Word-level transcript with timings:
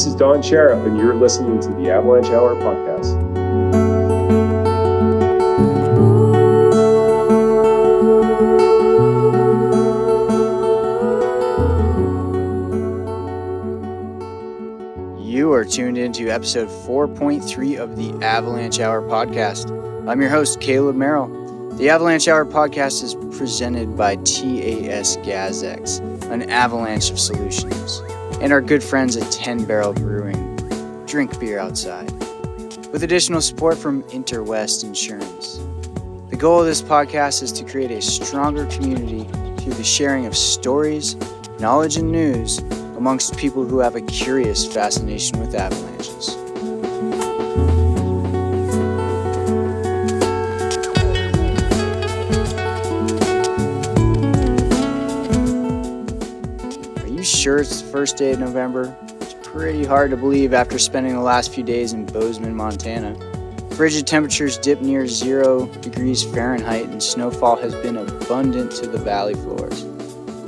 This 0.00 0.06
is 0.06 0.14
Don 0.14 0.40
Sharaf, 0.40 0.86
and 0.86 0.96
you're 0.96 1.12
listening 1.12 1.60
to 1.60 1.68
the 1.74 1.90
Avalanche 1.90 2.28
Hour 2.28 2.54
podcast. 2.54 3.20
You 15.22 15.52
are 15.52 15.66
tuned 15.66 15.98
into 15.98 16.30
episode 16.30 16.68
4.3 16.68 17.78
of 17.78 17.96
the 17.96 18.24
Avalanche 18.24 18.80
Hour 18.80 19.02
podcast. 19.02 19.68
I'm 20.08 20.18
your 20.18 20.30
host, 20.30 20.62
Caleb 20.62 20.96
Merrill. 20.96 21.28
The 21.76 21.90
Avalanche 21.90 22.26
Hour 22.26 22.46
podcast 22.46 23.04
is 23.04 23.16
presented 23.36 23.98
by 23.98 24.16
TAS 24.16 25.18
Gazex, 25.18 26.00
an 26.30 26.48
avalanche 26.48 27.10
of 27.10 27.18
solutions, 27.18 28.00
and 28.40 28.52
our 28.52 28.60
good 28.60 28.82
friends 28.82 29.16
at 29.16 29.30
10 29.30 29.66
Barrel 29.66 29.92
Brewing. 29.92 30.56
Drink 31.06 31.38
beer 31.38 31.58
outside. 31.58 32.10
With 32.90 33.02
additional 33.02 33.40
support 33.40 33.76
from 33.76 34.02
Interwest 34.10 34.82
Insurance. 34.82 35.58
The 36.30 36.36
goal 36.36 36.60
of 36.60 36.66
this 36.66 36.80
podcast 36.80 37.42
is 37.42 37.52
to 37.52 37.64
create 37.64 37.90
a 37.90 38.00
stronger 38.00 38.66
community 38.66 39.24
through 39.62 39.74
the 39.74 39.84
sharing 39.84 40.24
of 40.24 40.36
stories, 40.36 41.16
knowledge, 41.58 41.96
and 41.96 42.10
news 42.10 42.58
amongst 42.96 43.36
people 43.36 43.64
who 43.64 43.78
have 43.78 43.94
a 43.94 44.00
curious 44.02 44.66
fascination 44.66 45.38
with 45.38 45.54
avalanches. 45.54 46.39
Sure 57.50 57.58
it's 57.58 57.82
the 57.82 57.90
first 57.90 58.16
day 58.16 58.30
of 58.30 58.38
November? 58.38 58.96
It's 59.20 59.34
pretty 59.42 59.84
hard 59.84 60.12
to 60.12 60.16
believe 60.16 60.54
after 60.54 60.78
spending 60.78 61.14
the 61.14 61.20
last 61.20 61.52
few 61.52 61.64
days 61.64 61.92
in 61.92 62.06
Bozeman, 62.06 62.54
Montana. 62.54 63.16
Frigid 63.72 64.06
temperatures 64.06 64.56
dip 64.56 64.80
near 64.80 65.08
zero 65.08 65.66
degrees 65.80 66.22
Fahrenheit, 66.22 66.84
and 66.84 67.02
snowfall 67.02 67.56
has 67.56 67.74
been 67.74 67.96
abundant 67.96 68.70
to 68.76 68.86
the 68.86 68.98
valley 68.98 69.34
floors. 69.34 69.82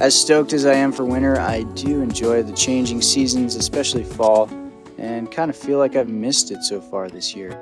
As 0.00 0.14
stoked 0.14 0.52
as 0.52 0.64
I 0.64 0.74
am 0.74 0.92
for 0.92 1.04
winter, 1.04 1.40
I 1.40 1.64
do 1.74 2.02
enjoy 2.02 2.44
the 2.44 2.52
changing 2.52 3.02
seasons, 3.02 3.56
especially 3.56 4.04
fall, 4.04 4.48
and 4.96 5.28
kind 5.28 5.50
of 5.50 5.56
feel 5.56 5.78
like 5.78 5.96
I've 5.96 6.08
missed 6.08 6.52
it 6.52 6.62
so 6.62 6.80
far 6.80 7.10
this 7.10 7.34
year. 7.34 7.60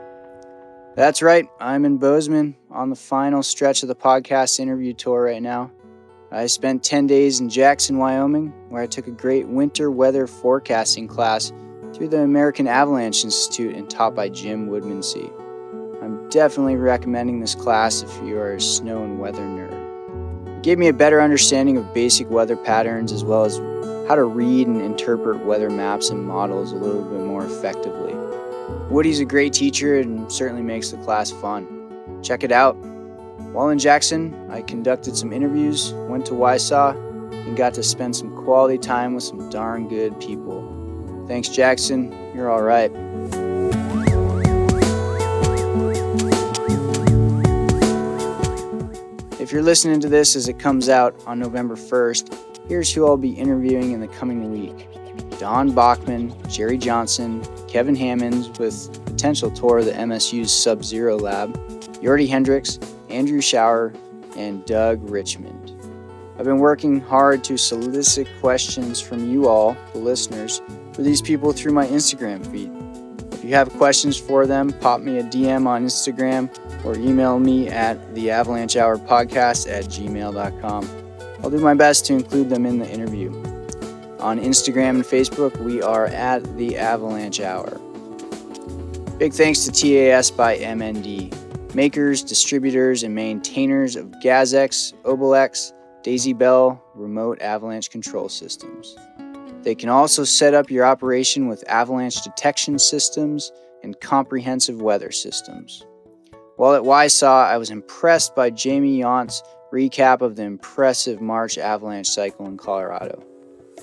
That's 0.96 1.22
right, 1.22 1.48
I'm 1.58 1.86
in 1.86 1.96
Bozeman 1.96 2.56
on 2.70 2.90
the 2.90 2.96
final 2.96 3.42
stretch 3.42 3.82
of 3.82 3.88
the 3.88 3.96
podcast 3.96 4.60
interview 4.60 4.92
tour 4.92 5.22
right 5.22 5.40
now. 5.40 5.70
I 6.32 6.46
spent 6.46 6.84
10 6.84 7.08
days 7.08 7.40
in 7.40 7.48
Jackson, 7.48 7.98
Wyoming, 7.98 8.52
where 8.68 8.80
I 8.80 8.86
took 8.86 9.08
a 9.08 9.10
great 9.10 9.48
winter 9.48 9.90
weather 9.90 10.28
forecasting 10.28 11.08
class 11.08 11.52
through 11.92 12.06
the 12.06 12.20
American 12.20 12.68
Avalanche 12.68 13.24
Institute 13.24 13.74
and 13.74 13.90
taught 13.90 14.14
by 14.14 14.28
Jim 14.28 14.68
Woodmansee. 14.68 15.28
I'm 16.00 16.28
definitely 16.28 16.76
recommending 16.76 17.40
this 17.40 17.56
class 17.56 18.02
if 18.02 18.14
you 18.22 18.38
are 18.38 18.52
a 18.52 18.60
snow 18.60 19.02
and 19.02 19.18
weather 19.18 19.42
nerd. 19.42 20.58
It 20.58 20.62
gave 20.62 20.78
me 20.78 20.86
a 20.86 20.92
better 20.92 21.20
understanding 21.20 21.76
of 21.76 21.92
basic 21.92 22.30
weather 22.30 22.56
patterns 22.56 23.10
as 23.10 23.24
well 23.24 23.44
as 23.44 23.56
how 24.06 24.14
to 24.14 24.22
read 24.22 24.68
and 24.68 24.80
interpret 24.80 25.44
weather 25.44 25.68
maps 25.68 26.10
and 26.10 26.24
models 26.24 26.70
a 26.70 26.76
little 26.76 27.02
bit 27.02 27.26
more 27.26 27.44
effectively. 27.44 28.14
Woody's 28.88 29.18
a 29.18 29.24
great 29.24 29.52
teacher 29.52 29.98
and 29.98 30.30
certainly 30.30 30.62
makes 30.62 30.90
the 30.90 30.96
class 30.98 31.32
fun. 31.32 32.20
Check 32.22 32.44
it 32.44 32.52
out. 32.52 32.76
While 33.52 33.70
in 33.70 33.80
Jackson, 33.80 34.48
I 34.48 34.62
conducted 34.62 35.16
some 35.16 35.32
interviews, 35.32 35.92
went 36.08 36.24
to 36.26 36.34
WYSAW, 36.34 36.94
and 37.32 37.56
got 37.56 37.74
to 37.74 37.82
spend 37.82 38.14
some 38.14 38.30
quality 38.44 38.78
time 38.78 39.12
with 39.12 39.24
some 39.24 39.50
darn 39.50 39.88
good 39.88 40.18
people. 40.20 41.24
Thanks, 41.26 41.48
Jackson. 41.48 42.12
You're 42.32 42.48
all 42.48 42.62
right. 42.62 42.92
If 49.40 49.50
you're 49.50 49.62
listening 49.62 49.98
to 49.98 50.08
this 50.08 50.36
as 50.36 50.46
it 50.46 50.60
comes 50.60 50.88
out 50.88 51.20
on 51.26 51.40
November 51.40 51.74
1st, 51.74 52.68
here's 52.68 52.94
who 52.94 53.04
I'll 53.04 53.16
be 53.16 53.32
interviewing 53.32 53.90
in 53.90 53.98
the 53.98 54.06
coming 54.06 54.52
week 54.52 54.86
Don 55.40 55.72
Bachman, 55.72 56.32
Jerry 56.48 56.78
Johnson, 56.78 57.42
Kevin 57.66 57.96
Hammonds 57.96 58.56
with 58.60 59.04
potential 59.06 59.50
tour 59.50 59.78
of 59.78 59.86
the 59.86 59.92
MSU's 59.92 60.52
Sub 60.52 60.84
Zero 60.84 61.18
Lab, 61.18 61.52
Jordy 62.00 62.28
Hendrikx, 62.28 62.78
Andrew 63.10 63.40
Shower, 63.40 63.92
and 64.36 64.64
Doug 64.64 65.08
Richmond. 65.08 65.72
I've 66.38 66.44
been 66.44 66.58
working 66.58 67.00
hard 67.00 67.44
to 67.44 67.58
solicit 67.58 68.26
questions 68.40 69.00
from 69.00 69.30
you 69.30 69.46
all, 69.46 69.76
the 69.92 69.98
listeners, 69.98 70.62
for 70.92 71.02
these 71.02 71.20
people 71.20 71.52
through 71.52 71.72
my 71.72 71.86
Instagram 71.86 72.46
feed. 72.50 72.72
If 73.34 73.44
you 73.44 73.54
have 73.54 73.70
questions 73.74 74.18
for 74.18 74.46
them, 74.46 74.72
pop 74.80 75.00
me 75.00 75.18
a 75.18 75.22
DM 75.22 75.66
on 75.66 75.84
Instagram 75.84 76.48
or 76.84 76.94
email 76.94 77.38
me 77.38 77.68
at 77.68 77.98
theavalanchehourpodcast 78.14 79.70
at 79.70 79.84
gmail.com. 79.84 80.88
I'll 81.42 81.50
do 81.50 81.58
my 81.58 81.74
best 81.74 82.06
to 82.06 82.14
include 82.14 82.50
them 82.50 82.66
in 82.66 82.78
the 82.78 82.88
interview. 82.88 83.30
On 84.18 84.38
Instagram 84.38 84.90
and 84.90 85.04
Facebook, 85.04 85.56
we 85.58 85.80
are 85.80 86.06
at 86.06 86.44
The 86.58 86.76
Avalanche 86.76 87.40
Hour. 87.40 87.78
Big 89.18 89.32
thanks 89.32 89.64
to 89.64 89.72
TAS 89.72 90.30
by 90.30 90.58
MND, 90.58 91.34
makers, 91.74 92.22
distributors, 92.22 93.02
and 93.02 93.14
maintainers 93.14 93.96
of 93.96 94.06
Gazex, 94.22 94.94
Obelix, 95.02 95.72
Daisybell 96.02 96.80
remote 96.94 97.40
avalanche 97.42 97.90
control 97.90 98.28
systems. 98.28 98.96
They 99.62 99.74
can 99.74 99.88
also 99.88 100.24
set 100.24 100.54
up 100.54 100.70
your 100.70 100.86
operation 100.86 101.48
with 101.48 101.68
avalanche 101.68 102.22
detection 102.22 102.78
systems 102.78 103.52
and 103.82 103.98
comprehensive 104.00 104.80
weather 104.80 105.10
systems. 105.10 105.84
While 106.56 106.74
at 106.74 106.82
WYSAW, 106.82 107.46
I 107.46 107.58
was 107.58 107.70
impressed 107.70 108.34
by 108.34 108.50
Jamie 108.50 108.98
Yount's 108.98 109.42
recap 109.72 110.20
of 110.20 110.36
the 110.36 110.42
impressive 110.42 111.20
March 111.20 111.58
avalanche 111.58 112.08
cycle 112.08 112.46
in 112.46 112.56
Colorado. 112.56 113.22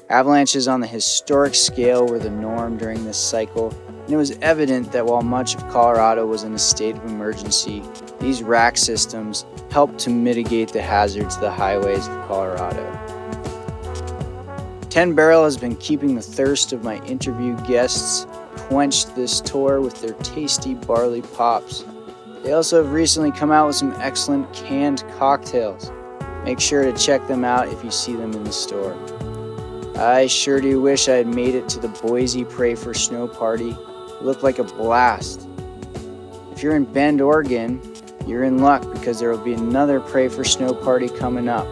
Avalanches 0.09 0.69
on 0.69 0.79
the 0.79 0.87
historic 0.87 1.53
scale 1.53 2.07
were 2.07 2.17
the 2.17 2.29
norm 2.29 2.77
during 2.77 3.03
this 3.03 3.17
cycle, 3.17 3.73
and 3.89 4.13
it 4.13 4.15
was 4.15 4.31
evident 4.41 4.93
that 4.93 5.05
while 5.05 5.21
much 5.21 5.53
of 5.53 5.67
Colorado 5.67 6.25
was 6.25 6.43
in 6.43 6.53
a 6.53 6.59
state 6.59 6.95
of 6.95 7.03
emergency, 7.03 7.83
these 8.21 8.41
rack 8.41 8.77
systems 8.77 9.45
helped 9.69 9.99
to 9.99 10.09
mitigate 10.09 10.71
the 10.71 10.81
hazards 10.81 11.35
of 11.35 11.41
the 11.41 11.51
highways 11.51 12.07
of 12.07 12.25
Colorado. 12.25 12.85
10 14.89 15.13
Barrel 15.13 15.43
has 15.43 15.57
been 15.57 15.75
keeping 15.75 16.15
the 16.15 16.21
thirst 16.21 16.71
of 16.71 16.85
my 16.85 17.03
interview 17.03 17.57
guests 17.67 18.25
quenched 18.69 19.13
this 19.13 19.41
tour 19.41 19.81
with 19.81 19.99
their 19.99 20.13
tasty 20.23 20.73
barley 20.73 21.21
pops. 21.21 21.83
They 22.43 22.53
also 22.53 22.81
have 22.81 22.93
recently 22.93 23.33
come 23.33 23.51
out 23.51 23.67
with 23.67 23.75
some 23.75 23.93
excellent 23.99 24.53
canned 24.53 25.03
cocktails. 25.17 25.91
Make 26.45 26.61
sure 26.61 26.89
to 26.89 26.93
check 26.93 27.27
them 27.27 27.43
out 27.43 27.67
if 27.67 27.83
you 27.83 27.91
see 27.91 28.15
them 28.15 28.31
in 28.31 28.45
the 28.45 28.53
store. 28.53 28.97
I 29.97 30.27
sure 30.27 30.61
do 30.61 30.79
wish 30.79 31.09
I 31.09 31.15
had 31.15 31.25
made 31.25 31.55
it 31.55 31.67
to 31.69 31.79
the 31.79 31.87
Boise 31.87 32.45
Pray 32.45 32.75
for 32.75 32.93
Snow 32.93 33.27
party. 33.27 33.71
It 33.71 34.21
looked 34.21 34.43
like 34.43 34.59
a 34.59 34.63
blast. 34.63 35.47
If 36.51 36.61
you're 36.61 36.75
in 36.75 36.85
Bend, 36.85 37.19
Oregon, 37.19 37.81
you're 38.27 38.43
in 38.43 38.59
luck 38.59 38.83
because 38.93 39.19
there 39.19 39.31
will 39.31 39.43
be 39.43 39.53
another 39.53 39.99
Pray 39.99 40.27
for 40.27 40.43
Snow 40.43 40.75
party 40.75 41.09
coming 41.09 41.49
up. 41.49 41.65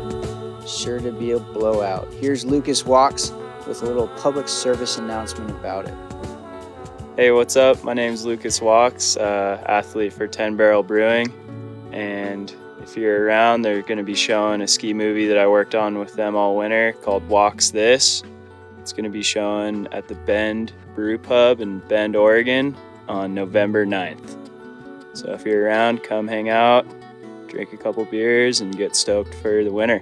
Sure 0.67 0.99
to 0.99 1.11
be 1.11 1.33
a 1.33 1.39
blowout. 1.39 2.11
Here's 2.13 2.43
Lucas 2.43 2.83
Walks 2.83 3.31
with 3.67 3.83
a 3.83 3.85
little 3.85 4.07
public 4.07 4.47
service 4.47 4.97
announcement 4.97 5.51
about 5.51 5.85
it. 5.85 5.93
Hey, 7.15 7.29
what's 7.29 7.55
up? 7.55 7.83
My 7.83 7.93
name 7.93 8.11
is 8.11 8.25
Lucas 8.25 8.59
Walks, 8.59 9.17
uh, 9.17 9.63
athlete 9.67 10.13
for 10.13 10.25
10 10.25 10.57
Barrel 10.57 10.81
Brewing. 10.81 11.31
And 11.93 12.51
if 12.95 13.01
you're 13.01 13.25
around, 13.25 13.61
they're 13.61 13.81
going 13.81 13.97
to 13.97 14.05
be 14.05 14.15
showing 14.15 14.61
a 14.61 14.67
ski 14.69 14.93
movie 14.93 15.27
that 15.27 15.37
I 15.37 15.47
worked 15.47 15.75
on 15.75 15.99
with 15.99 16.13
them 16.13 16.33
all 16.33 16.55
winter 16.55 16.93
called 17.01 17.27
Walks 17.27 17.71
This. 17.71 18.23
It's 18.79 18.93
going 18.93 19.03
to 19.03 19.09
be 19.09 19.21
showing 19.21 19.85
at 19.91 20.07
the 20.07 20.15
Bend 20.15 20.71
Brew 20.95 21.17
Pub 21.17 21.59
in 21.59 21.79
Bend, 21.79 22.15
Oregon 22.15 22.73
on 23.09 23.33
November 23.33 23.85
9th. 23.85 24.37
So 25.11 25.33
if 25.33 25.45
you're 25.45 25.65
around, 25.65 26.03
come 26.03 26.25
hang 26.25 26.47
out, 26.47 26.85
drink 27.49 27.73
a 27.73 27.77
couple 27.77 28.05
beers, 28.05 28.61
and 28.61 28.77
get 28.77 28.95
stoked 28.95 29.33
for 29.35 29.65
the 29.65 29.73
winter. 29.73 30.01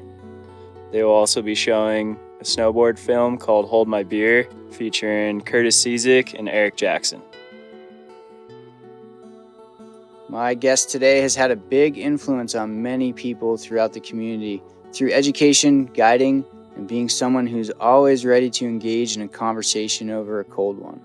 They 0.92 1.04
will 1.04 1.13
also 1.13 1.42
be 1.42 1.56
showing 1.56 2.16
a 2.42 2.44
snowboard 2.44 3.00
film 3.00 3.40
called 3.40 3.69
Hold 3.69 3.88
My 3.88 4.04
Beer 4.04 4.48
featuring 4.69 5.42
Curtis 5.42 5.84
Ciszek 5.84 6.38
and 6.38 6.48
Eric 6.48 6.75
Jackson. 6.75 7.24
My 10.33 10.56
guest 10.56 10.89
today 10.89 11.21
has 11.21 11.35
had 11.35 11.51
a 11.51 11.56
big 11.56 11.95
influence 11.95 12.56
on 12.56 12.81
many 12.81 13.13
people 13.13 13.56
throughout 13.56 13.94
the 13.94 14.00
community 14.00 14.63
through 14.91 15.12
education, 15.12 15.85
guiding, 15.85 16.44
and 16.75 16.88
being 16.88 17.07
someone 17.07 17.45
who's 17.45 17.69
always 17.80 18.25
ready 18.25 18.50
to 18.50 18.65
engage 18.65 19.15
in 19.15 19.21
a 19.21 19.27
conversation 19.27 20.09
over 20.09 20.39
a 20.39 20.44
cold 20.44 20.80
one. 20.80 21.00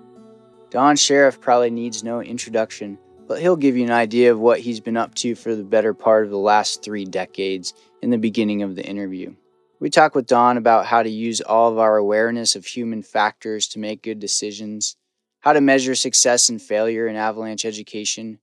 Don 0.70 0.96
Sharaf 0.96 1.42
probably 1.42 1.69
needs 1.69 2.02
no 2.02 2.22
introduction, 2.22 2.98
but 3.26 3.38
he'll 3.38 3.54
give 3.54 3.76
you 3.76 3.84
an 3.84 3.90
idea 3.90 4.32
of 4.32 4.40
what 4.40 4.60
he's 4.60 4.80
been 4.80 4.96
up 4.96 5.14
to 5.16 5.34
for 5.34 5.54
the 5.54 5.62
better 5.62 5.92
part 5.92 6.25
of 6.25 6.30
the 6.30 6.38
last 6.38 6.82
three 6.82 7.04
decades 7.04 7.75
in 8.00 8.08
the 8.08 8.16
beginning 8.16 8.62
of 8.62 8.76
the 8.76 8.86
interview. 8.86 9.34
We 9.78 9.90
talk 9.90 10.14
with 10.14 10.26
Don 10.26 10.56
about 10.56 10.86
how 10.86 11.02
to 11.02 11.10
use 11.10 11.42
all 11.42 11.70
of 11.70 11.78
our 11.78 11.98
awareness 11.98 12.56
of 12.56 12.64
human 12.64 13.02
factors 13.02 13.69
to 13.69 13.78
make 13.78 14.00
good 14.00 14.20
decisions, 14.20 14.96
how 15.40 15.52
to 15.52 15.60
measure 15.60 15.94
success 15.94 16.48
and 16.48 16.62
failure 16.62 17.06
in 17.06 17.14
avalanche 17.14 17.66
education, 17.66 18.38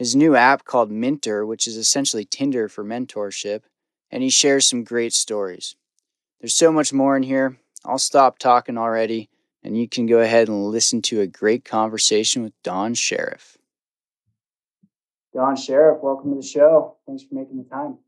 his 0.00 0.16
new 0.16 0.34
app 0.34 0.64
called 0.64 0.90
Minter, 0.90 1.44
which 1.44 1.66
is 1.66 1.76
essentially 1.76 2.24
Tinder 2.24 2.70
for 2.70 2.82
mentorship, 2.82 3.64
and 4.10 4.22
he 4.22 4.30
shares 4.30 4.66
some 4.66 4.82
great 4.82 5.12
stories. 5.12 5.76
There's 6.40 6.54
so 6.54 6.72
much 6.72 6.90
more 6.90 7.18
in 7.18 7.22
here. 7.22 7.58
I'll 7.84 7.98
stop 7.98 8.38
talking 8.38 8.78
already, 8.78 9.28
and 9.62 9.76
you 9.76 9.86
can 9.86 10.06
go 10.06 10.20
ahead 10.20 10.48
and 10.48 10.64
listen 10.64 11.02
to 11.02 11.20
a 11.20 11.26
great 11.26 11.66
conversation 11.66 12.42
with 12.42 12.54
Don 12.62 12.94
Sharaf. 12.94 13.58
Don 15.34 15.54
Sharaf, 15.54 16.02
welcome 16.02 16.30
to 16.30 16.36
the 16.36 16.46
show. 16.46 16.96
Thanks 17.06 17.22
for 17.22 17.34
making 17.34 17.58
the 17.58 17.68
time. 17.68 17.98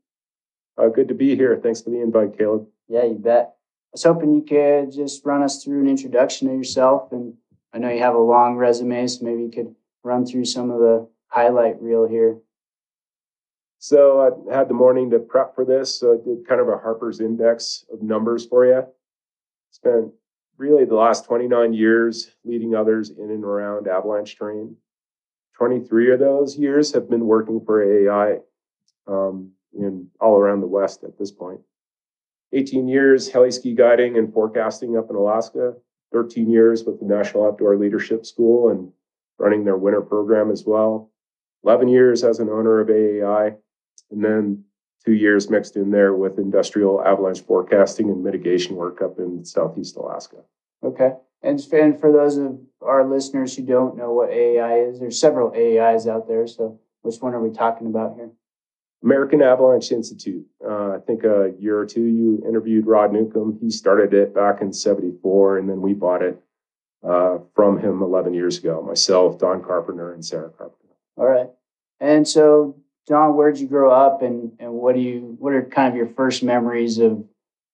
Uh, 0.75 0.87
good 0.87 1.09
to 1.09 1.13
be 1.13 1.35
here. 1.35 1.59
Thanks 1.61 1.83
for 1.83 1.91
the 1.91 2.01
invite, 2.01 2.35
Caleb. 2.35 2.65
Yeah, 2.87 3.03
you 3.03 3.19
bet. 3.19 3.53
I 3.53 3.93
was 3.93 4.03
hoping 4.03 4.33
you 4.33 4.41
could 4.41 4.91
just 4.91 5.23
run 5.23 5.43
us 5.43 5.63
through 5.63 5.81
an 5.81 5.87
introduction 5.87 6.49
of 6.49 6.55
yourself. 6.55 7.11
And 7.11 7.35
I 7.71 7.77
know 7.77 7.91
you 7.91 7.99
have 7.99 8.15
a 8.15 8.19
long 8.19 8.55
resume, 8.55 9.05
so 9.05 9.23
maybe 9.23 9.43
you 9.43 9.51
could 9.51 9.75
run 10.03 10.25
through 10.25 10.45
some 10.45 10.71
of 10.71 10.79
the 10.79 11.07
highlight 11.33 11.81
reel 11.81 12.07
here. 12.07 12.37
So 13.79 14.45
I 14.49 14.55
had 14.55 14.69
the 14.69 14.75
morning 14.75 15.09
to 15.09 15.19
prep 15.19 15.55
for 15.55 15.65
this. 15.65 15.99
So 15.99 16.13
I 16.13 16.17
did 16.23 16.47
kind 16.47 16.61
of 16.61 16.67
a 16.67 16.77
Harper's 16.77 17.19
Index 17.19 17.85
of 17.91 18.01
numbers 18.01 18.45
for 18.45 18.65
you. 18.65 18.83
Spent 19.71 20.11
really 20.57 20.85
the 20.85 20.95
last 20.95 21.25
29 21.25 21.73
years 21.73 22.31
leading 22.45 22.75
others 22.75 23.09
in 23.09 23.31
and 23.31 23.43
around 23.43 23.87
avalanche 23.87 24.37
terrain. 24.37 24.77
23 25.57 26.13
of 26.13 26.19
those 26.19 26.57
years 26.57 26.93
have 26.93 27.09
been 27.09 27.25
working 27.25 27.61
for 27.65 27.83
AAI 27.83 28.39
um, 29.07 29.51
in 29.73 30.07
all 30.21 30.37
around 30.37 30.61
the 30.61 30.67
West 30.67 31.03
at 31.03 31.17
this 31.17 31.31
point. 31.31 31.59
18 32.53 32.87
years 32.87 33.27
heli 33.27 33.51
ski 33.51 33.73
guiding 33.73 34.17
and 34.17 34.31
forecasting 34.31 34.97
up 34.97 35.09
in 35.09 35.15
Alaska. 35.15 35.73
13 36.11 36.47
years 36.49 36.83
with 36.83 36.99
the 36.99 37.05
National 37.07 37.47
Outdoor 37.47 37.75
Leadership 37.75 38.23
School 38.23 38.69
and 38.69 38.91
running 39.39 39.65
their 39.65 39.77
winter 39.77 40.01
program 40.01 40.51
as 40.51 40.63
well. 40.63 41.09
11 41.63 41.87
years 41.87 42.23
as 42.23 42.39
an 42.39 42.49
owner 42.49 42.79
of 42.79 42.87
AAI, 42.87 43.55
and 44.11 44.23
then 44.23 44.63
two 45.05 45.13
years 45.13 45.49
mixed 45.49 45.75
in 45.75 45.91
there 45.91 46.13
with 46.13 46.37
industrial 46.37 47.03
avalanche 47.03 47.41
forecasting 47.41 48.09
and 48.09 48.23
mitigation 48.23 48.75
work 48.75 49.01
up 49.01 49.19
in 49.19 49.43
Southeast 49.43 49.95
Alaska. 49.97 50.37
Okay. 50.83 51.13
And, 51.41 51.59
and 51.73 51.99
for 51.99 52.11
those 52.11 52.37
of 52.37 52.59
our 52.81 53.07
listeners 53.07 53.55
who 53.55 53.63
don't 53.63 53.97
know 53.97 54.11
what 54.13 54.29
AAI 54.29 54.89
is, 54.89 54.99
there's 54.99 55.19
several 55.19 55.51
AAIs 55.51 56.07
out 56.07 56.27
there. 56.27 56.47
So 56.47 56.79
which 57.01 57.17
one 57.17 57.33
are 57.33 57.41
we 57.41 57.53
talking 57.53 57.87
about 57.87 58.15
here? 58.15 58.31
American 59.03 59.41
Avalanche 59.41 59.91
Institute. 59.91 60.45
Uh, 60.65 60.93
I 60.93 60.99
think 61.05 61.25
a 61.25 61.53
year 61.59 61.77
or 61.77 61.85
two 61.85 62.05
you 62.05 62.41
interviewed 62.47 62.87
Rod 62.87 63.11
Newcomb. 63.11 63.57
He 63.61 63.69
started 63.69 64.13
it 64.13 64.33
back 64.33 64.61
in 64.61 64.71
74, 64.71 65.57
and 65.57 65.69
then 65.69 65.81
we 65.81 65.93
bought 65.93 66.21
it 66.21 66.41
uh, 67.05 67.39
from 67.53 67.77
him 67.77 68.01
11 68.01 68.33
years 68.33 68.57
ago. 68.57 68.81
Myself, 68.81 69.37
Don 69.37 69.61
Carpenter, 69.61 70.13
and 70.13 70.23
Sarah 70.23 70.49
Carpenter. 70.49 70.82
All 71.17 71.25
right. 71.25 71.47
And 71.99 72.27
so, 72.27 72.77
John, 73.07 73.35
where'd 73.35 73.57
you 73.57 73.67
grow 73.67 73.91
up, 73.91 74.21
and, 74.21 74.53
and 74.59 74.73
what 74.73 74.95
do 74.95 75.01
you 75.01 75.35
what 75.39 75.53
are 75.53 75.63
kind 75.63 75.89
of 75.89 75.95
your 75.95 76.07
first 76.07 76.43
memories 76.43 76.97
of 76.97 77.23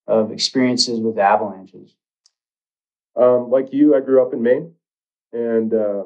of 0.08 0.32
experiences 0.32 1.00
with 1.00 1.18
avalanches? 1.18 1.96
Um, 3.16 3.50
like 3.50 3.74
you, 3.74 3.96
I 3.96 4.00
grew 4.02 4.26
up 4.26 4.34
in 4.34 4.42
Maine, 4.42 4.74
and 5.34 5.74
uh, 5.74 6.04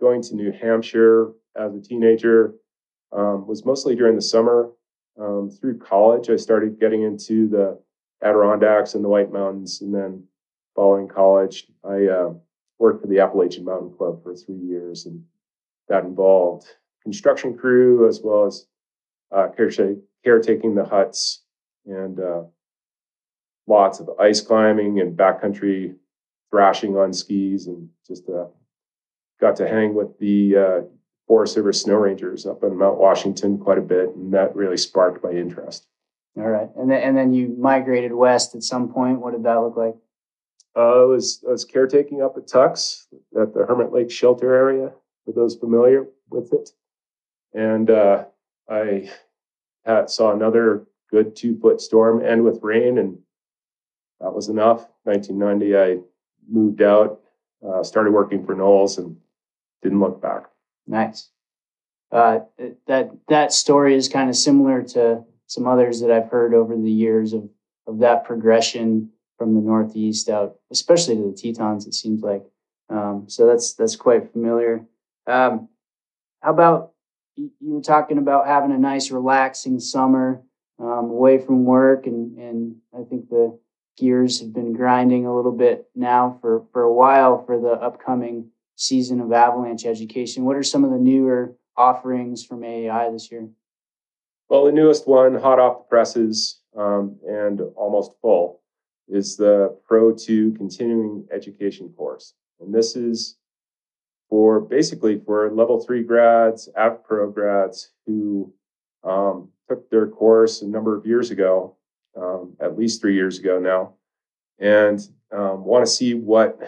going 0.00 0.22
to 0.22 0.34
New 0.34 0.52
Hampshire 0.52 1.32
as 1.56 1.74
a 1.74 1.80
teenager 1.80 2.54
um, 3.12 3.46
was 3.46 3.64
mostly 3.64 3.94
during 3.94 4.16
the 4.16 4.22
summer. 4.22 4.70
Um, 5.20 5.48
through 5.48 5.78
college, 5.78 6.28
I 6.28 6.36
started 6.36 6.80
getting 6.80 7.02
into 7.02 7.48
the 7.48 7.78
Adirondacks 8.22 8.94
and 8.94 9.04
the 9.04 9.08
White 9.08 9.32
Mountains, 9.32 9.80
and 9.80 9.94
then 9.94 10.24
following 10.74 11.08
college, 11.08 11.66
I 11.84 12.06
uh, 12.06 12.34
worked 12.78 13.02
for 13.02 13.06
the 13.06 13.20
Appalachian 13.20 13.64
Mountain 13.64 13.94
Club 13.96 14.22
for 14.22 14.34
three 14.34 14.56
years, 14.56 15.06
and 15.06 15.22
that 15.88 16.04
involved 16.04 16.66
construction 17.02 17.56
crew 17.56 18.08
as 18.08 18.20
well 18.22 18.46
as 18.46 18.66
uh, 19.30 19.48
caretaking 20.24 20.74
the 20.74 20.84
huts 20.84 21.42
and 21.86 22.18
uh, 22.18 22.42
lots 23.66 24.00
of 24.00 24.08
ice 24.18 24.40
climbing 24.40 25.00
and 25.00 25.16
backcountry 25.16 25.94
thrashing 26.50 26.96
on 26.96 27.12
skis, 27.12 27.66
and 27.66 27.88
just 28.06 28.28
uh, 28.28 28.46
got 29.40 29.56
to 29.56 29.68
hang 29.68 29.94
with 29.94 30.18
the 30.18 30.56
uh, 30.56 30.80
Forest 31.26 31.54
Service 31.54 31.82
snow 31.82 31.96
rangers 31.96 32.46
up 32.46 32.62
on 32.62 32.76
Mount 32.76 32.98
Washington 32.98 33.58
quite 33.58 33.78
a 33.78 33.82
bit, 33.82 34.14
and 34.14 34.32
that 34.32 34.54
really 34.54 34.76
sparked 34.76 35.24
my 35.24 35.30
interest. 35.30 35.86
All 36.36 36.44
right, 36.44 36.68
and 36.76 36.90
then 36.90 37.02
and 37.02 37.16
then 37.16 37.32
you 37.32 37.54
migrated 37.58 38.12
west 38.12 38.54
at 38.54 38.62
some 38.62 38.92
point. 38.92 39.20
What 39.20 39.32
did 39.32 39.44
that 39.44 39.60
look 39.60 39.76
like? 39.76 39.94
Uh, 40.76 41.02
I 41.02 41.04
was 41.04 41.42
I 41.46 41.50
was 41.50 41.64
caretaking 41.64 42.22
up 42.22 42.36
at 42.36 42.48
Tucks 42.48 43.06
at 43.40 43.54
the 43.54 43.64
Hermit 43.66 43.92
Lake 43.92 44.10
Shelter 44.10 44.54
area. 44.54 44.92
For 45.24 45.32
those 45.32 45.56
familiar 45.56 46.06
with 46.30 46.52
it, 46.52 46.70
and 47.54 47.90
uh, 47.90 48.24
I 48.68 49.10
had, 49.84 50.10
saw 50.10 50.32
another 50.32 50.86
good 51.10 51.34
two 51.36 51.58
foot 51.58 51.80
storm 51.80 52.24
end 52.24 52.44
with 52.44 52.62
rain, 52.62 52.98
and 52.98 53.18
that 54.20 54.32
was 54.32 54.48
enough. 54.48 54.86
1990, 55.04 55.76
I 55.76 55.98
moved 56.48 56.82
out, 56.82 57.20
uh, 57.66 57.82
started 57.82 58.12
working 58.12 58.44
for 58.44 58.54
NOLS, 58.54 58.98
and 58.98 59.16
didn't 59.82 60.00
look 60.00 60.20
back. 60.20 60.44
Nice. 60.86 61.30
Uh, 62.10 62.40
that 62.86 63.10
that 63.28 63.52
story 63.52 63.94
is 63.94 64.08
kind 64.08 64.28
of 64.28 64.36
similar 64.36 64.82
to 64.82 65.24
some 65.46 65.66
others 65.66 66.00
that 66.00 66.10
I've 66.10 66.30
heard 66.30 66.54
over 66.54 66.76
the 66.76 66.90
years 66.90 67.32
of 67.32 67.48
of 67.86 67.98
that 67.98 68.24
progression 68.24 69.10
from 69.36 69.54
the 69.54 69.60
Northeast 69.60 70.28
out, 70.28 70.56
especially 70.70 71.16
to 71.16 71.30
the 71.30 71.36
Tetons. 71.36 71.86
It 71.86 71.94
seems 71.94 72.22
like 72.22 72.44
um, 72.88 73.24
so. 73.28 73.46
That's 73.46 73.74
that's 73.74 73.96
quite 73.96 74.32
familiar. 74.32 74.86
Um, 75.26 75.68
how 76.40 76.52
about 76.52 76.92
you 77.36 77.50
were 77.60 77.80
talking 77.80 78.18
about 78.18 78.46
having 78.46 78.72
a 78.72 78.78
nice, 78.78 79.10
relaxing 79.10 79.80
summer 79.80 80.42
um, 80.78 81.10
away 81.10 81.38
from 81.38 81.64
work, 81.64 82.06
and 82.06 82.38
and 82.38 82.76
I 82.92 83.02
think 83.04 83.28
the 83.28 83.58
gears 83.96 84.40
have 84.40 84.52
been 84.52 84.72
grinding 84.72 85.26
a 85.26 85.34
little 85.34 85.52
bit 85.52 85.88
now 85.94 86.38
for 86.40 86.64
for 86.72 86.82
a 86.82 86.92
while 86.92 87.44
for 87.44 87.58
the 87.58 87.72
upcoming 87.72 88.50
season 88.76 89.20
of 89.20 89.32
Avalanche 89.32 89.86
education. 89.86 90.44
What 90.44 90.56
are 90.56 90.62
some 90.62 90.84
of 90.84 90.90
the 90.90 90.98
newer 90.98 91.56
offerings 91.76 92.44
from 92.44 92.60
AAI 92.60 93.12
this 93.12 93.30
year? 93.30 93.48
Well, 94.48 94.66
the 94.66 94.72
newest 94.72 95.08
one, 95.08 95.34
hot 95.34 95.58
off 95.58 95.78
the 95.78 95.88
presses 95.88 96.60
um, 96.76 97.16
and 97.26 97.60
almost 97.76 98.12
full, 98.20 98.60
is 99.08 99.36
the 99.36 99.76
Pro 99.86 100.12
2 100.12 100.52
continuing 100.52 101.26
education 101.32 101.88
course. 101.96 102.34
And 102.60 102.74
this 102.74 102.96
is 102.96 103.36
for 104.34 104.58
basically 104.58 105.20
for 105.24 105.48
level 105.52 105.78
three 105.78 106.02
grads, 106.02 106.68
AV 106.76 107.04
Pro 107.04 107.30
grads 107.30 107.92
who 108.04 108.52
um, 109.04 109.48
took 109.68 109.88
their 109.90 110.08
course 110.08 110.60
a 110.60 110.66
number 110.66 110.96
of 110.98 111.06
years 111.06 111.30
ago, 111.30 111.76
um, 112.20 112.56
at 112.60 112.76
least 112.76 113.00
three 113.00 113.14
years 113.14 113.38
ago 113.38 113.60
now, 113.60 113.92
and 114.58 115.08
um, 115.30 115.64
want 115.64 115.86
to 115.86 115.90
see 115.90 116.14
what 116.14 116.58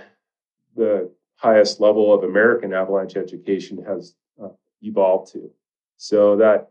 the 0.77 1.11
highest 1.35 1.81
level 1.81 2.15
of 2.15 2.23
American 2.23 2.73
avalanche 2.73 3.17
education 3.17 3.83
has 3.85 4.15
uh, 4.41 4.51
evolved 4.83 5.33
to. 5.33 5.51
So 5.97 6.37
that 6.37 6.71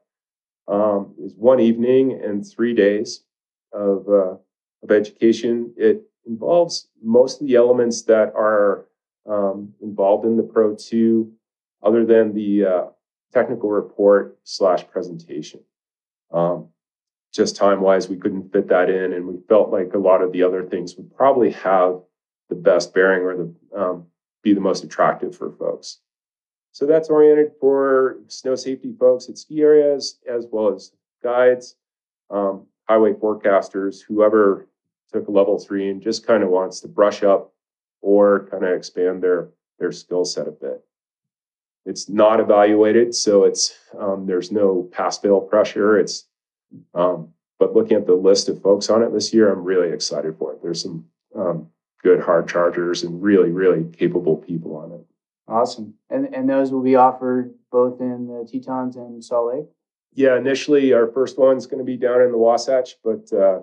um, 0.69 1.13
is 1.21 1.33
one 1.35 1.59
evening 1.59 2.21
and 2.23 2.47
three 2.47 2.73
days 2.73 3.25
of, 3.73 4.07
uh, 4.07 4.35
of 4.81 4.91
education. 4.91 5.73
It 5.75 6.03
involves 6.25 6.87
most 7.03 7.41
of 7.41 7.47
the 7.47 7.55
elements 7.55 8.03
that 8.03 8.31
are 8.33 8.85
um, 9.27 9.73
involved 9.81 10.25
in 10.25 10.37
the 10.37 10.43
Pro 10.43 10.75
2, 10.75 11.31
other 11.83 12.05
than 12.05 12.33
the 12.33 12.65
uh, 12.65 12.85
technical 13.33 13.69
report 13.69 14.37
slash 14.43 14.87
presentation. 14.87 15.61
Um, 16.31 16.69
just 17.33 17.55
time 17.55 17.81
wise, 17.81 18.07
we 18.07 18.17
couldn't 18.17 18.51
fit 18.53 18.69
that 18.69 18.89
in, 18.89 19.13
and 19.13 19.27
we 19.27 19.35
felt 19.49 19.69
like 19.69 19.93
a 19.93 19.99
lot 19.99 20.21
of 20.21 20.31
the 20.31 20.43
other 20.43 20.63
things 20.63 20.95
would 20.95 21.13
probably 21.15 21.51
have 21.51 21.99
the 22.49 22.55
best 22.55 22.93
bearing 22.93 23.23
or 23.23 23.35
the 23.35 23.79
um, 23.79 24.05
be 24.41 24.53
the 24.53 24.61
most 24.61 24.83
attractive 24.83 25.35
for 25.35 25.51
folks. 25.51 25.99
So 26.71 26.85
that's 26.85 27.09
oriented 27.09 27.53
for 27.59 28.17
snow 28.27 28.55
safety 28.55 28.93
folks 28.99 29.27
at 29.27 29.37
ski 29.37 29.61
areas, 29.61 30.19
as 30.29 30.45
well 30.51 30.73
as 30.73 30.91
guides, 31.23 31.75
um, 32.29 32.67
highway 32.87 33.13
forecasters, 33.13 34.01
whoever 34.01 34.67
took 35.11 35.27
level 35.27 35.57
three 35.57 35.89
and 35.89 36.01
just 36.01 36.27
kind 36.27 36.43
of 36.43 36.49
wants 36.49 36.79
to 36.81 36.87
brush 36.87 37.23
up 37.23 37.53
or 38.05 38.47
kind 38.51 38.63
of 38.63 38.71
expand 38.71 39.23
their 39.23 39.49
their 39.79 39.91
skill 39.91 40.23
set 40.23 40.47
a 40.47 40.51
bit. 40.51 40.85
It's 41.87 42.07
not 42.07 42.39
evaluated, 42.39 43.15
so 43.15 43.43
it's 43.43 43.75
um, 43.99 44.27
there's 44.27 44.51
no 44.51 44.87
pass 44.91 45.17
fail 45.17 45.41
pressure. 45.41 45.97
It's 45.97 46.27
um, 46.93 47.29
but 47.57 47.73
looking 47.73 47.97
at 47.97 48.05
the 48.05 48.13
list 48.13 48.47
of 48.47 48.61
folks 48.61 48.89
on 48.89 49.01
it 49.01 49.11
this 49.11 49.33
year, 49.33 49.51
I'm 49.51 49.63
really 49.63 49.91
excited 49.91 50.37
for 50.37 50.53
it. 50.53 50.61
There's 50.61 50.83
some 50.83 51.05
um, 51.35 51.67
good 52.03 52.19
hard 52.19 52.47
chargers 52.47 53.03
and 53.03 53.23
really, 53.23 53.49
really 53.49 53.89
capable 53.91 54.37
people 54.37 54.75
on 54.75 54.91
it. 54.91 55.05
Awesome. 55.47 55.95
And 56.11 56.33
and 56.33 56.47
those 56.47 56.71
will 56.71 56.83
be 56.83 56.95
offered 56.95 57.55
both 57.71 57.99
in 58.01 58.27
the 58.27 58.47
Tetons 58.49 58.97
and 58.97 59.23
Salt 59.23 59.53
Lake? 59.53 59.65
Yeah, 60.13 60.37
initially 60.37 60.93
our 60.93 61.07
first 61.07 61.39
one's 61.39 61.65
going 61.65 61.79
to 61.79 61.83
be 61.83 61.97
down 61.97 62.21
in 62.21 62.31
the 62.31 62.37
Wasatch, 62.37 62.95
but 63.03 63.33
uh, 63.33 63.61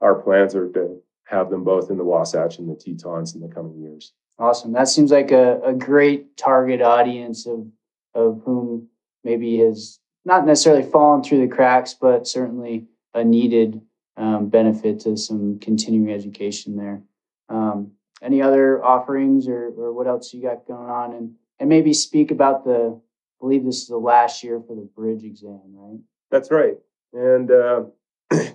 our 0.00 0.16
plans 0.16 0.54
are 0.54 0.68
to 0.72 1.00
have 1.24 1.50
them 1.50 1.64
both 1.64 1.90
in 1.90 1.96
the 1.96 2.04
Wasatch 2.04 2.58
and 2.58 2.68
the 2.68 2.74
Tetons 2.74 3.34
in 3.34 3.40
the 3.40 3.48
coming 3.48 3.78
years. 3.80 4.12
Awesome. 4.38 4.72
That 4.72 4.88
seems 4.88 5.10
like 5.10 5.30
a, 5.30 5.60
a 5.62 5.72
great 5.72 6.36
target 6.36 6.82
audience 6.82 7.46
of 7.46 7.66
of 8.14 8.42
whom 8.44 8.88
maybe 9.24 9.58
has 9.58 9.98
not 10.24 10.46
necessarily 10.46 10.88
fallen 10.88 11.22
through 11.22 11.46
the 11.46 11.54
cracks, 11.54 11.94
but 11.94 12.26
certainly 12.26 12.86
a 13.12 13.24
needed 13.24 13.80
um, 14.16 14.48
benefit 14.48 15.00
to 15.00 15.16
some 15.16 15.58
continuing 15.58 16.12
education 16.12 16.76
there. 16.76 17.02
Um, 17.48 17.92
any 18.22 18.40
other 18.40 18.82
offerings 18.82 19.48
or, 19.48 19.72
or 19.76 19.92
what 19.92 20.06
else 20.06 20.32
you 20.32 20.42
got 20.42 20.66
going 20.66 20.88
on? 20.88 21.12
And 21.12 21.34
and 21.60 21.68
maybe 21.68 21.92
speak 21.92 22.30
about 22.30 22.64
the 22.64 23.00
I 23.00 23.38
believe 23.40 23.64
this 23.64 23.82
is 23.82 23.88
the 23.88 23.98
last 23.98 24.42
year 24.42 24.60
for 24.66 24.74
the 24.74 24.88
bridge 24.96 25.24
exam, 25.24 25.60
right? 25.74 26.00
That's 26.30 26.50
right. 26.50 26.78
And 27.12 27.50
uh, 27.50 27.84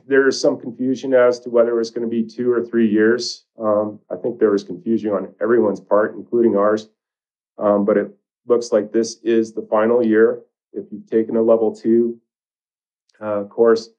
there 0.07 0.27
is 0.27 0.39
some 0.39 0.59
confusion 0.59 1.13
as 1.13 1.39
to 1.41 1.49
whether 1.49 1.79
it's 1.79 1.89
going 1.89 2.07
to 2.07 2.09
be 2.09 2.23
two 2.23 2.51
or 2.51 2.63
three 2.63 2.89
years. 2.89 3.45
Um, 3.59 3.99
I 4.11 4.15
think 4.15 4.39
there 4.39 4.51
was 4.51 4.63
confusion 4.63 5.11
on 5.11 5.33
everyone's 5.41 5.79
part, 5.79 6.15
including 6.15 6.55
ours. 6.55 6.89
Um, 7.57 7.85
but 7.85 7.97
it 7.97 8.11
looks 8.47 8.71
like 8.71 8.91
this 8.91 9.17
is 9.23 9.53
the 9.53 9.67
final 9.69 10.03
year. 10.05 10.41
If 10.73 10.85
you've 10.91 11.07
taken 11.07 11.35
a 11.35 11.41
level 11.41 11.75
two 11.75 12.19
uh, 13.19 13.43
course 13.43 13.89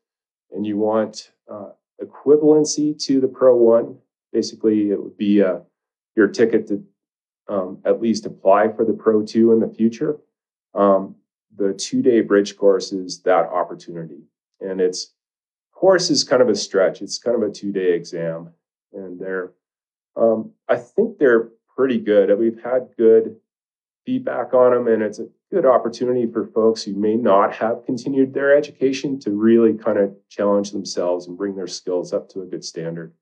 and 0.52 0.66
you 0.66 0.76
want 0.78 1.32
uh, 1.50 1.70
equivalency 2.02 2.99
to 3.06 3.20
the 3.20 3.28
Pro 3.28 3.56
One, 3.56 3.99
basically 4.32 4.90
it 4.90 5.02
would 5.02 5.16
be 5.16 5.42
uh, 5.42 5.60
your 6.16 6.28
ticket 6.28 6.66
to 6.68 6.84
um, 7.49 7.78
at 7.84 8.00
least 8.00 8.26
apply 8.26 8.68
for 8.68 8.84
the 8.84 8.92
Pro 8.92 9.25
Two 9.25 9.52
in 9.52 9.60
the 9.60 9.68
future. 9.68 10.18
Um, 10.75 11.16
the 11.56 11.75
two 11.75 12.00
day 12.00 12.20
bridge 12.20 12.56
course 12.56 12.92
is 12.92 13.20
that 13.22 13.46
opportunity. 13.46 14.22
And 14.60 14.80
it's 14.80 15.12
course 15.80 16.10
is 16.10 16.25
kind 16.25 16.42
of 16.42 16.50
a 16.50 16.54
stretch. 16.54 17.00
It's 17.00 17.18
kind 17.18 17.42
of 17.42 17.49
a 17.49 17.52
two 17.52 17.72
day 17.72 17.94
exam, 17.94 18.50
and 18.92 19.18
they're, 19.18 19.52
um, 20.14 20.52
I 20.68 20.76
think 20.76 21.18
they're 21.18 21.49
pretty 21.75 21.99
good. 21.99 22.38
We've 22.38 22.62
had 22.62 22.90
good 22.99 23.37
feedback 24.04 24.52
on 24.52 24.72
them, 24.72 24.88
and 24.88 25.02
it's 25.02 25.18
a 25.18 25.28
good 25.50 25.64
opportunity 25.64 26.30
for 26.30 26.46
folks 26.49 26.82
who 26.82 26.94
may 26.94 27.16
not 27.16 27.54
have 27.54 27.87
continued 27.87 28.34
their 28.34 28.54
education 28.54 29.18
to 29.20 29.30
really 29.30 29.72
kind 29.72 29.99
of 29.99 30.14
challenge 30.28 30.70
themselves 30.70 31.26
and 31.26 31.38
bring 31.38 31.56
their 31.56 31.66
skills 31.66 32.12
up 32.12 32.28
to 32.28 32.42
a 32.42 32.46
good 32.46 32.64
standard. 32.64 33.14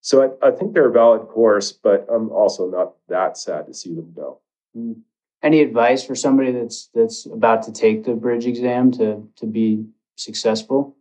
So 0.00 0.36
I, 0.42 0.48
I 0.48 0.50
think 0.50 0.74
they're 0.74 0.88
a 0.88 0.92
valid 0.92 1.28
course, 1.28 1.70
but 1.70 2.06
I'm 2.12 2.30
also 2.30 2.68
not 2.68 2.94
that 3.08 3.38
sad 3.38 3.66
to 3.66 3.74
see 3.74 3.94
them 3.94 4.12
go. 4.16 4.40
Mm. 4.76 4.96
Any 5.42 5.60
advice 5.60 6.04
for 6.04 6.14
somebody 6.14 6.52
that's 6.52 6.90
that's 6.92 7.26
about 7.26 7.62
to 7.62 7.72
take 7.72 8.04
the 8.04 8.14
bridge 8.14 8.46
exam 8.46 8.90
to 8.92 9.28
to 9.36 9.46
be 9.46 9.86
successful? 10.16 10.96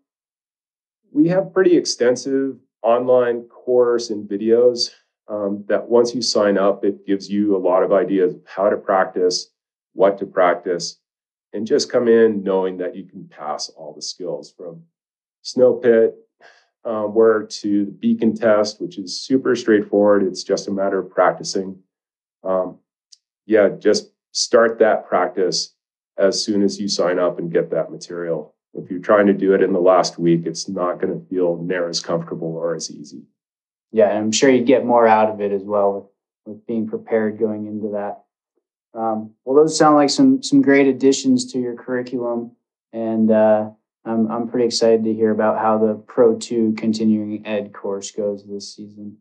We 1.12 1.28
have 1.30 1.54
pretty 1.54 1.76
extensive 1.76 2.58
online 2.82 3.44
course 3.44 4.10
and 4.10 4.30
videos 4.30 4.92
um, 5.28 5.64
that 5.68 5.88
once 5.88 6.16
you 6.16 6.22
sign 6.22 6.58
up, 6.58 6.84
it 6.84 7.06
gives 7.06 7.30
you 7.30 7.56
a 7.56 7.60
lot 7.60 7.84
of 7.84 7.92
ideas 7.92 8.36
of 8.36 8.42
how 8.46 8.70
to 8.70 8.78
practice, 8.78 9.52
what 9.94 10.18
to 10.18 10.26
practice, 10.26 11.00
and 11.54 11.68
just 11.68 11.92
come 11.92 12.08
in 12.08 12.44
knowing 12.44 12.78
that 12.78 12.96
you 12.96 13.06
can 13.06 13.28
pass 13.28 13.70
all 13.70 13.94
the 13.94 14.02
skills 14.02 14.54
from 14.56 14.84
snow 15.42 15.74
pit 15.74 16.16
um, 16.86 17.14
work 17.14 17.50
to 17.50 17.86
the 17.86 17.92
beacon 17.92 18.36
test, 18.36 18.82
which 18.82 18.98
is 18.98 19.22
super 19.22 19.56
straightforward. 19.56 20.24
It's 20.24 20.44
just 20.44 20.68
a 20.68 20.72
matter 20.72 21.00
of 21.00 21.10
practicing. 21.10 21.78
Um, 22.44 22.80
yeah, 23.46 23.70
just 23.70 24.12
start 24.32 24.80
that 24.80 25.08
practice 25.08 25.76
as 26.18 26.44
soon 26.44 26.64
as 26.64 26.80
you 26.80 26.88
sign 26.88 27.20
up 27.20 27.40
and 27.40 27.52
get 27.52 27.72
that 27.72 27.92
material. 27.92 28.56
If 28.74 28.90
you're 28.92 29.00
trying 29.00 29.28
to 29.28 29.34
do 29.34 29.54
it 29.54 29.64
in 29.64 29.74
the 29.74 29.80
last 29.80 30.20
week, 30.20 30.46
it's 30.46 30.70
not 30.70 31.02
going 31.02 31.14
to 31.14 31.26
feel 31.28 31.58
near 31.62 31.90
as 31.90 32.00
comfortable 32.00 32.56
or 32.56 32.76
as 32.76 32.92
easy. 32.92 33.24
Yeah, 33.92 34.10
and 34.10 34.20
I'm 34.20 34.32
sure 34.32 34.50
you 34.50 34.64
get 34.64 34.86
more 34.86 35.08
out 35.08 35.30
of 35.30 35.42
it 35.42 35.52
as 35.52 35.64
well 35.64 35.94
with, 35.94 36.04
with 36.46 36.68
being 36.68 36.88
prepared 36.88 37.40
going 37.40 37.66
into 37.66 37.90
that. 37.90 38.24
Um, 38.94 39.32
well, 39.46 39.56
those 39.56 39.78
sound 39.78 39.96
like 39.96 40.10
some 40.10 40.42
some 40.42 40.62
great 40.62 40.88
additions 40.88 41.52
to 41.52 41.60
your 41.60 41.76
curriculum, 41.76 42.56
and 42.92 43.32
uh, 43.32 43.70
I'm 44.06 44.32
I'm 44.32 44.48
pretty 44.48 44.66
excited 44.66 45.04
to 45.04 45.14
hear 45.14 45.32
about 45.32 45.60
how 45.60 45.78
the 45.78 45.96
Pro 45.96 46.36
Two 46.36 46.74
continuing 46.78 47.46
ed 47.46 47.74
course 47.74 48.12
goes 48.12 48.46
this 48.46 48.76
season. 48.76 49.18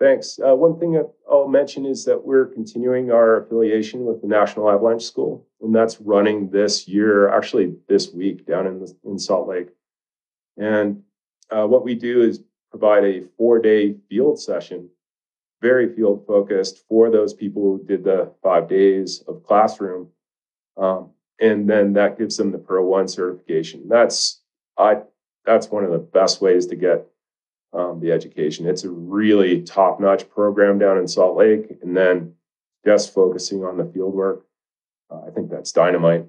Thanks. 0.00 0.40
Uh, 0.44 0.56
one 0.56 0.78
thing 0.78 1.02
I'll 1.30 1.48
mention 1.48 1.86
is 1.86 2.04
that 2.04 2.24
we're 2.26 2.46
continuing 2.46 3.12
our 3.12 3.42
affiliation 3.42 4.04
with 4.04 4.20
the 4.22 4.26
National 4.26 4.68
Avalanche 4.68 5.04
School, 5.04 5.46
and 5.60 5.74
that's 5.74 6.00
running 6.00 6.50
this 6.50 6.88
year, 6.88 7.28
actually 7.28 7.76
this 7.88 8.12
week 8.12 8.44
down 8.46 8.66
in, 8.66 8.80
the, 8.80 8.94
in 9.04 9.18
Salt 9.18 9.48
Lake. 9.48 9.68
And 10.56 11.02
uh, 11.50 11.66
what 11.66 11.84
we 11.84 11.94
do 11.94 12.22
is 12.22 12.40
provide 12.70 13.04
a 13.04 13.22
four 13.36 13.60
day 13.60 13.94
field 14.08 14.40
session, 14.40 14.88
very 15.62 15.94
field 15.94 16.26
focused 16.26 16.84
for 16.88 17.10
those 17.10 17.32
people 17.32 17.62
who 17.62 17.84
did 17.84 18.02
the 18.02 18.32
five 18.42 18.68
days 18.68 19.22
of 19.28 19.44
classroom. 19.44 20.08
Um, 20.76 21.10
and 21.40 21.68
then 21.70 21.92
that 21.92 22.18
gives 22.18 22.36
them 22.36 22.50
the 22.50 22.58
Pro 22.58 22.84
One 22.84 23.06
certification. 23.06 23.88
That's 23.88 24.40
I 24.76 25.02
that's 25.44 25.68
one 25.68 25.84
of 25.84 25.92
the 25.92 25.98
best 25.98 26.40
ways 26.40 26.66
to 26.66 26.76
get 26.76 27.06
um, 27.74 28.00
the 28.00 28.12
education. 28.12 28.66
It's 28.66 28.84
a 28.84 28.90
really 28.90 29.62
top 29.62 30.00
notch 30.00 30.28
program 30.30 30.78
down 30.78 30.98
in 30.98 31.08
Salt 31.08 31.36
Lake. 31.36 31.66
And 31.82 31.96
then 31.96 32.34
just 32.84 33.12
focusing 33.12 33.64
on 33.64 33.76
the 33.76 33.84
field 33.84 34.14
work, 34.14 34.46
uh, 35.10 35.22
I 35.26 35.30
think 35.30 35.50
that's 35.50 35.72
dynamite. 35.72 36.26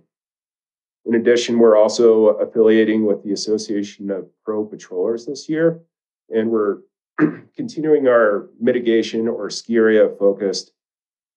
In 1.05 1.15
addition, 1.15 1.59
we're 1.59 1.77
also 1.77 2.27
affiliating 2.27 3.05
with 3.05 3.23
the 3.23 3.31
Association 3.31 4.09
of 4.09 4.27
Pro 4.43 4.65
Patrollers 4.65 5.27
this 5.27 5.47
year, 5.47 5.81
and 6.29 6.49
we're 6.49 6.79
continuing 7.55 8.07
our 8.07 8.49
mitigation 8.59 9.27
or 9.27 9.51
ski 9.51 9.75
area 9.75 10.09
focused 10.17 10.71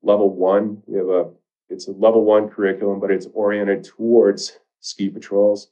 level 0.02 0.34
one. 0.34 0.82
We 0.86 0.96
have 0.96 1.08
a 1.08 1.30
it's 1.68 1.86
a 1.86 1.92
level 1.92 2.24
one 2.24 2.48
curriculum, 2.48 2.98
but 2.98 3.10
it's 3.10 3.26
oriented 3.34 3.84
towards 3.84 4.58
ski 4.80 5.10
patrols. 5.10 5.70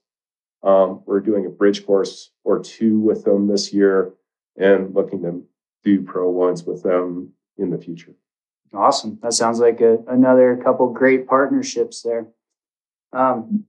Um, 0.62 1.02
we're 1.06 1.20
doing 1.20 1.46
a 1.46 1.50
bridge 1.50 1.86
course 1.86 2.32
or 2.44 2.62
two 2.62 2.98
with 3.00 3.24
them 3.24 3.46
this 3.46 3.72
year, 3.72 4.12
and 4.56 4.94
looking 4.94 5.22
to 5.22 5.42
do 5.84 6.02
pro 6.02 6.28
ones 6.30 6.64
with 6.64 6.82
them 6.82 7.32
in 7.58 7.70
the 7.70 7.78
future. 7.78 8.14
Awesome. 8.74 9.18
That 9.22 9.32
sounds 9.32 9.60
like 9.60 9.80
a, 9.80 9.98
another 10.08 10.60
couple 10.62 10.92
great 10.92 11.26
partnerships 11.26 12.02
there. 12.02 12.26
Um, 13.12 13.64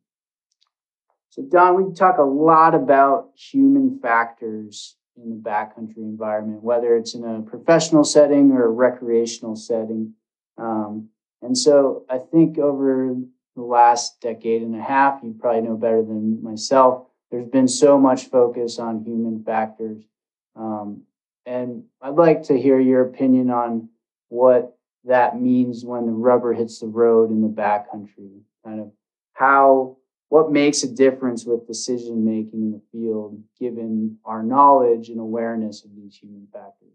so, 1.30 1.44
Don, 1.44 1.76
we 1.76 1.94
talk 1.94 2.18
a 2.18 2.24
lot 2.24 2.74
about 2.74 3.30
human 3.36 4.00
factors 4.00 4.96
in 5.16 5.30
the 5.30 5.36
backcountry 5.50 5.98
environment, 5.98 6.64
whether 6.64 6.96
it's 6.96 7.14
in 7.14 7.24
a 7.24 7.42
professional 7.42 8.04
setting 8.04 8.52
or 8.52 8.66
a 8.66 8.70
recreational 8.70 9.56
setting. 9.56 10.14
Um, 10.58 11.10
and 11.42 11.56
so, 11.56 12.06
I 12.10 12.18
think 12.18 12.58
over 12.58 13.16
the 13.56 13.62
last 13.62 14.20
decade 14.20 14.64
and 14.64 14.76
a 14.76 14.82
half, 14.82 15.20
you 15.24 15.36
probably 15.40 15.62
know 15.62 15.78
better 15.78 16.02
than 16.02 16.42
myself, 16.44 17.08
there's 17.30 17.48
been 17.48 17.68
so 17.68 18.00
much 18.00 18.26
focus 18.26 18.80
on 18.80 19.04
human 19.04 19.44
factors 19.44 20.04
um, 20.58 21.04
and 21.46 21.84
I'd 22.02 22.16
like 22.16 22.44
to 22.44 22.60
hear 22.60 22.80
your 22.80 23.02
opinion 23.02 23.50
on 23.50 23.90
what 24.30 24.78
that 25.06 25.40
means 25.40 25.86
when 25.86 26.06
the 26.06 26.12
rubber 26.12 26.54
hits 26.54 26.80
the 26.80 26.88
road 26.88 27.32
in 27.32 27.42
the 27.42 27.48
backcountry. 27.48 28.42
Kind 28.66 28.82
of 28.82 28.92
how, 29.34 29.98
what 30.30 30.52
makes 30.52 30.84
a 30.84 30.94
difference 30.94 31.46
with 31.46 31.68
decision 31.68 32.26
making 32.26 32.60
in 32.60 32.72
the 32.72 32.82
field, 32.92 33.42
given 33.60 34.18
our 34.26 34.44
knowledge 34.44 35.10
and 35.10 35.20
awareness 35.20 35.86
of 35.86 35.92
these 35.96 36.18
human 36.18 36.48
factors. 36.52 36.92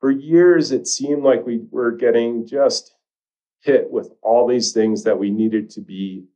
For 0.00 0.10
years, 0.10 0.72
it 0.72 0.86
seemed 0.86 1.22
like 1.22 1.46
we 1.46 1.62
were 1.70 1.92
getting 1.92 2.46
just 2.46 2.94
hit 3.60 3.90
with 3.90 4.12
all 4.20 4.46
these 4.46 4.72
things 4.72 5.04
that 5.04 5.18
we 5.18 5.30
needed 5.30 5.70
to 5.70 5.80
be 5.80 6.26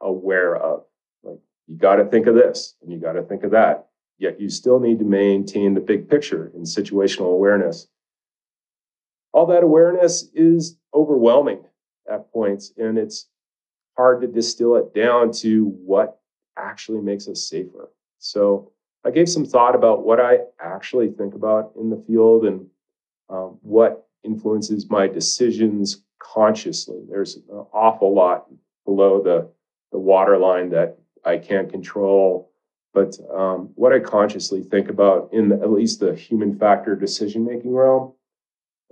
aware 0.00 0.56
of. 0.56 0.84
You 1.70 1.76
got 1.76 1.96
to 1.96 2.04
think 2.04 2.26
of 2.26 2.34
this 2.34 2.74
and 2.82 2.90
you 2.90 2.98
got 2.98 3.12
to 3.12 3.22
think 3.22 3.44
of 3.44 3.52
that. 3.52 3.86
Yet 4.18 4.40
you 4.40 4.50
still 4.50 4.80
need 4.80 4.98
to 4.98 5.04
maintain 5.04 5.72
the 5.72 5.80
big 5.80 6.10
picture 6.10 6.50
in 6.52 6.62
situational 6.62 7.32
awareness. 7.32 7.86
All 9.32 9.46
that 9.46 9.62
awareness 9.62 10.28
is 10.34 10.76
overwhelming 10.92 11.64
at 12.10 12.30
points, 12.32 12.72
and 12.76 12.98
it's 12.98 13.28
hard 13.96 14.20
to 14.22 14.26
distill 14.26 14.74
it 14.76 14.92
down 14.92 15.30
to 15.32 15.66
what 15.66 16.20
actually 16.58 17.00
makes 17.00 17.28
us 17.28 17.48
safer. 17.48 17.92
So 18.18 18.72
I 19.04 19.12
gave 19.12 19.28
some 19.28 19.46
thought 19.46 19.76
about 19.76 20.04
what 20.04 20.20
I 20.20 20.40
actually 20.58 21.10
think 21.10 21.34
about 21.34 21.72
in 21.78 21.88
the 21.88 22.02
field 22.08 22.44
and 22.44 22.66
um, 23.30 23.58
what 23.62 24.08
influences 24.24 24.90
my 24.90 25.06
decisions 25.06 26.02
consciously. 26.18 26.98
There's 27.08 27.36
an 27.36 27.64
awful 27.72 28.12
lot 28.12 28.46
below 28.84 29.22
the, 29.22 29.48
the 29.92 29.98
waterline 29.98 30.70
that 30.70 30.98
I 31.24 31.38
can't 31.38 31.70
control. 31.70 32.50
But 32.92 33.16
um, 33.32 33.70
what 33.74 33.92
I 33.92 34.00
consciously 34.00 34.62
think 34.62 34.88
about 34.88 35.30
in 35.32 35.48
the, 35.48 35.56
at 35.56 35.70
least 35.70 36.00
the 36.00 36.14
human 36.14 36.58
factor 36.58 36.96
decision 36.96 37.44
making 37.44 37.72
realm, 37.72 38.14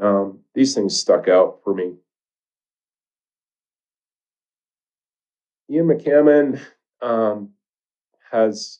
um, 0.00 0.40
these 0.54 0.74
things 0.74 0.96
stuck 0.96 1.28
out 1.28 1.60
for 1.64 1.74
me. 1.74 1.94
Ian 5.70 5.88
McCammon 5.88 6.60
um, 7.02 7.50
has 8.30 8.78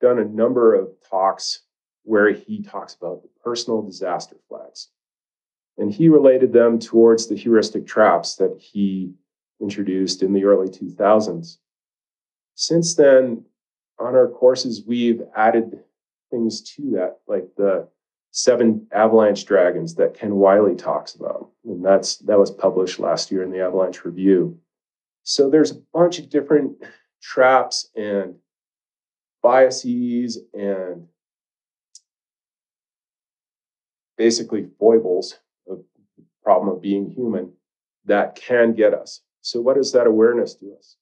done 0.00 0.18
a 0.18 0.24
number 0.24 0.74
of 0.74 0.88
talks 1.08 1.60
where 2.02 2.32
he 2.32 2.62
talks 2.62 2.94
about 2.94 3.22
the 3.22 3.28
personal 3.44 3.82
disaster 3.82 4.36
flags. 4.48 4.88
And 5.76 5.92
he 5.92 6.08
related 6.08 6.52
them 6.52 6.78
towards 6.78 7.28
the 7.28 7.36
heuristic 7.36 7.86
traps 7.86 8.36
that 8.36 8.58
he 8.58 9.12
introduced 9.60 10.22
in 10.22 10.32
the 10.32 10.44
early 10.44 10.68
2000s. 10.68 11.58
Since 12.60 12.96
then, 12.96 13.44
on 14.00 14.16
our 14.16 14.26
courses, 14.26 14.82
we've 14.84 15.22
added 15.36 15.78
things 16.32 16.60
to 16.72 16.90
that, 16.96 17.18
like 17.28 17.46
the 17.56 17.88
seven 18.32 18.88
avalanche 18.90 19.44
dragons 19.44 19.94
that 19.94 20.14
Ken 20.14 20.34
Wylie 20.34 20.74
talks 20.74 21.14
about. 21.14 21.52
And 21.64 21.84
that's 21.84 22.16
that 22.16 22.36
was 22.36 22.50
published 22.50 22.98
last 22.98 23.30
year 23.30 23.44
in 23.44 23.52
the 23.52 23.60
Avalanche 23.60 24.04
Review. 24.04 24.58
So 25.22 25.48
there's 25.48 25.70
a 25.70 25.80
bunch 25.94 26.18
of 26.18 26.30
different 26.30 26.82
traps 27.22 27.90
and 27.94 28.34
biases 29.40 30.40
and 30.52 31.06
basically 34.16 34.66
foibles 34.80 35.38
of 35.70 35.84
the 36.16 36.24
problem 36.42 36.74
of 36.74 36.82
being 36.82 37.08
human 37.08 37.52
that 38.06 38.34
can 38.34 38.74
get 38.74 38.94
us. 38.94 39.20
So 39.42 39.60
what 39.60 39.76
does 39.76 39.92
that 39.92 40.08
awareness 40.08 40.54
do 40.54 40.74
us? 40.76 40.96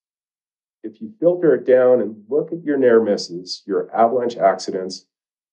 If 0.83 1.01
you 1.01 1.13
filter 1.19 1.55
it 1.55 1.67
down 1.67 2.01
and 2.01 2.25
look 2.29 2.53
at 2.53 2.63
your 2.63 2.77
near 2.77 3.03
misses, 3.03 3.63
your 3.67 3.91
avalanche 3.95 4.37
accidents, 4.37 5.07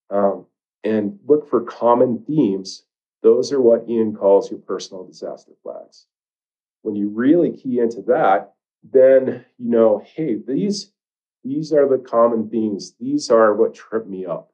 um, 0.09 0.45
and 0.83 1.19
look 1.25 1.49
for 1.49 1.61
common 1.61 2.23
themes, 2.25 2.83
those 3.21 3.51
are 3.51 3.61
what 3.61 3.87
Ian 3.89 4.15
calls 4.15 4.51
your 4.51 4.59
personal 4.59 5.05
disaster 5.05 5.53
flags. 5.63 6.05
When 6.81 6.95
you 6.95 7.09
really 7.09 7.51
key 7.51 7.79
into 7.79 8.01
that, 8.03 8.53
then 8.83 9.45
you 9.57 9.69
know, 9.69 10.03
hey, 10.05 10.35
these 10.35 10.91
these 11.43 11.73
are 11.73 11.87
the 11.87 11.97
common 11.97 12.49
themes. 12.49 12.93
These 12.99 13.29
are 13.29 13.53
what 13.53 13.73
trip 13.73 14.07
me 14.07 14.25
up. 14.25 14.51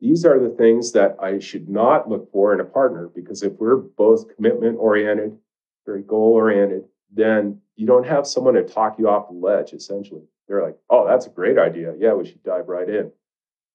These 0.00 0.24
are 0.26 0.38
the 0.38 0.54
things 0.54 0.92
that 0.92 1.16
I 1.20 1.38
should 1.38 1.68
not 1.68 2.08
look 2.08 2.30
for 2.32 2.52
in 2.52 2.60
a 2.60 2.64
partner 2.64 3.08
because 3.08 3.42
if 3.42 3.52
we're 3.52 3.76
both 3.76 4.34
commitment 4.34 4.76
oriented, 4.78 5.38
very 5.86 6.02
goal 6.02 6.32
oriented, 6.32 6.84
then 7.10 7.60
you 7.76 7.86
don't 7.86 8.06
have 8.06 8.26
someone 8.26 8.54
to 8.54 8.62
talk 8.62 8.98
you 8.98 9.08
off 9.08 9.28
the 9.28 9.34
ledge, 9.34 9.72
essentially. 9.72 10.22
They're 10.46 10.62
like, 10.62 10.76
oh, 10.90 11.06
that's 11.06 11.26
a 11.26 11.30
great 11.30 11.58
idea. 11.58 11.94
Yeah, 11.98 12.14
we 12.14 12.26
should 12.26 12.42
dive 12.42 12.68
right 12.68 12.88
in. 12.88 13.10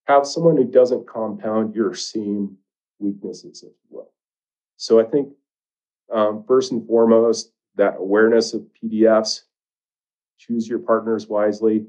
Have 0.07 0.25
someone 0.25 0.55
who 0.55 0.65
doesn't 0.65 1.07
compound 1.07 1.75
your 1.75 1.93
same 1.93 2.57
weaknesses, 2.99 3.63
you 3.63 3.71
will. 3.89 4.11
So 4.77 4.99
I 4.99 5.03
think 5.03 5.29
um, 6.13 6.43
first 6.47 6.71
and 6.71 6.85
foremost, 6.87 7.51
that 7.75 7.95
awareness 7.97 8.53
of 8.53 8.65
PDFs, 8.81 9.41
choose 10.37 10.67
your 10.67 10.79
partners 10.79 11.27
wisely, 11.27 11.87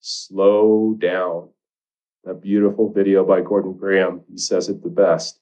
slow 0.00 0.96
down. 0.98 1.50
That 2.24 2.42
beautiful 2.42 2.92
video 2.92 3.24
by 3.24 3.40
Gordon 3.40 3.74
Graham, 3.74 4.22
he 4.28 4.36
says 4.36 4.68
it 4.68 4.82
the 4.82 4.88
best. 4.88 5.40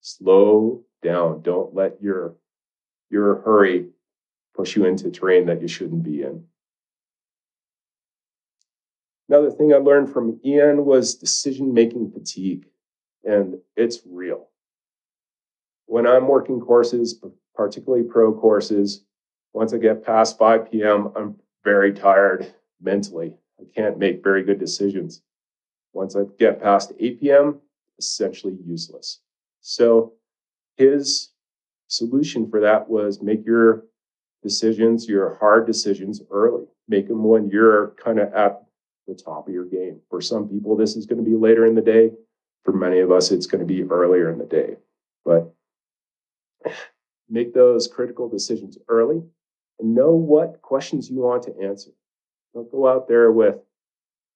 Slow 0.00 0.84
down. 1.02 1.42
Don't 1.42 1.74
let 1.74 2.00
your 2.00 2.36
your 3.10 3.40
hurry 3.42 3.86
push 4.54 4.76
you 4.76 4.84
into 4.84 5.10
terrain 5.10 5.46
that 5.46 5.60
you 5.60 5.68
shouldn't 5.68 6.02
be 6.02 6.22
in. 6.22 6.44
Another 9.28 9.50
thing 9.50 9.72
I 9.72 9.78
learned 9.78 10.12
from 10.12 10.38
Ian 10.44 10.84
was 10.84 11.14
decision 11.14 11.72
making 11.72 12.10
fatigue, 12.10 12.66
and 13.24 13.56
it's 13.76 14.00
real. 14.06 14.48
When 15.86 16.06
I'm 16.06 16.28
working 16.28 16.60
courses, 16.60 17.20
particularly 17.54 18.04
pro 18.04 18.32
courses, 18.34 19.04
once 19.52 19.72
I 19.72 19.78
get 19.78 20.04
past 20.04 20.38
5 20.38 20.70
p.m., 20.70 21.12
I'm 21.16 21.36
very 21.62 21.92
tired 21.92 22.54
mentally. 22.80 23.34
I 23.58 23.64
can't 23.74 23.98
make 23.98 24.22
very 24.22 24.42
good 24.42 24.58
decisions. 24.58 25.22
Once 25.92 26.16
I 26.16 26.22
get 26.38 26.60
past 26.60 26.92
8 26.98 27.20
p.m., 27.20 27.60
essentially 27.98 28.56
useless. 28.64 29.20
So 29.60 30.14
his 30.76 31.30
solution 31.86 32.50
for 32.50 32.60
that 32.60 32.88
was 32.88 33.22
make 33.22 33.46
your 33.46 33.84
decisions, 34.44 35.08
your 35.08 35.36
hard 35.40 35.66
decisions 35.66 36.22
early. 36.30 36.66
Make 36.86 37.08
them 37.08 37.24
when 37.24 37.48
you're 37.48 37.96
kind 38.02 38.20
of 38.20 38.32
at 38.32 38.62
the 39.08 39.14
top 39.14 39.48
of 39.48 39.54
your 39.54 39.64
game. 39.64 40.00
For 40.08 40.20
some 40.20 40.48
people, 40.48 40.76
this 40.76 40.94
is 40.94 41.06
going 41.06 41.24
to 41.24 41.28
be 41.28 41.36
later 41.36 41.66
in 41.66 41.74
the 41.74 41.82
day. 41.82 42.12
For 42.64 42.72
many 42.72 43.00
of 43.00 43.10
us, 43.10 43.32
it's 43.32 43.46
going 43.46 43.66
to 43.66 43.66
be 43.66 43.82
earlier 43.82 44.30
in 44.30 44.38
the 44.38 44.44
day. 44.44 44.76
But 45.24 45.52
make 47.28 47.54
those 47.54 47.88
critical 47.88 48.28
decisions 48.28 48.78
early 48.88 49.22
and 49.80 49.94
know 49.94 50.12
what 50.12 50.62
questions 50.62 51.10
you 51.10 51.16
want 51.16 51.42
to 51.44 51.58
answer. 51.60 51.90
Don't 52.54 52.70
go 52.70 52.86
out 52.86 53.08
there 53.08 53.32
with, 53.32 53.56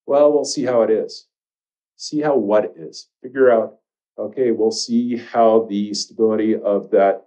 well, 0.06 0.32
we'll 0.32 0.44
see 0.44 0.64
how 0.64 0.82
it 0.82 0.90
is. 0.90 1.26
See 1.96 2.20
how 2.20 2.36
what 2.36 2.74
is. 2.76 3.08
Figure 3.22 3.50
out, 3.50 3.76
okay, 4.18 4.50
we'll 4.50 4.72
see 4.72 5.16
how 5.16 5.66
the 5.68 5.94
stability 5.94 6.56
of 6.56 6.90
that 6.90 7.26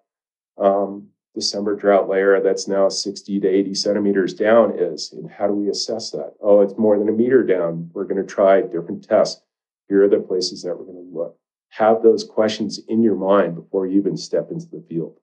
um, 0.57 1.07
December 1.33 1.75
drought 1.75 2.09
layer 2.09 2.41
that's 2.41 2.67
now 2.67 2.89
60 2.89 3.39
to 3.39 3.47
80 3.47 3.73
centimeters 3.73 4.33
down 4.33 4.77
is. 4.77 5.13
And 5.13 5.29
how 5.29 5.47
do 5.47 5.53
we 5.53 5.69
assess 5.69 6.11
that? 6.11 6.33
Oh, 6.41 6.61
it's 6.61 6.77
more 6.77 6.97
than 6.97 7.07
a 7.07 7.13
meter 7.13 7.43
down. 7.43 7.89
We're 7.93 8.05
going 8.05 8.25
to 8.25 8.33
try 8.33 8.61
different 8.61 9.07
tests. 9.07 9.41
Here 9.87 10.03
are 10.03 10.09
the 10.09 10.19
places 10.19 10.63
that 10.63 10.77
we're 10.77 10.85
going 10.85 11.09
to 11.09 11.17
look. 11.17 11.37
Have 11.69 12.03
those 12.03 12.25
questions 12.25 12.79
in 12.87 13.01
your 13.01 13.15
mind 13.15 13.55
before 13.55 13.87
you 13.87 13.97
even 13.99 14.17
step 14.17 14.51
into 14.51 14.67
the 14.67 14.83
field. 14.89 15.17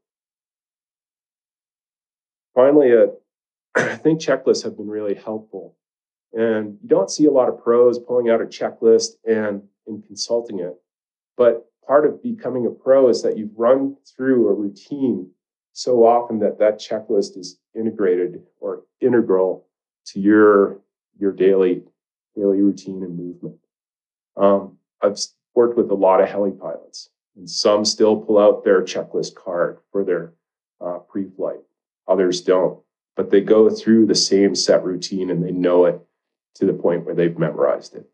Finally, 2.55 2.93
uh, 2.93 3.07
I 3.77 3.97
think 3.97 4.21
checklists 4.21 4.65
have 4.65 4.77
been 4.77 4.89
really 4.89 5.15
helpful. 5.15 5.77
And 6.33 6.79
you 6.83 6.89
don't 6.89 7.11
see 7.11 7.27
a 7.27 7.31
lot 7.31 7.49
of 7.49 7.63
pros 7.63 7.99
pulling 7.99 8.31
out 8.31 8.43
a 8.43 8.47
checklist 8.47 9.13
and, 9.27 9.63
and 9.87 10.07
consulting 10.07 10.61
it. 10.61 10.75
But 11.37 11.67
part 11.87 12.07
of 12.07 12.23
becoming 12.23 12.67
a 12.67 12.71
pro 12.71 13.09
is 13.09 13.23
that 13.23 13.37
you've 13.37 13.57
run 13.57 13.97
through 14.17 14.49
a 14.49 14.55
routine 14.55 15.31
so 15.79 16.05
often 16.05 16.41
that 16.41 16.59
that 16.59 16.81
checklist 16.81 17.39
is 17.39 17.61
integrated 17.73 18.43
or 18.61 18.83
integral 19.01 19.65
to 20.05 20.19
your 20.19 20.81
your 21.21 21.31
daily 21.31 21.85
daily 22.35 22.61
routine 22.61 23.05
and 23.05 23.17
movement. 23.17 23.59
Um, 24.37 24.79
I've 25.01 25.21
worked 25.55 25.77
with 25.77 25.89
a 25.93 25.95
lot 25.95 26.21
of 26.21 26.29
heli 26.29 26.51
pilots, 26.51 27.11
and 27.37 27.49
some 27.49 27.85
still 27.85 28.17
pull 28.17 28.39
out 28.39 28.65
their 28.65 28.83
checklist 28.83 29.37
card 29.37 29.79
for 29.93 30.03
their 30.03 30.33
uh, 30.81 30.99
pre-flight. 31.09 31.61
Others 32.09 32.41
don't, 32.41 32.81
but 33.15 33.31
they 33.31 33.41
go 33.41 33.71
through 33.71 34.07
the 34.07 34.17
same 34.17 34.57
set 34.57 34.83
routine 34.83 35.31
and 35.31 35.45
they 35.45 35.53
know 35.53 35.85
it 35.85 36.01
to 36.57 36.67
the 36.67 36.73
point 36.73 37.07
where 37.07 37.15
they've 37.15 37.39
memorized 37.39 37.95
it 37.95 38.11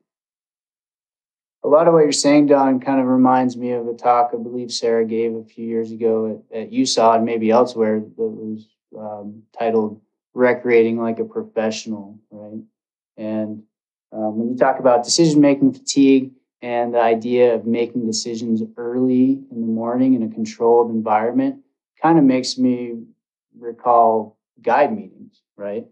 a 1.65 1.69
lot 1.69 1.89
of 1.89 1.95
what 1.95 2.01
you're 2.01 2.13
saying, 2.13 2.47
Don, 2.47 2.79
kind 2.79 3.01
of 3.01 3.07
reminds 3.07 3.57
me 3.57 3.73
of 3.73 3.89
a 3.89 3.95
talk 3.95 4.31
I 4.35 4.37
believe 4.37 4.71
Sarah 4.71 5.07
gave 5.07 5.35
a 5.35 5.45
few 5.45 5.67
years 5.67 5.91
ago 5.91 6.45
at, 6.53 6.59
at 6.59 6.71
USAW 6.71 7.17
and 7.17 7.25
maybe 7.25 7.51
elsewhere 7.51 8.01
that 8.01 8.13
was 8.17 8.69
um, 8.97 9.43
titled 9.59 10.01
"Recreating 10.35 11.01
Like 11.01 11.19
a 11.21 11.25
Professional," 11.25 12.19
right? 12.31 12.63
And 13.17 13.63
um, 14.13 14.37
when 14.37 14.51
you 14.51 14.57
talk 14.57 14.79
about 14.79 15.05
decision 15.05 15.41
making 15.41 15.73
fatigue 15.73 16.33
and 16.61 16.95
the 16.95 17.01
idea 17.01 17.55
of 17.55 17.67
making 17.67 18.07
decisions 18.07 18.63
early 18.77 19.43
in 19.51 19.61
the 19.61 19.67
morning 19.67 20.15
in 20.15 20.23
a 20.23 20.29
controlled 20.29 20.91
environment, 20.91 21.63
kind 22.01 22.19
of 22.19 22.25
makes 22.25 22.59
me 22.59 23.05
recall 23.59 24.39
guide 24.61 24.95
meetings, 24.95 25.41
right? 25.57 25.87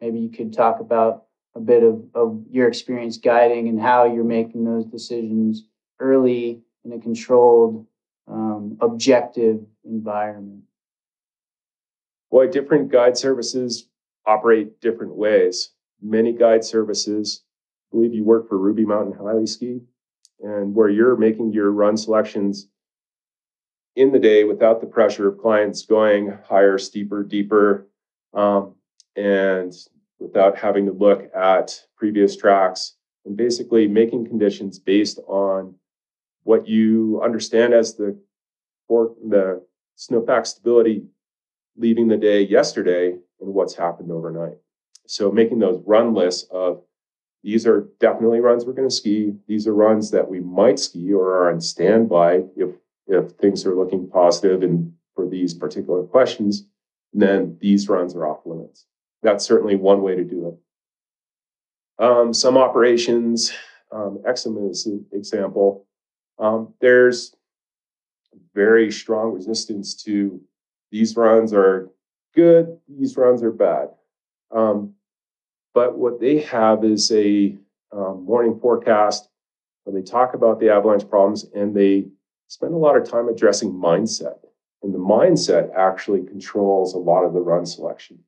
Maybe 0.00 0.20
you 0.20 0.30
could 0.30 0.54
talk 0.54 0.80
about 0.80 1.24
a 1.58 1.60
bit 1.60 1.82
of, 1.82 2.02
of 2.14 2.42
your 2.50 2.68
experience 2.68 3.18
guiding 3.18 3.68
and 3.68 3.80
how 3.80 4.04
you're 4.04 4.24
making 4.24 4.64
those 4.64 4.86
decisions 4.86 5.64
early 5.98 6.62
in 6.84 6.92
a 6.92 7.00
controlled, 7.00 7.84
um, 8.28 8.78
objective 8.80 9.60
environment. 9.84 10.62
Boy, 12.30 12.46
different 12.46 12.90
guide 12.90 13.18
services 13.18 13.88
operate 14.24 14.80
different 14.80 15.16
ways. 15.16 15.70
Many 16.00 16.32
guide 16.32 16.64
services, 16.64 17.42
I 17.90 17.96
believe 17.96 18.14
you 18.14 18.24
work 18.24 18.48
for 18.48 18.56
Ruby 18.56 18.84
Mountain 18.84 19.14
Heli 19.14 19.46
Ski, 19.46 19.80
and 20.40 20.74
where 20.74 20.88
you're 20.88 21.16
making 21.16 21.52
your 21.52 21.72
run 21.72 21.96
selections 21.96 22.68
in 23.96 24.12
the 24.12 24.18
day 24.20 24.44
without 24.44 24.80
the 24.80 24.86
pressure 24.86 25.26
of 25.26 25.38
clients 25.38 25.82
going 25.84 26.38
higher, 26.48 26.78
steeper, 26.78 27.24
deeper, 27.24 27.88
um, 28.32 28.74
and 29.16 29.74
without 30.18 30.56
having 30.58 30.86
to 30.86 30.92
look 30.92 31.30
at 31.34 31.80
previous 31.96 32.36
tracks 32.36 32.96
and 33.24 33.36
basically 33.36 33.86
making 33.86 34.26
conditions 34.26 34.78
based 34.78 35.18
on 35.26 35.74
what 36.44 36.66
you 36.66 37.20
understand 37.22 37.74
as 37.74 37.94
the 37.94 38.18
the 38.88 39.62
snowpack 39.98 40.46
stability 40.46 41.04
leaving 41.76 42.08
the 42.08 42.16
day 42.16 42.40
yesterday 42.40 43.10
and 43.40 43.54
what's 43.54 43.74
happened 43.74 44.10
overnight. 44.10 44.56
So 45.06 45.30
making 45.30 45.58
those 45.58 45.82
run 45.86 46.14
lists 46.14 46.48
of 46.50 46.82
these 47.42 47.66
are 47.66 47.88
definitely 48.00 48.40
runs 48.40 48.64
we're 48.64 48.72
going 48.72 48.88
to 48.88 48.94
ski. 48.94 49.34
These 49.46 49.66
are 49.66 49.74
runs 49.74 50.10
that 50.10 50.28
we 50.28 50.40
might 50.40 50.78
ski 50.78 51.12
or 51.12 51.28
are 51.28 51.52
on 51.52 51.60
standby 51.60 52.44
if 52.56 52.70
if 53.06 53.30
things 53.32 53.64
are 53.64 53.74
looking 53.74 54.08
positive 54.08 54.62
and 54.62 54.92
for 55.14 55.26
these 55.28 55.54
particular 55.54 56.02
questions. 56.02 56.64
then 57.12 57.56
these 57.60 57.88
runs 57.88 58.14
are 58.14 58.26
off 58.26 58.44
limits 58.44 58.86
that's 59.22 59.44
certainly 59.44 59.76
one 59.76 60.02
way 60.02 60.16
to 60.16 60.24
do 60.24 60.48
it. 60.48 62.04
Um, 62.04 62.32
some 62.32 62.56
operations 62.56 63.52
um, 63.90 64.20
eczema 64.26 64.68
as 64.68 64.86
an 64.86 65.04
example, 65.12 65.86
um, 66.38 66.74
there's 66.80 67.34
very 68.54 68.90
strong 68.90 69.32
resistance 69.32 69.94
to 70.04 70.40
these 70.90 71.16
runs 71.16 71.52
are 71.52 71.90
good, 72.34 72.78
these 72.88 73.16
runs 73.16 73.42
are 73.42 73.50
bad. 73.50 73.88
Um, 74.50 74.94
but 75.74 75.98
what 75.98 76.20
they 76.20 76.40
have 76.40 76.84
is 76.84 77.10
a 77.12 77.56
um, 77.92 78.24
morning 78.24 78.58
forecast 78.60 79.28
where 79.84 79.94
they 79.94 80.04
talk 80.04 80.34
about 80.34 80.60
the 80.60 80.70
avalanche 80.70 81.08
problems 81.08 81.46
and 81.54 81.74
they 81.74 82.06
spend 82.48 82.74
a 82.74 82.78
lot 82.78 82.96
of 82.96 83.08
time 83.08 83.28
addressing 83.28 83.72
mindset. 83.72 84.38
And 84.82 84.94
the 84.94 84.98
mindset 84.98 85.74
actually 85.74 86.22
controls 86.22 86.94
a 86.94 86.98
lot 86.98 87.24
of 87.24 87.32
the 87.32 87.40
run 87.40 87.66
selection. 87.66 88.20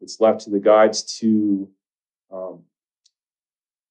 It's 0.00 0.20
left 0.20 0.40
to 0.42 0.50
the 0.50 0.60
guides 0.60 1.02
to 1.20 1.68
um, 2.32 2.62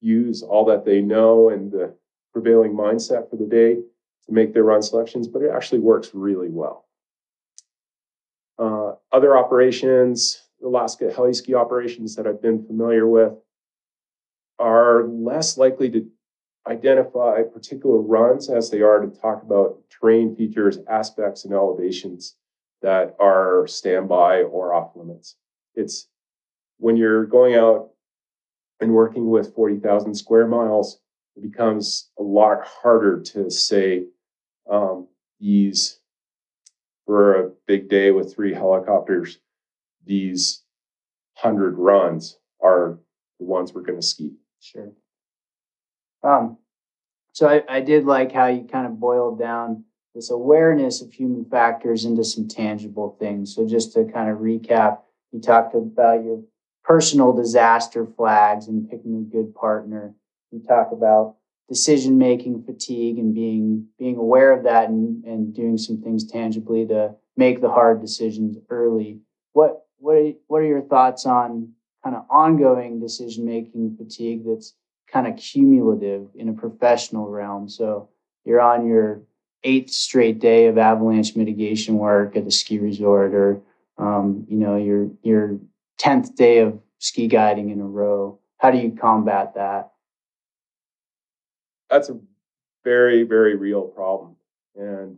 use 0.02 0.44
all 0.44 0.66
that 0.66 0.86
they 0.86 1.02
know 1.02 1.50
and 1.50 1.72
the 1.72 1.96
prevailing 2.34 2.74
mindset 2.74 3.30
for 3.30 3.38
the 3.38 3.46
day 3.46 3.76
to 3.76 4.32
make 4.32 4.54
their 4.54 4.64
run 4.64 4.82
selections, 4.82 5.28
but 5.28 5.42
it 5.42 5.52
actually 5.54 5.80
works 5.80 6.12
really 6.14 6.50
well. 6.50 6.86
Uh, 8.60 8.94
other 9.12 9.38
operations, 9.38 10.42
Alaska 10.64 11.12
heli 11.12 11.34
ski 11.34 11.54
operations 11.54 12.16
that 12.16 12.28
I've 12.28 12.42
been 12.42 12.66
familiar 12.66 13.08
with, 13.08 13.34
are 14.60 15.06
less 15.08 15.58
likely 15.58 15.90
to 15.92 16.08
identify 16.68 17.42
particular 17.44 18.00
runs 18.00 18.50
as 18.50 18.70
they 18.70 18.82
are 18.82 19.00
to 19.02 19.08
talk 19.20 19.44
about 19.44 19.80
terrain 19.90 20.36
features, 20.36 20.80
aspects, 20.88 21.44
and 21.44 21.54
elevations 21.54 22.36
that 22.82 23.16
are 23.20 23.68
standby 23.68 24.44
or 24.44 24.74
off 24.74 24.96
limits. 24.96 25.36
It's 25.76 26.08
when 26.78 26.98
you're 26.98 27.26
going 27.26 27.56
out 27.56 27.90
and 28.80 28.94
working 28.94 29.30
with 29.30 29.56
40,000 29.56 30.14
square 30.16 30.48
miles, 30.48 31.00
it 31.36 31.42
becomes 31.42 32.10
a 32.20 32.24
lot 32.24 32.66
harder 32.66 33.22
to 33.22 33.50
say 33.50 34.06
um, 34.70 35.08
these 35.40 36.00
for 37.06 37.36
a 37.36 37.52
big 37.68 37.90
day 37.90 38.12
with 38.12 38.34
three 38.34 38.54
helicopters, 38.54 39.40
these 40.06 40.64
100 41.42 41.78
runs 41.78 42.38
are 42.62 43.00
the 43.40 43.46
ones 43.46 43.74
we're 43.74 43.82
going 43.82 44.00
to 44.00 44.06
ski. 44.06 44.34
Sure. 44.60 44.92
Um, 46.24 46.58
so 47.34 47.48
I, 47.48 47.64
I 47.68 47.82
did 47.82 48.06
like 48.06 48.32
how 48.32 48.48
you 48.48 48.64
kind 48.64 48.86
of 48.86 49.00
boiled 49.00 49.40
down 49.40 49.84
this 50.16 50.30
awareness 50.30 51.02
of 51.02 51.12
human 51.12 51.44
factors 51.46 52.06
into 52.06 52.24
some 52.24 52.48
tangible 52.48 53.18
things. 53.20 53.56
So 53.56 53.68
just 53.68 53.94
to 53.94 54.06
kind 54.06 54.30
of 54.30 54.38
recap, 54.38 55.00
you 55.34 55.42
talked 55.42 55.76
about 55.76 56.24
your 56.24 56.42
personal 56.84 57.34
disaster 57.34 58.06
flags 58.06 58.68
and 58.68 58.90
picking 58.90 59.16
a 59.16 59.36
good 59.36 59.56
partner. 59.56 60.14
You 60.52 60.62
talk 60.62 60.92
about 60.92 61.36
decision 61.68 62.18
making 62.18 62.64
fatigue 62.64 63.18
and 63.18 63.34
being 63.34 63.88
being 63.98 64.18
aware 64.18 64.52
of 64.52 64.64
that 64.64 64.90
and, 64.90 65.24
and 65.24 65.54
doing 65.54 65.78
some 65.78 66.02
things 66.02 66.30
tangibly 66.30 66.86
to 66.88 67.16
make 67.36 67.62
the 67.62 67.70
hard 67.70 68.00
decisions 68.00 68.58
early. 68.70 69.20
What 69.54 69.88
what 69.98 70.18
are, 70.18 70.32
what 70.48 70.58
are 70.60 70.66
your 70.68 70.82
thoughts 70.84 71.26
on 71.26 71.74
kind 72.04 72.16
of 72.16 72.26
ongoing 72.30 73.00
decision 73.00 73.46
making 73.46 73.98
fatigue 73.98 74.44
that's 74.46 74.76
kind 75.12 75.26
of 75.26 75.38
cumulative 75.38 76.28
in 76.36 76.50
a 76.50 76.54
professional 76.54 77.28
realm? 77.28 77.70
So 77.70 78.10
you're 78.46 78.62
on 78.62 78.86
your 78.86 79.24
eighth 79.64 79.92
straight 79.92 80.40
day 80.40 80.68
of 80.68 80.78
avalanche 80.78 81.36
mitigation 81.36 81.98
work 81.98 82.36
at 82.36 82.46
the 82.46 82.52
ski 82.52 82.78
resort, 82.80 83.34
or 83.34 83.62
um, 84.04 84.46
you 84.50 84.58
know 84.58 84.76
your 84.76 85.10
your 85.24 85.60
tenth 85.98 86.36
day 86.36 86.60
of 86.60 86.80
ski 87.00 87.28
guiding 87.28 87.70
in 87.70 87.80
a 87.80 87.86
row. 87.86 88.40
How 88.58 88.72
do 88.72 88.78
you 88.78 88.92
combat 88.92 89.56
that? 89.56 89.94
that's 91.94 92.10
a 92.10 92.20
very, 92.84 93.24
very 93.24 93.56
real 93.56 93.84
problem. 93.84 94.36
And 94.76 95.18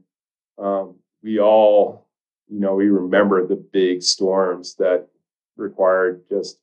um, 0.57 0.95
we 1.23 1.39
all, 1.39 2.05
you 2.49 2.59
know, 2.59 2.75
we 2.75 2.89
remember 2.89 3.47
the 3.47 3.55
big 3.55 4.03
storms 4.03 4.75
that 4.75 5.07
required 5.55 6.23
just 6.29 6.59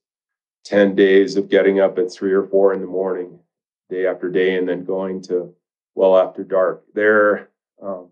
10 0.64 0.94
days 0.94 1.36
of 1.36 1.48
getting 1.48 1.80
up 1.80 1.98
at 1.98 2.12
three 2.12 2.32
or 2.32 2.44
four 2.44 2.74
in 2.74 2.82
the 2.82 2.86
morning, 2.86 3.38
day 3.88 4.06
after 4.06 4.28
day, 4.28 4.56
and 4.56 4.68
then 4.68 4.84
going 4.84 5.22
to 5.22 5.54
well 5.94 6.16
after 6.16 6.44
dark. 6.44 6.84
They're 6.94 7.48
um, 7.82 8.10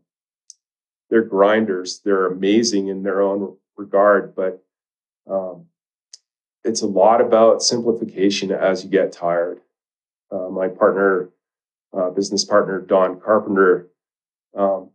they're 1.10 1.24
grinders. 1.24 2.00
They're 2.04 2.26
amazing 2.26 2.88
in 2.88 3.02
their 3.02 3.20
own 3.20 3.56
regard, 3.76 4.34
but 4.34 4.62
um, 5.30 5.66
it's 6.64 6.82
a 6.82 6.86
lot 6.86 7.20
about 7.20 7.62
simplification 7.62 8.52
as 8.52 8.84
you 8.84 8.90
get 8.90 9.12
tired. 9.12 9.60
Uh, 10.30 10.48
my 10.48 10.68
partner 10.68 11.30
uh, 11.92 12.10
business 12.10 12.44
partner, 12.44 12.80
Don 12.80 13.20
Carpenter, 13.20 13.88
um, 14.56 14.90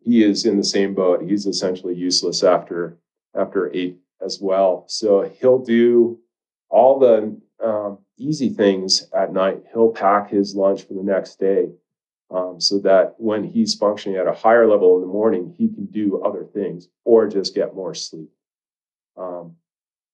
he 0.00 0.22
is 0.22 0.46
in 0.46 0.56
the 0.56 0.64
same 0.64 0.94
boat. 0.94 1.22
He's 1.22 1.46
essentially 1.46 1.94
useless 1.94 2.42
after 2.42 2.96
after 3.34 3.74
eight 3.74 3.98
as 4.24 4.38
well. 4.40 4.84
So 4.88 5.30
he'll 5.40 5.58
do 5.58 6.18
all 6.70 6.98
the 6.98 7.40
um, 7.64 7.98
easy 8.16 8.48
things 8.50 9.08
at 9.14 9.32
night. 9.32 9.62
He'll 9.72 9.92
pack 9.92 10.30
his 10.30 10.54
lunch 10.54 10.82
for 10.82 10.94
the 10.94 11.02
next 11.02 11.38
day, 11.38 11.70
um, 12.30 12.60
so 12.60 12.78
that 12.80 13.14
when 13.18 13.44
he's 13.44 13.74
functioning 13.74 14.18
at 14.18 14.26
a 14.26 14.34
higher 14.34 14.68
level 14.68 14.96
in 14.96 15.00
the 15.00 15.06
morning, 15.06 15.54
he 15.56 15.68
can 15.68 15.86
do 15.86 16.22
other 16.22 16.44
things 16.44 16.88
or 17.04 17.28
just 17.28 17.54
get 17.54 17.74
more 17.74 17.94
sleep. 17.94 18.28
Um, 19.16 19.56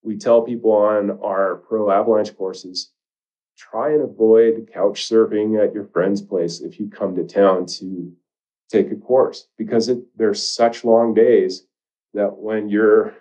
we 0.02 0.16
tell 0.16 0.42
people 0.42 0.72
on 0.72 1.18
our 1.22 1.56
pro 1.56 1.90
avalanche 1.90 2.36
courses 2.36 2.92
try 3.56 3.92
and 3.92 4.02
avoid 4.02 4.68
couch 4.72 5.08
surfing 5.08 5.62
at 5.62 5.74
your 5.74 5.84
friend's 5.84 6.20
place 6.20 6.60
if 6.60 6.78
you 6.78 6.88
come 6.88 7.14
to 7.14 7.24
town 7.24 7.66
to 7.66 8.12
take 8.68 8.90
a 8.90 8.96
course 8.96 9.48
because 9.56 9.88
it, 9.88 9.98
there's 10.16 10.44
such 10.44 10.84
long 10.84 11.14
days 11.14 11.66
that 12.14 12.36
when 12.36 12.68
you're 12.68 13.14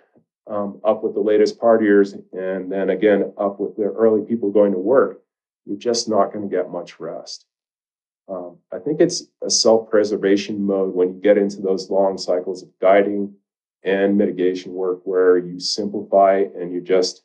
um, 0.46 0.80
up 0.84 1.02
with 1.02 1.14
the 1.14 1.20
latest 1.20 1.58
partiers 1.58 2.14
and 2.32 2.70
then 2.70 2.90
again 2.90 3.32
up 3.38 3.60
with 3.60 3.76
the 3.76 3.84
early 3.84 4.22
people 4.26 4.50
going 4.50 4.72
to 4.72 4.78
work, 4.78 5.22
you're 5.64 5.78
just 5.78 6.08
not 6.08 6.32
going 6.32 6.48
to 6.48 6.54
get 6.54 6.70
much 6.70 7.00
rest. 7.00 7.46
Um, 8.28 8.58
I 8.72 8.78
think 8.78 9.00
it's 9.00 9.24
a 9.42 9.50
self 9.50 9.90
preservation 9.90 10.64
mode 10.64 10.94
when 10.94 11.14
you 11.14 11.20
get 11.20 11.38
into 11.38 11.60
those 11.60 11.90
long 11.90 12.16
cycles 12.16 12.62
of 12.62 12.68
guiding 12.80 13.34
and 13.82 14.16
mitigation 14.16 14.72
work 14.72 15.00
where 15.04 15.36
you 15.36 15.60
simplify 15.60 16.44
and 16.56 16.72
you 16.72 16.80
just 16.80 17.22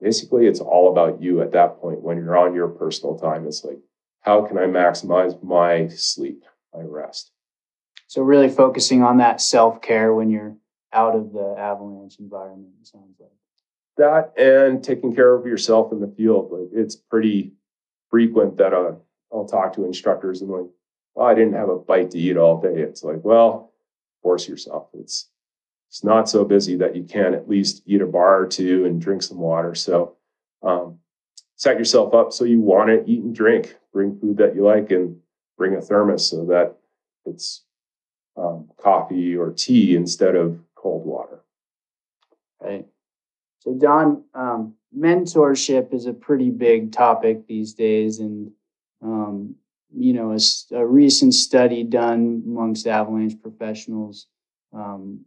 basically 0.00 0.46
it's 0.46 0.60
all 0.60 0.90
about 0.90 1.20
you 1.20 1.42
at 1.42 1.52
that 1.52 1.78
point 1.80 2.02
when 2.02 2.16
you're 2.16 2.36
on 2.36 2.54
your 2.54 2.68
personal 2.68 3.18
time. 3.18 3.46
It's 3.46 3.64
like, 3.64 3.78
how 4.20 4.44
can 4.46 4.58
I 4.58 4.62
maximize 4.62 5.42
my 5.42 5.88
sleep, 5.88 6.44
my 6.74 6.82
rest? 6.82 7.30
So 8.06 8.22
really 8.22 8.48
focusing 8.48 9.02
on 9.02 9.18
that 9.18 9.40
self 9.40 9.82
care 9.82 10.14
when 10.14 10.30
you're 10.30 10.56
out 10.92 11.14
of 11.14 11.32
the 11.32 11.54
avalanche 11.58 12.16
environment, 12.18 12.72
sounds 12.82 13.20
like. 13.20 13.30
That 13.98 14.32
and 14.38 14.82
taking 14.82 15.14
care 15.14 15.34
of 15.34 15.44
yourself 15.44 15.92
in 15.92 16.00
the 16.00 16.14
field. 16.16 16.50
Like 16.50 16.68
it's 16.72 16.96
pretty 16.96 17.52
frequent 18.10 18.56
that 18.58 18.72
uh, 18.72 18.92
I'll 19.32 19.46
talk 19.46 19.74
to 19.74 19.84
instructors 19.84 20.40
and 20.40 20.50
like, 20.50 20.66
oh, 21.16 21.22
I 21.22 21.34
didn't 21.34 21.54
have 21.54 21.68
a 21.68 21.78
bite 21.78 22.10
to 22.12 22.18
eat 22.18 22.36
all 22.36 22.60
day. 22.60 22.80
It's 22.80 23.02
like, 23.02 23.22
well, 23.22 23.72
force 24.22 24.48
yourself. 24.48 24.88
It's 24.94 25.28
it's 25.88 26.04
not 26.04 26.28
so 26.28 26.44
busy 26.44 26.76
that 26.76 26.94
you 26.94 27.02
can't 27.02 27.34
at 27.34 27.48
least 27.48 27.82
eat 27.86 28.02
a 28.02 28.06
bar 28.06 28.42
or 28.42 28.46
two 28.46 28.84
and 28.84 29.00
drink 29.00 29.22
some 29.22 29.38
water. 29.38 29.74
So 29.74 30.16
um, 30.62 30.98
set 31.56 31.78
yourself 31.78 32.12
up 32.12 32.32
so 32.32 32.44
you 32.44 32.60
want 32.60 32.90
to 32.90 33.10
eat 33.10 33.22
and 33.22 33.34
drink. 33.34 33.74
Bring 33.92 34.18
food 34.18 34.36
that 34.36 34.54
you 34.54 34.64
like 34.64 34.90
and 34.90 35.16
bring 35.56 35.74
a 35.74 35.80
thermos 35.80 36.28
so 36.28 36.44
that 36.46 36.76
it's 37.24 37.64
um, 38.36 38.68
coffee 38.76 39.34
or 39.34 39.50
tea 39.50 39.96
instead 39.96 40.36
of 40.36 40.60
cold 40.74 41.06
water. 41.06 41.40
Right. 42.60 42.86
So, 43.60 43.74
Don, 43.74 44.24
um, 44.34 44.74
mentorship 44.96 45.94
is 45.94 46.06
a 46.06 46.12
pretty 46.12 46.50
big 46.50 46.92
topic 46.92 47.46
these 47.46 47.72
days. 47.74 48.18
And, 48.18 48.52
um, 49.02 49.54
you 49.94 50.12
know, 50.12 50.32
a, 50.32 50.38
a, 50.76 50.86
recent 50.86 51.34
study 51.34 51.82
done 51.82 52.42
amongst 52.46 52.86
avalanche 52.86 53.40
professionals 53.40 54.26
um, 54.72 55.24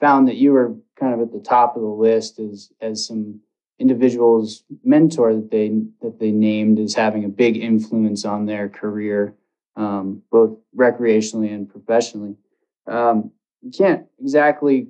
found 0.00 0.28
that 0.28 0.36
you 0.36 0.52
were 0.52 0.74
kind 0.98 1.14
of 1.14 1.20
at 1.20 1.32
the 1.32 1.40
top 1.40 1.76
of 1.76 1.82
the 1.82 1.88
list 1.88 2.38
as 2.38 2.72
as 2.80 3.06
some 3.06 3.40
individuals 3.78 4.64
mentor 4.84 5.34
that 5.34 5.50
they 5.50 5.68
that 6.00 6.18
they 6.20 6.30
named 6.30 6.78
as 6.78 6.94
having 6.94 7.24
a 7.24 7.28
big 7.28 7.56
influence 7.56 8.24
on 8.24 8.46
their 8.46 8.68
career, 8.68 9.34
um, 9.76 10.22
both 10.30 10.56
recreationally 10.76 11.52
and 11.52 11.68
professionally. 11.68 12.36
Um, 12.86 13.32
you 13.60 13.70
can't 13.70 14.06
exactly 14.20 14.88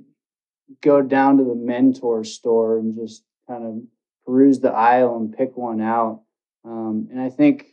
go 0.80 1.02
down 1.02 1.38
to 1.38 1.44
the 1.44 1.54
mentor 1.54 2.24
store 2.24 2.78
and 2.78 2.94
just 2.94 3.24
kind 3.48 3.64
of 3.64 3.82
peruse 4.24 4.60
the 4.60 4.70
aisle 4.70 5.16
and 5.16 5.36
pick 5.36 5.56
one 5.56 5.80
out. 5.80 6.22
Um, 6.64 7.08
and 7.10 7.20
I 7.20 7.28
think 7.28 7.66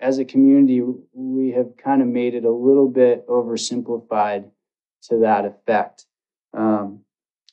as 0.00 0.18
a 0.18 0.24
community, 0.24 0.82
we 1.12 1.52
have 1.52 1.76
kind 1.76 2.02
of 2.02 2.08
made 2.08 2.34
it 2.34 2.44
a 2.44 2.50
little 2.50 2.88
bit 2.88 3.26
oversimplified 3.28 4.50
to 5.08 5.18
that 5.18 5.44
effect. 5.44 6.06
Um, 6.52 7.00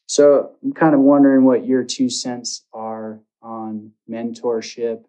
so 0.08 0.52
I'm 0.64 0.74
kind 0.74 0.94
of 0.94 1.02
wondering 1.02 1.46
what 1.46 1.66
your 1.66 1.84
two 1.84 2.10
cents 2.10 2.66
are 2.74 3.20
on 3.42 3.92
mentorship 4.10 5.04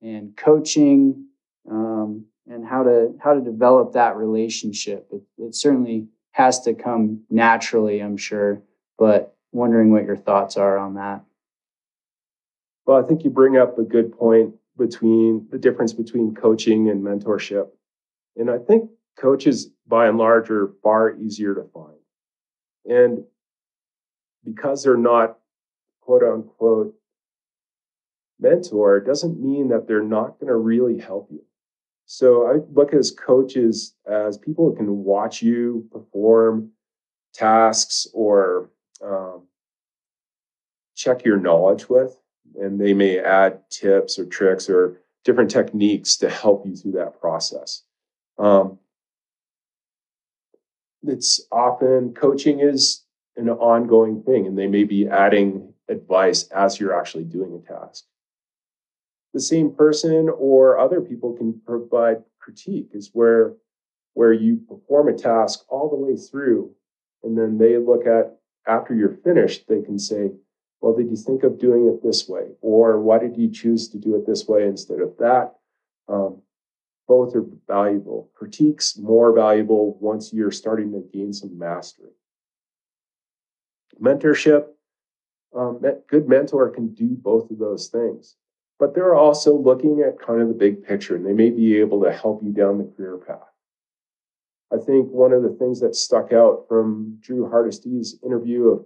and 0.00 0.36
coaching, 0.36 1.26
um, 1.70 2.26
how 2.68 2.82
to 2.82 3.14
how 3.22 3.34
to 3.34 3.40
develop 3.40 3.92
that 3.92 4.16
relationship. 4.16 5.06
It, 5.12 5.22
it 5.38 5.54
certainly 5.54 6.08
has 6.32 6.60
to 6.62 6.74
come 6.74 7.22
naturally, 7.30 8.00
I'm 8.00 8.16
sure, 8.16 8.62
but 8.98 9.36
wondering 9.52 9.90
what 9.90 10.04
your 10.04 10.16
thoughts 10.16 10.56
are 10.56 10.78
on 10.78 10.94
that. 10.94 11.22
Well, 12.86 13.02
I 13.02 13.06
think 13.06 13.24
you 13.24 13.30
bring 13.30 13.56
up 13.56 13.78
a 13.78 13.82
good 13.82 14.16
point 14.16 14.54
between 14.78 15.46
the 15.50 15.58
difference 15.58 15.92
between 15.92 16.34
coaching 16.34 16.88
and 16.90 17.02
mentorship. 17.02 17.68
And 18.36 18.50
I 18.50 18.58
think 18.58 18.90
coaches, 19.18 19.70
by 19.86 20.06
and 20.06 20.18
large, 20.18 20.50
are 20.50 20.74
far 20.82 21.16
easier 21.16 21.54
to 21.54 21.64
find. 21.72 21.96
And 22.84 23.24
because 24.44 24.82
they're 24.82 24.96
not 24.96 25.38
quote 26.00 26.22
unquote 26.22 26.94
mentor, 28.38 29.00
doesn't 29.00 29.40
mean 29.40 29.68
that 29.68 29.88
they're 29.88 30.02
not 30.02 30.38
going 30.38 30.48
to 30.48 30.56
really 30.56 30.98
help 30.98 31.28
you. 31.30 31.42
So 32.04 32.46
I 32.46 32.58
look 32.72 32.94
as 32.94 33.10
coaches 33.10 33.94
as 34.06 34.38
people 34.38 34.70
who 34.70 34.76
can 34.76 35.02
watch 35.02 35.42
you 35.42 35.88
perform 35.90 36.70
tasks 37.34 38.06
or 38.14 38.70
um, 39.04 39.42
check 40.94 41.24
your 41.24 41.36
knowledge 41.36 41.88
with, 41.88 42.16
and 42.60 42.80
they 42.80 42.94
may 42.94 43.18
add 43.18 43.60
tips 43.70 44.18
or 44.18 44.26
tricks 44.26 44.68
or 44.68 45.00
different 45.24 45.50
techniques 45.50 46.16
to 46.16 46.30
help 46.30 46.66
you 46.66 46.76
through 46.76 46.92
that 46.92 47.20
process. 47.20 47.82
Um, 48.38 48.78
it's 51.02 51.46
often 51.52 52.14
coaching 52.14 52.60
is 52.60 53.04
an 53.36 53.48
ongoing 53.50 54.22
thing, 54.22 54.46
and 54.46 54.58
they 54.58 54.66
may 54.66 54.84
be 54.84 55.06
adding 55.08 55.72
advice 55.88 56.44
as 56.48 56.80
you're 56.80 56.98
actually 56.98 57.24
doing 57.24 57.54
a 57.54 57.72
task. 57.72 58.04
The 59.34 59.40
same 59.40 59.72
person 59.72 60.30
or 60.36 60.78
other 60.78 61.00
people 61.00 61.34
can 61.34 61.60
provide 61.66 62.22
critique, 62.40 62.90
is 62.92 63.10
where 63.12 63.54
where 64.14 64.32
you 64.32 64.56
perform 64.66 65.08
a 65.08 65.12
task 65.12 65.64
all 65.68 65.90
the 65.90 65.96
way 65.96 66.16
through, 66.16 66.70
and 67.22 67.36
then 67.36 67.58
they 67.58 67.76
look 67.76 68.06
at 68.06 68.38
after 68.66 68.94
you're 68.94 69.18
finished, 69.22 69.68
they 69.68 69.82
can 69.82 69.98
say, 69.98 70.32
Well, 70.80 70.94
did 70.94 71.10
you 71.10 71.16
think 71.16 71.42
of 71.42 71.58
doing 71.58 71.86
it 71.86 72.02
this 72.02 72.28
way? 72.28 72.48
Or 72.60 73.00
why 73.00 73.18
did 73.18 73.36
you 73.36 73.50
choose 73.50 73.88
to 73.88 73.98
do 73.98 74.14
it 74.16 74.26
this 74.26 74.46
way 74.46 74.66
instead 74.66 75.00
of 75.00 75.16
that? 75.18 75.54
Um, 76.08 76.42
both 77.08 77.34
are 77.34 77.46
valuable. 77.66 78.30
Critique's 78.34 78.98
more 78.98 79.32
valuable 79.32 79.96
once 80.00 80.32
you're 80.32 80.50
starting 80.50 80.92
to 80.92 81.04
gain 81.12 81.32
some 81.32 81.56
mastery. 81.56 82.10
Mentorship, 84.00 84.66
um, 85.56 85.80
good 86.08 86.28
mentor 86.28 86.68
can 86.70 86.92
do 86.92 87.08
both 87.08 87.50
of 87.50 87.58
those 87.58 87.88
things, 87.88 88.36
but 88.78 88.94
they're 88.94 89.14
also 89.14 89.56
looking 89.56 90.04
at 90.06 90.20
kind 90.20 90.42
of 90.42 90.48
the 90.48 90.54
big 90.54 90.84
picture 90.84 91.16
and 91.16 91.24
they 91.24 91.32
may 91.32 91.50
be 91.50 91.78
able 91.78 92.02
to 92.02 92.12
help 92.12 92.42
you 92.42 92.52
down 92.52 92.78
the 92.78 92.92
career 92.96 93.16
path. 93.16 93.38
I 94.72 94.78
think 94.78 95.08
one 95.10 95.32
of 95.32 95.42
the 95.42 95.56
things 95.58 95.80
that 95.80 95.94
stuck 95.94 96.32
out 96.32 96.66
from 96.68 97.18
Drew 97.20 97.48
Hardesty's 97.48 98.18
interview 98.24 98.68
of, 98.68 98.84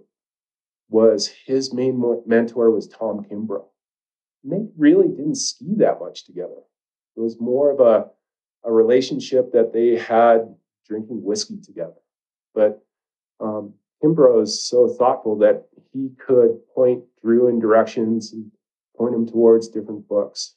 was 0.91 1.33
his 1.45 1.73
main 1.73 2.03
mentor 2.27 2.69
was 2.69 2.87
Tom 2.87 3.23
Kimbrough. 3.23 3.65
And 4.43 4.51
they 4.51 4.69
really 4.77 5.07
didn't 5.07 5.35
ski 5.35 5.73
that 5.77 5.99
much 5.99 6.25
together. 6.25 6.61
It 7.15 7.21
was 7.21 7.39
more 7.39 7.71
of 7.71 7.79
a, 7.79 8.09
a 8.67 8.71
relationship 8.71 9.53
that 9.53 9.71
they 9.73 9.97
had 9.97 10.53
drinking 10.85 11.23
whiskey 11.23 11.59
together. 11.63 11.95
But 12.53 12.83
um, 13.39 13.73
Kimbrough 14.03 14.43
is 14.43 14.67
so 14.67 14.89
thoughtful 14.89 15.37
that 15.39 15.65
he 15.93 16.11
could 16.19 16.59
point 16.75 17.03
Drew 17.21 17.47
in 17.47 17.59
directions 17.59 18.33
and 18.33 18.51
point 18.97 19.15
him 19.15 19.25
towards 19.25 19.69
different 19.69 20.07
books 20.09 20.55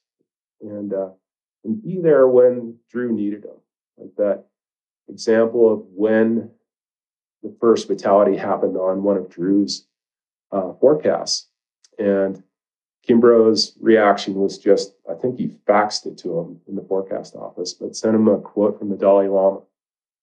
and, 0.61 0.93
uh, 0.93 1.11
and 1.65 1.81
be 1.81 2.01
there 2.01 2.27
when 2.27 2.77
Drew 2.91 3.13
needed 3.13 3.45
him. 3.45 3.57
Like 3.97 4.17
that 4.17 4.47
example 5.09 5.73
of 5.73 5.85
when 5.95 6.51
the 7.45 7.55
first 7.61 7.87
fatality 7.87 8.37
happened 8.37 8.77
on 8.77 9.05
one 9.05 9.17
of 9.17 9.31
Drew's 9.31 9.87
uh, 10.53 10.73
forecasts. 10.81 11.49
And 11.99 12.43
Kimbrough's 13.09 13.77
reaction 13.81 14.35
was 14.35 14.59
just, 14.59 14.95
I 15.11 15.15
think 15.15 15.39
he 15.39 15.49
faxed 15.69 16.07
it 16.07 16.17
to 16.19 16.39
him 16.39 16.61
in 16.67 16.75
the 16.75 16.83
forecast 16.83 17.35
office, 17.35 17.75
but 17.75 17.97
sent 17.97 18.15
him 18.15 18.29
a 18.29 18.39
quote 18.39 18.79
from 18.79 18.89
the 18.89 18.97
Dalai 18.97 19.29
Lama. 19.29 19.61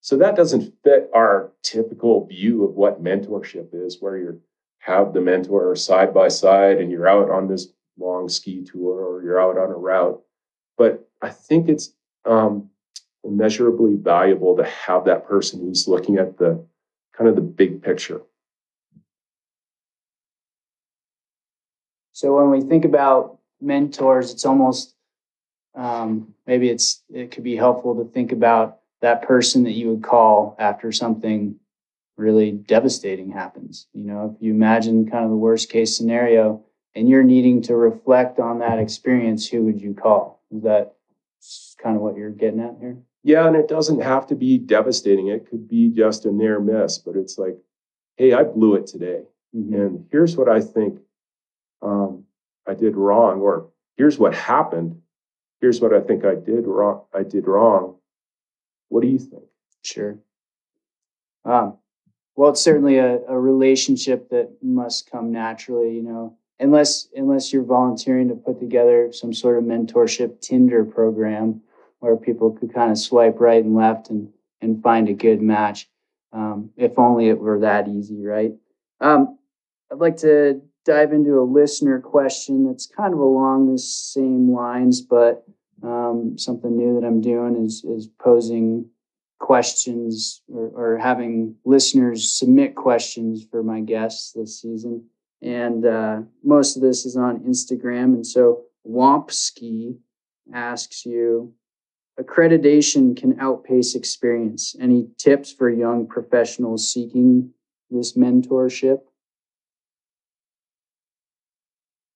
So 0.02 0.18
that 0.18 0.36
doesn't 0.36 0.74
fit 0.84 1.10
our 1.14 1.52
typical 1.62 2.26
view 2.26 2.64
of 2.64 2.74
what 2.74 3.04
mentorship 3.04 3.70
is, 3.74 4.02
where 4.02 4.18
you 4.18 4.42
have 4.80 5.14
the 5.14 5.22
mentor 5.22 5.76
side 5.76 6.12
by 6.12 6.28
side 6.28 6.78
and 6.78 6.92
you're 6.92 7.08
out 7.08 7.30
on 7.30 7.48
this 7.48 7.68
long 8.00 8.28
ski 8.28 8.64
tour 8.64 9.00
or 9.00 9.22
you're 9.24 9.40
out 9.40 9.60
on 9.60 9.70
a 9.70 9.78
route. 9.78 10.20
But 10.76 11.08
I 11.22 11.30
think 11.30 11.70
it's 11.70 11.94
um, 12.26 12.72
immeasurably 13.24 13.96
valuable 13.96 14.58
to 14.58 14.64
have 14.64 15.06
that 15.06 15.28
person 15.28 15.60
who's 15.60 15.88
looking 15.88 16.18
at 16.18 16.40
the 16.40 16.66
kind 17.16 17.30
of 17.30 17.36
the 17.36 17.42
big 17.42 17.84
picture. 17.84 18.22
So 22.22 22.36
when 22.36 22.52
we 22.52 22.62
think 22.62 22.86
about 22.86 23.40
mentors, 23.62 24.32
it's 24.32 24.46
almost 24.46 24.94
um, 25.74 26.36
maybe 26.46 26.70
it's 26.70 27.02
it 27.10 27.32
could 27.32 27.44
be 27.44 27.56
helpful 27.56 27.96
to 27.96 28.12
think 28.12 28.32
about 28.32 28.78
that 29.02 29.24
person 29.24 29.64
that 29.64 29.72
you 29.72 29.90
would 29.90 30.04
call 30.04 30.56
after 30.60 30.92
something 30.92 31.56
really 32.18 32.52
devastating 32.52 33.32
happens. 33.32 33.88
You 33.94 34.04
know, 34.04 34.36
if 34.36 34.40
you 34.40 34.52
imagine 34.52 35.10
kind 35.10 35.24
of 35.24 35.32
the 35.32 35.36
worst 35.36 35.72
case 35.72 35.98
scenario 35.98 36.64
and 36.94 37.10
you're 37.10 37.24
needing 37.24 37.60
to 37.64 37.76
reflect 37.76 38.38
on 38.38 38.60
that 38.60 38.78
experience, 38.78 39.48
who 39.48 39.64
would 39.64 39.82
you 39.82 39.96
call? 39.96 40.44
Is 40.52 40.62
that 40.62 40.94
kind 41.82 41.96
of 41.96 42.04
what 42.04 42.18
you're 42.18 42.30
getting 42.30 42.60
at 42.60 42.78
here? 42.80 43.00
Yeah, 43.24 43.48
and 43.48 43.56
it 43.56 43.68
doesn't 43.68 44.04
have 44.04 44.28
to 44.28 44.36
be 44.36 44.60
devastating. 44.60 45.30
It 45.30 45.50
could 45.50 45.68
be 45.68 45.90
just 45.90 46.26
a 46.26 46.32
near 46.32 46.60
miss, 46.60 47.00
but 47.00 47.16
it's 47.16 47.40
like, 47.40 47.58
hey, 48.18 48.34
I 48.34 48.44
blew 48.44 48.76
it 48.76 48.86
today. 48.86 49.24
Mm-hmm. 49.56 49.74
And 49.74 50.06
here's 50.12 50.38
what 50.38 50.48
I 50.48 50.62
think 50.62 51.00
um, 51.82 52.26
I 52.68 52.74
did 52.74 52.96
wrong, 52.96 53.42
or 53.42 53.70
here's 53.98 54.20
what 54.20 54.34
happened. 54.34 55.02
Here's 55.60 55.82
what 55.82 55.94
I 55.94 56.00
think 56.00 56.26
I 56.26 56.36
did 56.36 56.66
wrong. 56.66 57.04
I 57.14 57.24
did 57.24 57.48
wrong. 57.48 57.98
What 58.90 59.02
do 59.02 59.08
you 59.08 59.20
think? 59.20 59.44
Sure. 59.84 60.18
Um, 61.46 61.78
well, 62.36 62.52
it's 62.52 62.62
certainly 62.62 62.98
a, 62.98 63.20
a 63.28 63.38
relationship 63.38 64.30
that 64.30 64.50
must 64.62 65.10
come 65.12 65.32
naturally, 65.32 65.96
you 65.96 66.04
know, 66.04 66.38
unless 66.60 67.08
unless 67.16 67.52
you're 67.52 67.64
volunteering 67.64 68.30
to 68.30 68.36
put 68.36 68.60
together 68.60 69.12
some 69.12 69.34
sort 69.34 69.58
of 69.58 69.64
mentorship 69.64 70.40
Tinder 70.42 70.86
program 70.86 71.62
where 72.00 72.16
people 72.16 72.52
could 72.52 72.74
kind 72.74 72.92
of 72.92 72.98
swipe 72.98 73.40
right 73.40 73.64
and 73.64 73.76
left 73.76 74.10
and 74.10 74.32
and 74.62 74.82
find 74.82 75.10
a 75.10 75.14
good 75.14 75.42
match. 75.42 75.90
Um, 76.34 76.70
if 76.78 76.98
only 76.98 77.28
it 77.28 77.40
were 77.40 77.60
that 77.60 77.88
easy, 77.88 78.24
right? 78.24 78.54
Um, 79.02 79.38
I'd 79.92 79.98
like 80.00 80.18
to 80.18 80.62
dive 80.86 81.14
into 81.14 81.40
a 81.40 81.44
listener 81.44 82.00
question 82.00 82.66
that's 82.66 82.86
kind 82.86 83.14
of 83.14 83.20
along 83.20 83.72
the 83.72 83.78
same 83.80 84.52
lines, 84.52 85.02
but 85.02 85.46
um, 85.84 86.38
something 86.38 86.76
new 86.76 87.00
that 87.00 87.06
I'm 87.06 87.22
doing 87.22 87.64
is 87.64 87.84
is 87.84 88.08
posing 88.20 88.90
questions 89.40 90.42
or, 90.54 90.72
or, 90.76 90.98
having 91.00 91.56
listeners 91.66 92.32
submit 92.32 92.76
questions 92.76 93.44
for 93.50 93.64
my 93.64 93.80
guests 93.80 94.34
this 94.34 94.62
season. 94.62 95.04
And 95.42 95.84
uh, 95.84 96.22
most 96.44 96.76
of 96.76 96.84
this 96.84 97.08
is 97.08 97.18
on 97.18 97.40
Instagram. 97.40 98.14
And 98.14 98.26
so 98.26 98.66
Wompski 98.88 99.98
asks 100.54 101.08
you, 101.08 101.56
accreditation 102.20 103.18
can 103.18 103.40
outpace 103.40 103.96
experience. 103.96 104.76
Any 104.80 105.08
tips 105.18 105.52
for 105.52 105.72
young 105.72 106.08
professionals 106.08 106.92
seeking 106.92 107.52
this 107.90 108.16
mentorship? 108.16 109.00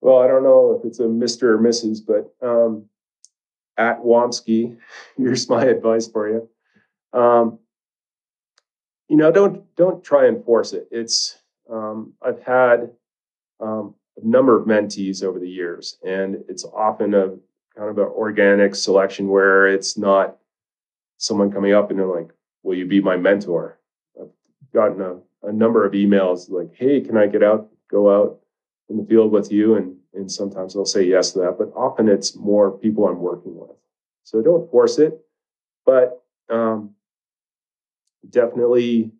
Well, 0.06 0.20
I 0.22 0.28
don't 0.28 0.44
know 0.44 0.80
if 0.80 0.86
it's 0.86 1.00
a 1.00 1.06
Mr. 1.06 1.46
or 1.46 1.58
Mrs., 1.58 1.98
but 2.06 2.32
um, 2.48 2.86
at 3.76 4.04
Womsky, 4.04 4.78
here's 5.18 5.50
my 5.50 5.65
advice 5.65 6.08
for 6.08 6.30
you. 6.30 7.20
Um, 7.20 7.58
you 9.10 9.18
know, 9.18 9.32
don't 9.32 9.63
don't 9.76 10.04
try 10.04 10.28
and 10.28 10.46
force 10.46 10.74
it. 10.74 10.88
It's 10.91 11.39
um, 11.72 12.13
I've 12.22 12.39
had 12.44 12.91
um, 13.60 13.96
a 14.22 14.28
number 14.28 14.56
of 14.56 14.68
mentees 14.68 15.24
over 15.24 15.39
the 15.39 15.50
years, 15.50 15.98
and 16.06 16.36
it's 16.50 16.65
often 16.65 17.15
a 17.15 17.30
kind 17.76 17.89
of 17.89 17.98
an 17.98 18.04
organic 18.04 18.76
selection 18.76 19.28
where 19.28 19.65
it's 19.65 19.98
not 19.98 20.38
someone 21.18 21.52
coming 21.52 21.74
up 21.74 21.89
and 21.89 21.98
they're 21.98 22.06
like, 22.06 22.30
"Will 22.62 22.78
you 22.78 22.86
be 22.86 23.02
my 23.02 23.18
mentor?" 23.18 23.80
I've 24.22 24.30
gotten 24.72 25.02
a, 25.02 25.48
a 25.48 25.52
number 25.52 25.84
of 25.84 25.94
emails 25.94 26.52
like, 26.52 26.76
"Hey, 26.76 27.02
can 27.02 27.18
I 27.18 27.26
get 27.26 27.41
out, 27.41 27.70
go 27.89 28.15
out 28.15 28.39
in 28.88 28.98
the 28.98 29.06
field 29.06 29.32
with 29.32 29.52
you?" 29.52 29.74
and 29.78 29.94
and 30.15 30.32
sometimes 30.32 30.73
they'll 30.73 30.86
say 30.86 31.04
yes 31.04 31.32
to 31.32 31.39
that, 31.39 31.56
but 31.58 31.71
often 31.75 32.08
it's 32.08 32.36
more 32.36 32.78
people 32.78 33.08
I'm 33.08 33.19
working 33.19 33.56
with. 33.56 33.71
So 34.23 34.41
don't 34.41 34.69
force 34.71 34.97
it, 34.97 35.19
but 35.86 36.23
um, 36.49 36.91
definitely 38.30 39.12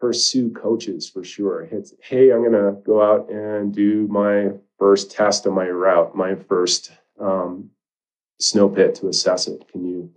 pursue 0.00 0.50
coaches 0.50 1.08
for 1.08 1.24
sure. 1.24 1.62
It's, 1.62 1.92
hey, 2.00 2.30
I'm 2.30 2.40
going 2.40 2.52
to 2.52 2.80
go 2.84 3.02
out 3.02 3.30
and 3.30 3.74
do 3.74 4.06
my 4.08 4.50
first 4.78 5.10
test 5.10 5.46
of 5.46 5.52
my 5.52 5.68
route, 5.68 6.14
my 6.14 6.36
first 6.36 6.92
um, 7.20 7.70
snow 8.40 8.68
pit 8.68 8.94
to 8.96 9.08
assess 9.08 9.48
it. 9.48 9.66
Can 9.70 9.84
you 9.84 10.10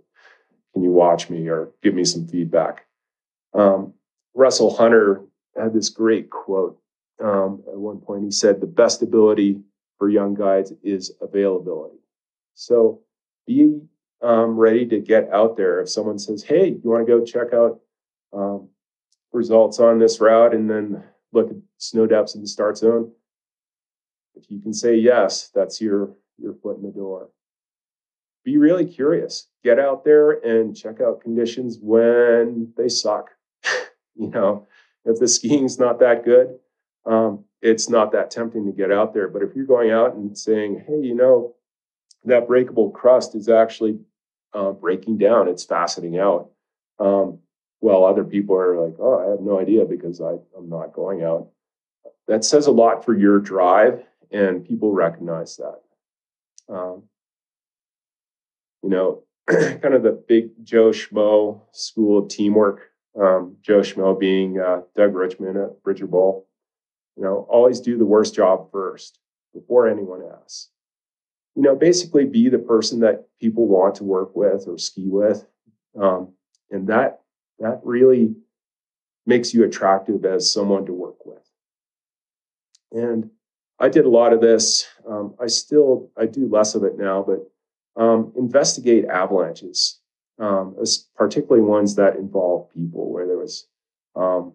can 0.72 0.82
you 0.82 0.90
watch 0.90 1.28
me 1.28 1.48
or 1.48 1.70
give 1.82 1.94
me 1.94 2.04
some 2.04 2.26
feedback? 2.26 2.86
Um, 3.52 3.92
Russell 4.34 4.74
Hunter 4.74 5.22
had 5.54 5.74
this 5.74 5.90
great 5.90 6.30
quote 6.30 6.80
um, 7.20 7.62
at 7.68 7.76
one 7.76 7.98
point. 7.98 8.24
He 8.24 8.30
said, 8.30 8.60
The 8.60 8.66
best 8.66 9.02
ability 9.02 9.60
for 9.98 10.08
young 10.08 10.34
guides 10.34 10.72
is 10.82 11.12
availability. 11.20 11.98
So 12.54 13.00
be 13.46 13.80
um, 14.22 14.56
ready 14.56 14.86
to 14.86 15.00
get 15.00 15.30
out 15.32 15.56
there. 15.56 15.80
If 15.80 15.88
someone 15.88 16.18
says, 16.18 16.42
Hey, 16.42 16.68
you 16.68 16.90
want 16.90 17.06
to 17.06 17.12
go 17.12 17.24
check 17.24 17.52
out 17.52 17.80
um, 18.32 18.68
results 19.32 19.80
on 19.80 19.98
this 19.98 20.20
route 20.20 20.54
and 20.54 20.70
then 20.70 21.02
look 21.32 21.50
at 21.50 21.56
snow 21.78 22.06
depths 22.06 22.34
in 22.34 22.40
the 22.40 22.46
start 22.46 22.78
zone? 22.78 23.12
If 24.34 24.50
you 24.50 24.60
can 24.60 24.72
say 24.72 24.96
yes, 24.96 25.50
that's 25.54 25.80
your 25.80 26.14
your 26.38 26.54
foot 26.54 26.78
in 26.78 26.82
the 26.82 26.90
door. 26.90 27.28
Be 28.44 28.58
really 28.58 28.86
curious. 28.86 29.48
Get 29.62 29.78
out 29.78 30.04
there 30.04 30.32
and 30.32 30.76
check 30.76 31.00
out 31.00 31.20
conditions 31.20 31.78
when 31.80 32.72
they 32.76 32.88
suck. 32.88 33.30
you 34.16 34.28
know, 34.30 34.66
if 35.04 35.20
the 35.20 35.28
skiing's 35.28 35.78
not 35.78 36.00
that 36.00 36.24
good, 36.24 36.58
um, 37.06 37.44
it's 37.60 37.88
not 37.88 38.12
that 38.12 38.30
tempting 38.30 38.66
to 38.66 38.72
get 38.72 38.92
out 38.92 39.14
there. 39.14 39.28
But 39.28 39.42
if 39.42 39.54
you're 39.54 39.66
going 39.66 39.90
out 39.90 40.14
and 40.14 40.36
saying, 40.36 40.84
hey, 40.86 41.00
you 41.00 41.14
know, 41.14 41.54
that 42.24 42.46
breakable 42.46 42.90
crust 42.90 43.34
is 43.34 43.48
actually 43.48 43.98
uh, 44.52 44.72
breaking 44.72 45.18
down, 45.18 45.48
it's 45.48 45.66
faceting 45.66 46.20
out. 46.20 46.50
Um, 46.98 47.38
well, 47.80 48.04
other 48.04 48.24
people 48.24 48.56
are 48.56 48.84
like, 48.84 48.94
oh, 49.00 49.26
I 49.26 49.30
have 49.30 49.40
no 49.40 49.58
idea 49.58 49.84
because 49.84 50.20
I, 50.20 50.34
I'm 50.56 50.68
not 50.68 50.92
going 50.92 51.22
out. 51.22 51.48
That 52.28 52.44
says 52.44 52.66
a 52.66 52.72
lot 52.72 53.04
for 53.04 53.16
your 53.16 53.40
drive, 53.40 54.04
and 54.30 54.64
people 54.64 54.92
recognize 54.92 55.56
that. 55.56 55.80
Um, 56.72 57.02
you 58.82 58.90
know, 58.90 59.22
kind 59.48 59.94
of 59.94 60.02
the 60.02 60.12
big 60.12 60.50
Joe 60.64 60.90
Schmo 60.90 61.60
school 61.72 62.18
of 62.18 62.28
teamwork. 62.28 62.90
Um, 63.20 63.56
Joe 63.62 63.80
Schmo 63.80 64.18
being 64.18 64.60
uh, 64.60 64.82
Doug 64.96 65.14
Richmond 65.14 65.56
at 65.56 65.82
Bridger 65.82 66.06
Bowl. 66.06 66.46
You 67.16 67.24
know, 67.24 67.46
always 67.48 67.80
do 67.80 67.98
the 67.98 68.06
worst 68.06 68.34
job 68.34 68.70
first 68.72 69.18
before 69.52 69.88
anyone 69.88 70.22
asks. 70.42 70.70
You 71.54 71.62
know, 71.62 71.76
basically 71.76 72.24
be 72.24 72.48
the 72.48 72.58
person 72.58 73.00
that 73.00 73.26
people 73.40 73.66
want 73.66 73.96
to 73.96 74.04
work 74.04 74.34
with 74.34 74.66
or 74.66 74.78
ski 74.78 75.08
with, 75.08 75.44
um, 76.00 76.32
and 76.70 76.88
that 76.88 77.20
that 77.58 77.80
really 77.84 78.34
makes 79.26 79.52
you 79.52 79.64
attractive 79.64 80.24
as 80.24 80.50
someone 80.50 80.86
to 80.86 80.92
work 80.92 81.26
with. 81.26 81.48
And 82.90 83.30
I 83.78 83.88
did 83.88 84.04
a 84.04 84.10
lot 84.10 84.32
of 84.32 84.40
this. 84.40 84.86
Um, 85.06 85.34
I 85.40 85.46
still 85.48 86.10
I 86.16 86.26
do 86.26 86.48
less 86.48 86.74
of 86.74 86.84
it 86.84 86.96
now, 86.98 87.22
but 87.22 88.02
um, 88.02 88.32
investigate 88.36 89.04
avalanches, 89.04 90.00
um, 90.38 90.76
particularly 91.14 91.62
ones 91.62 91.96
that 91.96 92.16
involve 92.16 92.72
people, 92.72 93.12
where 93.12 93.26
there 93.26 93.38
was 93.38 93.66
um, 94.16 94.54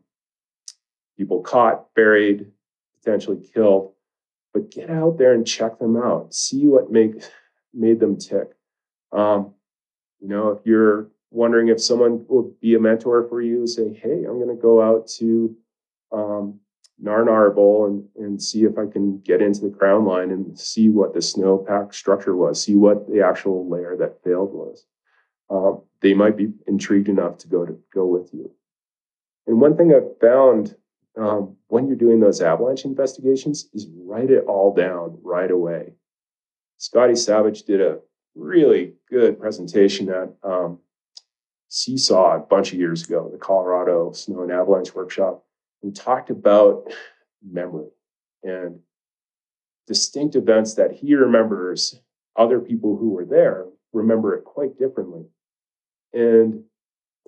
people 1.18 1.42
caught, 1.42 1.94
buried, 1.96 2.52
potentially 3.00 3.40
killed. 3.54 3.94
But 4.54 4.72
get 4.72 4.90
out 4.90 5.18
there 5.18 5.34
and 5.34 5.46
check 5.46 5.80
them 5.80 5.98
out. 5.98 6.34
See 6.34 6.66
what 6.68 6.92
make 6.92 7.24
made 7.74 8.00
them 8.00 8.18
tick. 8.18 8.50
Um, 9.12 9.54
you 10.20 10.28
know, 10.28 10.50
if 10.50 10.66
you're 10.66 11.10
wondering 11.32 11.68
if 11.68 11.82
someone 11.82 12.26
will 12.28 12.54
be 12.62 12.76
a 12.76 12.80
mentor 12.80 13.28
for 13.28 13.42
you, 13.42 13.68
say, 13.68 13.94
"Hey, 13.94 14.24
I'm 14.24 14.40
going 14.40 14.56
to 14.56 14.62
go 14.62 14.82
out 14.82 15.08
to 15.20 15.56
um, 16.12 16.60
Narnar 17.04 17.54
Bowl 17.54 17.86
and, 17.86 18.08
and 18.16 18.42
see 18.42 18.64
if 18.64 18.78
I 18.78 18.88
can 18.88 19.20
get 19.20 19.42
into 19.42 19.62
the 19.62 19.76
crown 19.76 20.06
line 20.06 20.32
and 20.32 20.58
see 20.58 20.90
what 20.90 21.14
the 21.14 21.20
snowpack 21.20 21.94
structure 21.94 22.36
was, 22.36 22.62
see 22.62 22.76
what 22.76 23.08
the 23.08 23.22
actual 23.22 23.70
layer 23.70 23.96
that 23.98 24.24
failed 24.24 24.52
was. 24.54 24.86
Um, 25.50 25.84
they 26.02 26.14
might 26.14 26.36
be 26.36 26.54
intrigued 26.68 27.10
enough 27.10 27.38
to 27.40 27.48
go 27.48 27.66
to 27.66 27.78
go 27.94 28.06
with 28.06 28.34
you. 28.34 28.52
And 29.46 29.62
one 29.62 29.78
thing 29.78 29.94
I've 29.94 30.20
found 30.20 30.76
um, 31.18 31.56
when 31.68 31.88
you're 31.88 31.96
doing 31.96 32.20
those 32.20 32.42
avalanche 32.42 32.86
investigations 32.86 33.70
is 33.74 33.88
write 34.06 34.30
it 34.30 34.46
all 34.46 34.74
down 34.74 35.18
right 35.24 35.50
away. 35.50 35.94
Scotty 36.78 37.16
Savage 37.16 37.64
did 37.64 37.82
a 37.82 38.00
really 38.36 38.94
good 39.10 39.40
presentation 39.40 40.10
at 40.10 40.30
um, 40.44 40.80
CSAW 41.72 42.38
a 42.38 42.40
bunch 42.40 42.72
of 42.72 42.80
years 42.80 43.04
ago, 43.04 43.30
the 43.32 43.38
Colorado 43.38 44.12
Snow 44.12 44.44
and 44.44 44.52
Avalanche 44.52 44.94
Workshop 44.94 45.44
and 45.84 45.96
talked 45.96 46.30
about 46.30 46.92
memory 47.44 47.90
and 48.44 48.80
distinct 49.86 50.36
events 50.36 50.76
that 50.76 50.92
he 50.92 51.16
remembers 51.16 52.00
other 52.36 52.60
people 52.60 52.98
who 52.98 53.10
were 53.10 53.26
there 53.26 53.66
remember 53.94 54.36
it 54.36 54.44
quite 54.44 54.78
differently 54.78 55.26
and 56.14 56.64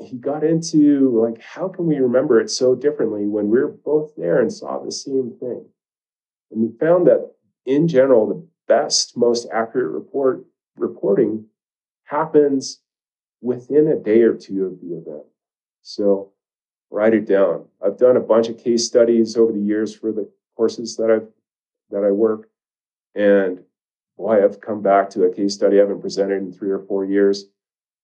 he 0.02 0.18
got 0.18 0.44
into 0.44 1.20
like 1.20 1.42
how 1.42 1.68
can 1.68 1.86
we 1.86 1.98
remember 1.98 2.40
it 2.40 2.50
so 2.50 2.76
differently 2.76 3.26
when 3.26 3.50
we're 3.50 3.68
both 3.68 4.16
there 4.16 4.40
and 4.40 4.52
saw 4.52 4.84
the 4.84 4.92
same 4.92 5.32
thing 5.40 5.66
and 6.52 6.64
he 6.64 6.78
found 6.80 7.08
that 7.08 7.32
in 7.66 7.88
general 7.88 8.28
the 8.28 8.48
best 8.68 9.18
most 9.18 9.48
accurate 9.52 9.92
report 9.92 10.46
reporting 10.78 11.46
happens 12.06 12.82
within 13.42 13.88
a 13.88 13.96
day 13.96 14.22
or 14.22 14.34
two 14.34 14.66
of 14.66 14.80
the 14.82 14.96
event 14.96 15.26
so 15.82 16.32
write 16.90 17.14
it 17.14 17.26
down. 17.26 17.66
I've 17.84 17.98
done 17.98 18.18
a 18.18 18.22
bunch 18.22 18.50
of 18.50 18.58
case 18.58 18.86
studies 18.86 19.38
over 19.38 19.52
the 19.52 19.60
years 19.60 19.96
for 19.96 20.12
the 20.12 20.30
courses 20.56 20.96
that 20.98 21.12
I've 21.12 21.28
that 21.92 22.04
I 22.04 22.12
work, 22.12 22.50
and 23.16 23.64
boy, 24.18 24.44
I've 24.44 24.62
come 24.62 24.82
back 24.82 25.10
to 25.12 25.24
a 25.24 25.34
case 25.34 25.56
study 25.56 25.78
I 25.78 25.82
haven't 25.82 26.02
presented 26.02 26.38
in 26.38 26.54
three 26.54 26.70
or 26.70 26.80
four 26.80 27.06
years, 27.06 27.46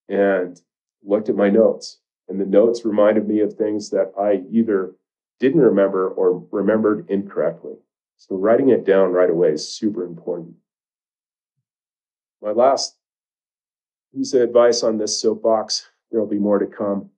and 0.09 0.59
looked 1.05 1.29
at 1.29 1.35
my 1.35 1.49
notes, 1.49 1.99
and 2.27 2.39
the 2.39 2.45
notes 2.45 2.85
reminded 2.85 3.27
me 3.27 3.39
of 3.41 3.53
things 3.53 3.89
that 3.91 4.11
I 4.19 4.43
either 4.51 4.95
didn't 5.39 5.61
remember 5.61 6.09
or 6.09 6.47
remembered 6.51 7.09
incorrectly. 7.09 7.75
So 8.17 8.35
writing 8.35 8.69
it 8.69 8.85
down 8.85 9.11
right 9.11 9.29
away 9.29 9.51
is 9.51 9.67
super 9.67 10.03
important. 10.05 10.55
My 12.41 12.51
last 12.51 12.95
piece 14.13 14.33
of 14.33 14.41
advice 14.41 14.83
on 14.83 14.97
this 14.97 15.19
soapbox, 15.19 15.87
there'll 16.11 16.27
be 16.27 16.39
more 16.39 16.59
to 16.59 16.65
come 16.65 17.09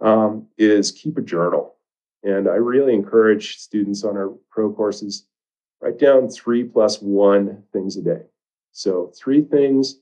um, 0.00 0.46
is 0.56 0.92
keep 0.92 1.18
a 1.18 1.22
journal. 1.22 1.74
And 2.22 2.48
I 2.48 2.54
really 2.54 2.94
encourage 2.94 3.58
students 3.58 4.04
on 4.04 4.16
our 4.16 4.32
pro 4.50 4.72
courses 4.72 5.26
write 5.80 5.98
down 5.98 6.28
three 6.28 6.64
plus 6.64 7.00
one 7.00 7.62
things 7.72 7.96
a 7.96 8.02
day. 8.02 8.22
So, 8.72 9.12
three 9.16 9.42
things 9.42 10.00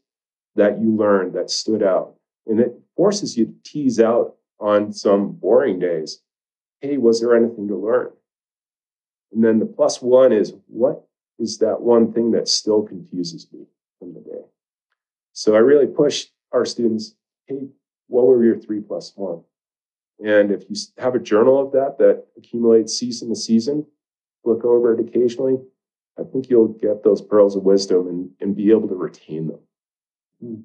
that 0.55 0.81
you 0.81 0.97
learned 0.97 1.35
that 1.35 1.51
stood 1.51 1.83
out. 1.83 2.15
And 2.47 2.61
it 2.61 2.79
forces 2.97 3.37
you 3.37 3.47
to 3.47 3.55
tease 3.65 4.01
out 4.01 4.37
on 4.59 4.93
some 4.93 5.33
boring 5.33 5.79
days 5.79 6.23
hey, 6.83 6.99
was 6.99 7.21
there 7.21 7.35
anything 7.35 7.69
to 7.69 7.75
learn? 7.75 8.11
And 9.33 9.43
then 9.43 9.59
the 9.59 9.67
plus 9.67 10.01
one 10.01 10.33
is 10.33 10.53
what 10.67 11.07
is 11.39 11.59
that 11.59 11.81
one 11.81 12.13
thing 12.13 12.31
that 12.33 12.49
still 12.49 12.83
confuses 12.83 13.49
me 13.53 13.67
from 13.99 14.15
the 14.15 14.21
day? 14.21 14.45
So 15.33 15.55
I 15.55 15.59
really 15.59 15.87
push 15.87 16.27
our 16.53 16.65
students 16.65 17.15
hey, 17.47 17.69
what 18.09 18.27
were 18.27 18.45
your 18.45 18.59
three 18.59 18.81
plus 18.81 19.13
one? 19.17 19.43
And 20.25 20.51
if 20.51 20.65
you 20.71 20.77
have 20.99 21.15
a 21.15 21.21
journal 21.21 21.61
of 21.61 21.73
that 21.73 21.99
that 21.99 22.25
accumulates 22.37 22.99
season 22.99 23.29
to 23.29 23.37
season, 23.37 23.87
look 24.45 24.65
over 24.65 24.95
it 24.95 25.01
occasionally, 25.01 25.59
I 26.19 26.23
think 26.25 26.49
you'll 26.49 26.69
get 26.69 27.05
those 27.05 27.21
pearls 27.21 27.57
of 27.57 27.65
wisdom 27.65 28.09
and, 28.09 28.31
and 28.41 28.57
be 28.57 28.71
able 28.71 28.89
to 28.89 28.95
retain 28.95 29.49
them. 29.49 29.61
Hmm. 30.41 30.61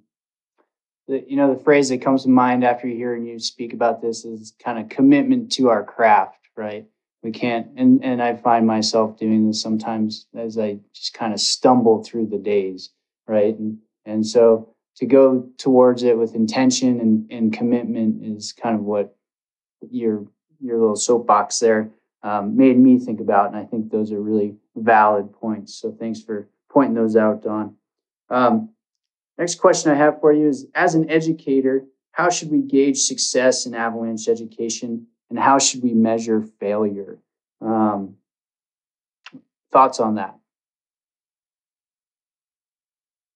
The, 1.08 1.24
you 1.28 1.36
know, 1.36 1.54
the 1.54 1.64
phrase 1.64 1.89
that 1.89 2.02
comes 2.02 2.24
to 2.24 2.30
mind 2.30 2.64
after 2.64 2.88
hearing 2.88 3.26
you 3.26 3.39
speak 3.39 3.74
about 3.74 4.02
this 4.02 4.24
is 4.24 4.54
kind 4.64 4.80
of 4.80 4.89
commitment 4.89 5.52
to 5.54 5.70
our 5.70 5.84
craft, 5.84 6.49
right? 6.56 6.86
We 7.24 7.32
can't, 7.32 7.68
and, 7.76 8.04
and 8.04 8.22
I 8.22 8.36
find 8.36 8.66
myself 8.66 9.18
doing 9.18 9.47
this 9.47 9.62
sometimes 9.62 10.28
as 10.36 10.58
I 10.58 10.80
just 10.93 11.14
kind 11.14 11.34
of 11.34 11.39
stumble 11.39 12.04
through 12.04 12.28
the 12.28 12.38
days, 12.38 12.91
right? 13.28 13.58
And, 13.58 13.80
and 14.06 14.26
so 14.26 14.74
to 14.97 15.06
go 15.06 15.49
towards 15.58 16.04
it 16.04 16.18
with 16.18 16.36
intention 16.36 16.99
and, 16.99 17.32
and 17.32 17.54
commitment 17.54 18.24
is 18.24 18.54
kind 18.54 18.76
of 18.76 18.82
what 18.82 19.16
your 19.89 20.26
your 20.60 20.80
little 20.80 20.95
soapbox 20.95 21.60
there 21.60 21.89
um, 22.24 22.56
made 22.56 22.78
me 22.78 22.99
think 22.99 23.20
about, 23.20 23.47
and 23.47 23.56
I 23.58 23.66
think 23.66 23.91
those 23.91 24.12
are 24.12 24.22
really 24.22 24.56
valid 24.76 25.34
points. 25.34 25.74
So 25.74 25.91
thanks 25.91 26.22
for 26.22 26.47
pointing 26.70 26.93
those 26.93 27.16
out, 27.16 27.41
Don. 27.41 27.76
Um, 28.30 28.70
next 29.41 29.55
question 29.55 29.91
I 29.91 29.95
have 29.95 30.21
for 30.21 30.31
you 30.31 30.47
is: 30.47 30.67
As 30.75 30.93
an 30.95 31.09
educator, 31.09 31.85
how 32.11 32.29
should 32.29 32.51
we 32.51 32.61
gauge 32.61 32.99
success 32.99 33.65
in 33.65 33.73
avalanche 33.73 34.27
education, 34.27 35.07
and 35.29 35.39
how 35.39 35.57
should 35.57 35.81
we 35.81 35.93
measure 35.93 36.43
failure? 36.59 37.17
Um, 37.59 38.15
thoughts 39.71 39.99
on 39.99 40.15
that? 40.15 40.37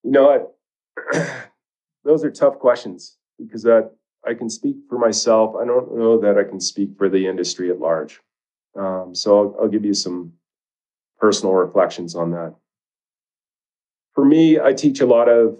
You 0.04 0.12
know 0.12 0.24
what? 1.12 1.26
those 2.04 2.24
are 2.24 2.30
tough 2.30 2.58
questions 2.60 3.16
because 3.38 3.64
that 3.64 3.90
I 4.24 4.34
can 4.34 4.48
speak 4.48 4.76
for 4.88 4.98
myself. 4.98 5.56
I 5.60 5.64
don't 5.64 5.96
know 5.96 6.20
that 6.20 6.38
I 6.38 6.44
can 6.48 6.60
speak 6.60 6.90
for 6.96 7.08
the 7.08 7.26
industry 7.26 7.70
at 7.70 7.80
large. 7.80 8.20
Um, 8.78 9.12
so 9.14 9.38
I'll, 9.38 9.56
I'll 9.62 9.68
give 9.68 9.84
you 9.84 9.94
some 9.94 10.34
personal 11.18 11.54
reflections 11.54 12.14
on 12.14 12.30
that. 12.30 12.54
For 14.14 14.24
me, 14.24 14.60
I 14.60 14.72
teach 14.72 15.00
a 15.00 15.06
lot 15.06 15.28
of 15.28 15.58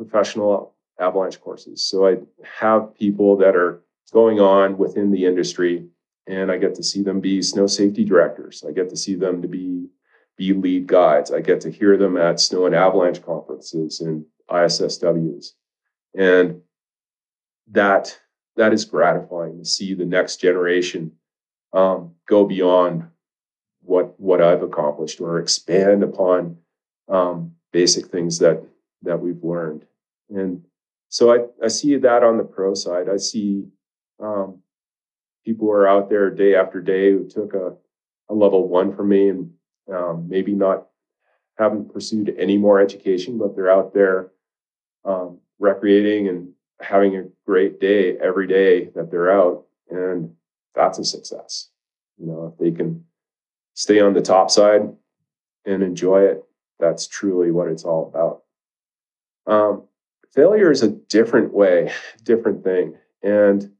professional 0.00 0.74
avalanche 0.98 1.40
courses. 1.40 1.82
So 1.82 2.08
I 2.08 2.16
have 2.58 2.94
people 2.94 3.36
that 3.38 3.54
are 3.54 3.82
going 4.12 4.40
on 4.40 4.78
within 4.78 5.10
the 5.10 5.26
industry 5.26 5.86
and 6.26 6.50
I 6.50 6.58
get 6.58 6.74
to 6.76 6.82
see 6.82 7.02
them 7.02 7.20
be 7.20 7.42
snow 7.42 7.66
safety 7.66 8.04
directors. 8.04 8.64
I 8.66 8.72
get 8.72 8.88
to 8.90 8.96
see 8.96 9.14
them 9.14 9.42
to 9.42 9.48
be 9.48 9.88
be 10.36 10.54
lead 10.54 10.86
guides. 10.86 11.30
I 11.30 11.40
get 11.40 11.60
to 11.62 11.70
hear 11.70 11.98
them 11.98 12.16
at 12.16 12.40
snow 12.40 12.64
and 12.64 12.74
avalanche 12.74 13.22
conferences 13.22 14.00
and 14.00 14.24
ISSWs. 14.48 15.52
And 16.16 16.62
that 17.70 18.18
that 18.56 18.72
is 18.72 18.84
gratifying 18.84 19.58
to 19.58 19.64
see 19.64 19.94
the 19.94 20.06
next 20.06 20.36
generation 20.36 21.12
um, 21.72 22.14
go 22.26 22.46
beyond 22.46 23.08
what 23.82 24.18
what 24.18 24.40
I've 24.40 24.62
accomplished 24.62 25.20
or 25.20 25.38
expand 25.38 26.02
upon 26.02 26.56
um, 27.08 27.52
basic 27.72 28.06
things 28.06 28.38
that 28.38 28.62
that 29.02 29.20
we've 29.20 29.42
learned. 29.42 29.86
And 30.30 30.62
so 31.08 31.32
I, 31.32 31.64
I 31.64 31.68
see 31.68 31.96
that 31.96 32.22
on 32.22 32.38
the 32.38 32.44
pro 32.44 32.74
side. 32.74 33.08
I 33.08 33.16
see 33.16 33.66
um, 34.20 34.60
people 35.44 35.66
who 35.66 35.72
are 35.72 35.88
out 35.88 36.08
there 36.08 36.30
day 36.30 36.54
after 36.54 36.80
day 36.80 37.12
who 37.12 37.28
took 37.28 37.54
a, 37.54 37.74
a 38.28 38.34
level 38.34 38.68
one 38.68 38.94
from 38.94 39.08
me 39.08 39.28
and 39.28 39.50
um, 39.92 40.28
maybe 40.28 40.52
not 40.52 40.86
haven't 41.58 41.92
pursued 41.92 42.34
any 42.38 42.56
more 42.56 42.80
education, 42.80 43.38
but 43.38 43.54
they're 43.54 43.70
out 43.70 43.92
there 43.92 44.30
um, 45.04 45.38
recreating 45.58 46.28
and 46.28 46.52
having 46.80 47.16
a 47.16 47.26
great 47.44 47.80
day 47.80 48.16
every 48.18 48.46
day 48.46 48.86
that 48.94 49.10
they're 49.10 49.30
out. 49.30 49.66
And 49.90 50.34
that's 50.74 50.98
a 50.98 51.04
success. 51.04 51.68
You 52.18 52.26
know, 52.26 52.52
if 52.52 52.58
they 52.58 52.70
can 52.70 53.04
stay 53.74 54.00
on 54.00 54.14
the 54.14 54.22
top 54.22 54.50
side 54.50 54.82
and 55.66 55.82
enjoy 55.82 56.22
it, 56.22 56.44
that's 56.78 57.06
truly 57.06 57.50
what 57.50 57.68
it's 57.68 57.84
all 57.84 58.08
about. 58.08 58.42
Um, 59.52 59.84
failure 60.34 60.70
is 60.70 60.82
a 60.82 60.88
different 60.88 61.52
way, 61.52 61.92
different 62.22 62.64
thing. 62.64 62.96
And 63.22 63.72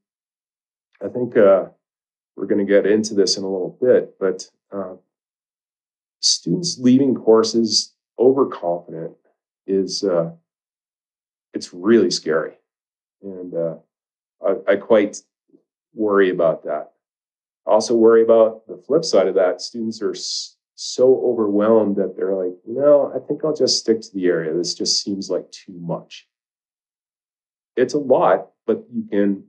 I 1.03 1.09
think 1.09 1.37
uh, 1.37 1.67
we're 2.37 2.47
going 2.47 2.65
to 2.65 2.71
get 2.71 2.87
into 2.87 3.15
this 3.15 3.37
in 3.37 3.45
a 3.45 3.49
little 3.49 3.77
bit, 3.81 4.19
but 4.19 4.49
uh, 4.73 4.95
students 6.21 6.79
leaving 6.79 7.15
courses 7.15 7.95
overconfident 8.19 9.13
is 9.67 10.05
uh, 10.05 10.31
it's 11.55 11.73
really 11.73 12.11
scary, 12.11 12.55
and 13.23 13.55
uh, 13.55 13.75
I, 14.45 14.73
I 14.73 14.77
quite 14.77 15.19
worry 15.95 16.31
about 16.31 16.65
that. 16.65 16.93
I 17.67 17.71
also 17.71 17.95
worry 17.95 18.23
about 18.23 18.67
the 18.67 18.77
flip 18.87 19.05
side 19.05 19.27
of 19.29 19.35
that. 19.35 19.61
Students 19.61 20.03
are 20.03 20.15
so 20.75 21.23
overwhelmed 21.25 21.97
that 21.97 22.17
they're 22.17 22.35
like, 22.35 22.55
no, 22.67 23.13
I 23.15 23.19
think 23.27 23.45
I'll 23.45 23.55
just 23.55 23.79
stick 23.79 24.01
to 24.01 24.15
the 24.15 24.27
area. 24.27 24.55
This 24.55 24.75
just 24.75 25.03
seems 25.03 25.29
like 25.29 25.51
too 25.51 25.79
much. 25.79 26.27
It's 27.81 27.95
a 27.95 27.99
lot, 27.99 28.51
but 28.67 28.85
you 28.93 29.05
can 29.11 29.45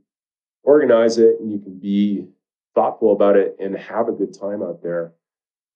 organize 0.63 1.17
it 1.17 1.39
and 1.39 1.51
you 1.51 1.59
can 1.59 1.77
be 1.77 2.27
thoughtful 2.73 3.11
about 3.11 3.35
it 3.35 3.57
and 3.59 3.75
have 3.77 4.07
a 4.07 4.13
good 4.13 4.33
time 4.33 4.63
out 4.63 4.81
there. 4.81 5.13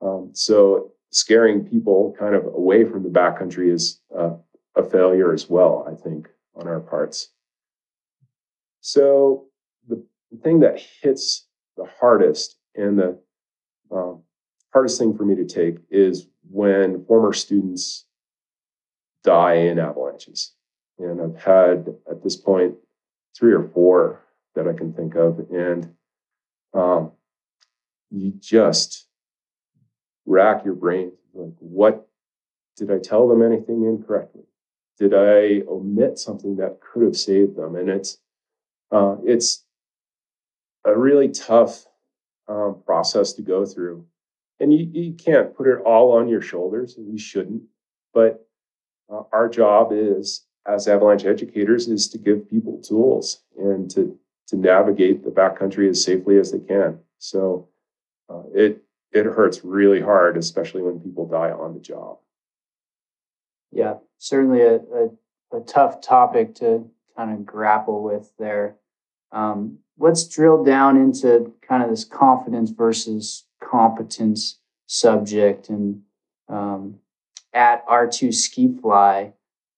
Um, 0.01 0.29
so 0.33 0.93
scaring 1.11 1.65
people 1.65 2.15
kind 2.17 2.33
of 2.33 2.45
away 2.45 2.85
from 2.85 3.03
the 3.03 3.09
backcountry 3.09 3.73
is 3.73 3.99
uh, 4.17 4.35
a 4.75 4.83
failure 4.83 5.33
as 5.33 5.49
well, 5.49 5.85
I 5.89 5.95
think, 5.95 6.29
on 6.55 6.67
our 6.67 6.79
parts. 6.79 7.29
So 8.79 9.45
the, 9.87 10.03
thing 10.43 10.59
that 10.59 10.81
hits 11.01 11.47
the 11.77 11.87
hardest 11.99 12.57
and 12.75 12.99
the 12.99 13.19
um, 13.91 14.21
hardest 14.73 14.99
thing 14.99 15.15
for 15.15 15.23
me 15.23 15.35
to 15.35 15.45
take 15.45 15.77
is 15.89 16.27
when 16.49 17.05
former 17.05 17.31
students 17.33 18.05
die 19.23 19.55
in 19.55 19.79
avalanches. 19.79 20.54
And 20.99 21.21
I've 21.21 21.41
had 21.41 21.93
at 22.09 22.23
this 22.23 22.35
point 22.35 22.75
three 23.37 23.53
or 23.53 23.69
four 23.73 24.21
that 24.55 24.67
I 24.67 24.73
can 24.73 24.93
think 24.93 25.15
of. 25.15 25.39
And 25.51 25.93
um, 26.73 27.11
you 28.09 28.33
just 28.39 29.07
rack 30.25 30.65
your 30.65 30.75
brain 30.75 31.11
like, 31.33 31.53
what 31.59 32.07
did 32.77 32.91
I 32.91 32.99
tell 32.99 33.27
them 33.27 33.41
anything 33.41 33.83
incorrectly? 33.85 34.43
Did 34.97 35.13
I 35.13 35.61
omit 35.69 36.17
something 36.17 36.55
that 36.57 36.79
could 36.79 37.03
have 37.03 37.17
saved 37.17 37.57
them? 37.57 37.75
And 37.75 37.89
it's 37.89 38.17
uh, 38.91 39.17
it's 39.25 39.65
a 40.85 40.97
really 40.97 41.29
tough 41.29 41.85
um, 42.47 42.81
process 42.85 43.33
to 43.33 43.41
go 43.41 43.65
through, 43.65 44.05
and 44.59 44.71
you, 44.71 44.87
you 44.93 45.13
can't 45.13 45.55
put 45.55 45.67
it 45.67 45.79
all 45.85 46.11
on 46.13 46.29
your 46.29 46.41
shoulders, 46.41 46.95
and 46.95 47.11
you 47.11 47.17
shouldn't. 47.17 47.63
But 48.13 48.47
uh, 49.11 49.23
our 49.33 49.49
job 49.49 49.89
is 49.91 50.44
as 50.65 50.87
avalanche 50.87 51.25
educators 51.25 51.87
is 51.87 52.07
to 52.09 52.17
give 52.17 52.49
people 52.49 52.81
tools 52.81 53.41
and 53.57 53.89
to 53.91 54.17
to 54.47 54.55
navigate 54.55 55.23
the 55.23 55.31
backcountry 55.31 55.89
as 55.89 56.03
safely 56.03 56.37
as 56.37 56.51
they 56.51 56.59
can. 56.59 56.99
So 57.17 57.67
uh, 58.29 58.43
it 58.53 58.83
it 59.11 59.25
hurts 59.25 59.63
really 59.63 60.01
hard, 60.01 60.37
especially 60.37 60.81
when 60.81 60.99
people 60.99 61.27
die 61.27 61.51
on 61.51 61.73
the 61.73 61.79
job. 61.79 62.17
Yeah, 63.71 63.95
certainly 64.17 64.61
a, 64.61 64.75
a, 64.75 65.57
a 65.57 65.61
tough 65.61 66.01
topic 66.01 66.55
to 66.55 66.89
kind 67.15 67.31
of 67.31 67.45
grapple 67.45 68.03
with 68.03 68.31
there. 68.37 68.75
Um, 69.31 69.79
let's 69.97 70.27
drill 70.27 70.63
down 70.63 70.97
into 70.97 71.53
kind 71.67 71.83
of 71.83 71.89
this 71.89 72.05
confidence 72.05 72.71
versus 72.71 73.45
competence 73.63 74.59
subject. 74.87 75.69
And 75.69 76.01
um, 76.49 76.99
at 77.53 77.85
R2 77.87 78.33
Ski 78.33 78.75
Fly 78.81 79.33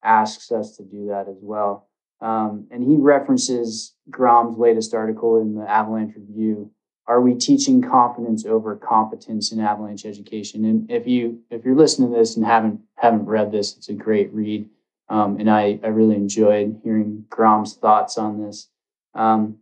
asks 0.08 0.52
us 0.52 0.78
to 0.78 0.84
do 0.84 1.08
that 1.08 1.28
as 1.28 1.38
well. 1.42 1.88
Um, 2.22 2.68
and 2.72 2.84
he 2.84 2.96
references 2.96 3.94
Graham's 4.10 4.58
latest 4.58 4.94
article 4.94 5.40
in 5.40 5.54
the 5.54 5.70
Avalanche 5.70 6.16
Review. 6.16 6.72
Are 7.06 7.22
we 7.22 7.36
teaching 7.36 7.82
confidence 7.82 8.46
over 8.46 8.76
competence 8.76 9.52
in 9.52 9.60
avalanche 9.60 10.06
education? 10.06 10.66
And 10.66 10.90
if 10.90 11.08
you 11.08 11.42
if 11.52 11.64
you're 11.64 11.76
listening 11.76 12.12
to 12.12 12.18
this 12.18 12.36
and 12.36 12.46
haven't 12.46 12.82
haven't 12.96 13.26
read 13.26 13.52
this, 13.52 13.78
it's 13.78 13.90
a 13.90 13.94
great 13.94 14.34
read. 14.34 14.68
Um, 15.10 15.40
and 15.40 15.50
I, 15.50 15.80
I 15.84 15.88
really 15.88 16.16
enjoyed 16.16 16.82
hearing 16.84 17.26
Graham's 17.30 17.76
thoughts 17.76 18.18
on 18.18 18.44
this. 18.44 18.70
Um, 19.14 19.60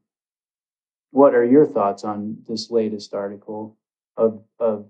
what 1.12 1.36
are 1.36 1.46
your 1.46 1.68
thoughts 1.68 2.04
on 2.04 2.38
this 2.48 2.72
latest 2.72 3.14
article? 3.14 3.78
Of, 4.18 4.42
of 4.60 4.88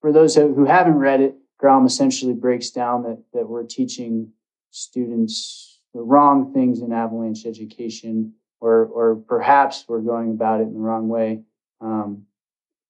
for 0.00 0.10
those 0.10 0.34
who 0.34 0.64
haven't 0.64 0.98
read 0.98 1.20
it, 1.20 1.36
Graham 1.58 1.86
essentially 1.86 2.32
breaks 2.32 2.70
down 2.70 3.02
that 3.04 3.22
that 3.34 3.48
we're 3.48 3.64
teaching 3.64 4.32
students 4.70 5.78
the 5.94 6.00
wrong 6.02 6.52
things 6.52 6.80
in 6.80 6.92
avalanche 6.92 7.46
education, 7.46 8.34
or 8.60 8.86
or 8.86 9.16
perhaps 9.16 9.84
we're 9.88 10.00
going 10.00 10.30
about 10.30 10.60
it 10.60 10.64
in 10.64 10.74
the 10.74 10.80
wrong 10.80 11.08
way. 11.08 11.42
Um, 11.80 12.24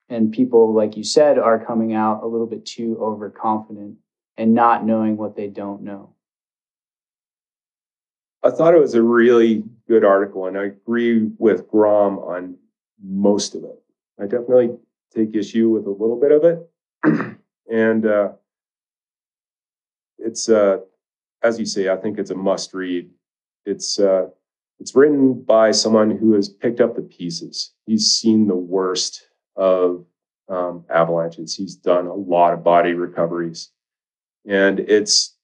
and 0.09 0.31
people, 0.31 0.73
like 0.73 0.97
you 0.97 1.03
said, 1.03 1.37
are 1.37 1.63
coming 1.63 1.93
out 1.93 2.23
a 2.23 2.27
little 2.27 2.47
bit 2.47 2.65
too 2.65 2.97
overconfident 2.99 3.97
and 4.37 4.53
not 4.53 4.85
knowing 4.85 5.17
what 5.17 5.35
they 5.35 5.47
don't 5.47 5.83
know. 5.83 6.13
I 8.41 8.49
thought 8.49 8.73
it 8.73 8.79
was 8.79 8.95
a 8.95 9.03
really 9.03 9.63
good 9.87 10.03
article, 10.03 10.47
and 10.47 10.57
I 10.57 10.65
agree 10.65 11.29
with 11.37 11.67
Graham 11.67 12.19
on 12.19 12.57
most 13.03 13.53
of 13.53 13.63
it. 13.63 13.81
I 14.19 14.23
definitely 14.23 14.77
take 15.13 15.35
issue 15.35 15.69
with 15.69 15.85
a 15.85 15.91
little 15.91 16.19
bit 16.19 16.31
of 16.31 16.43
it, 16.43 17.37
and 17.71 18.05
uh, 18.05 18.29
it's 20.17 20.49
uh, 20.49 20.77
as 21.41 21.59
you 21.59 21.65
say, 21.65 21.89
I 21.89 21.95
think 21.95 22.17
it's 22.17 22.31
a 22.31 22.35
must 22.35 22.73
read. 22.73 23.09
It's 23.65 23.99
uh, 23.99 24.27
it's 24.79 24.95
written 24.95 25.41
by 25.41 25.71
someone 25.71 26.11
who 26.17 26.33
has 26.33 26.49
picked 26.49 26.81
up 26.81 26.95
the 26.95 27.01
pieces. 27.01 27.73
He's 27.85 28.07
seen 28.07 28.47
the 28.47 28.55
worst 28.55 29.27
of 29.55 30.05
um, 30.47 30.85
avalanches. 30.89 31.55
He's 31.55 31.75
done 31.75 32.07
a 32.07 32.13
lot 32.13 32.53
of 32.53 32.63
body 32.63 32.93
recoveries, 32.93 33.71
and 34.47 34.79
it's 34.79 35.35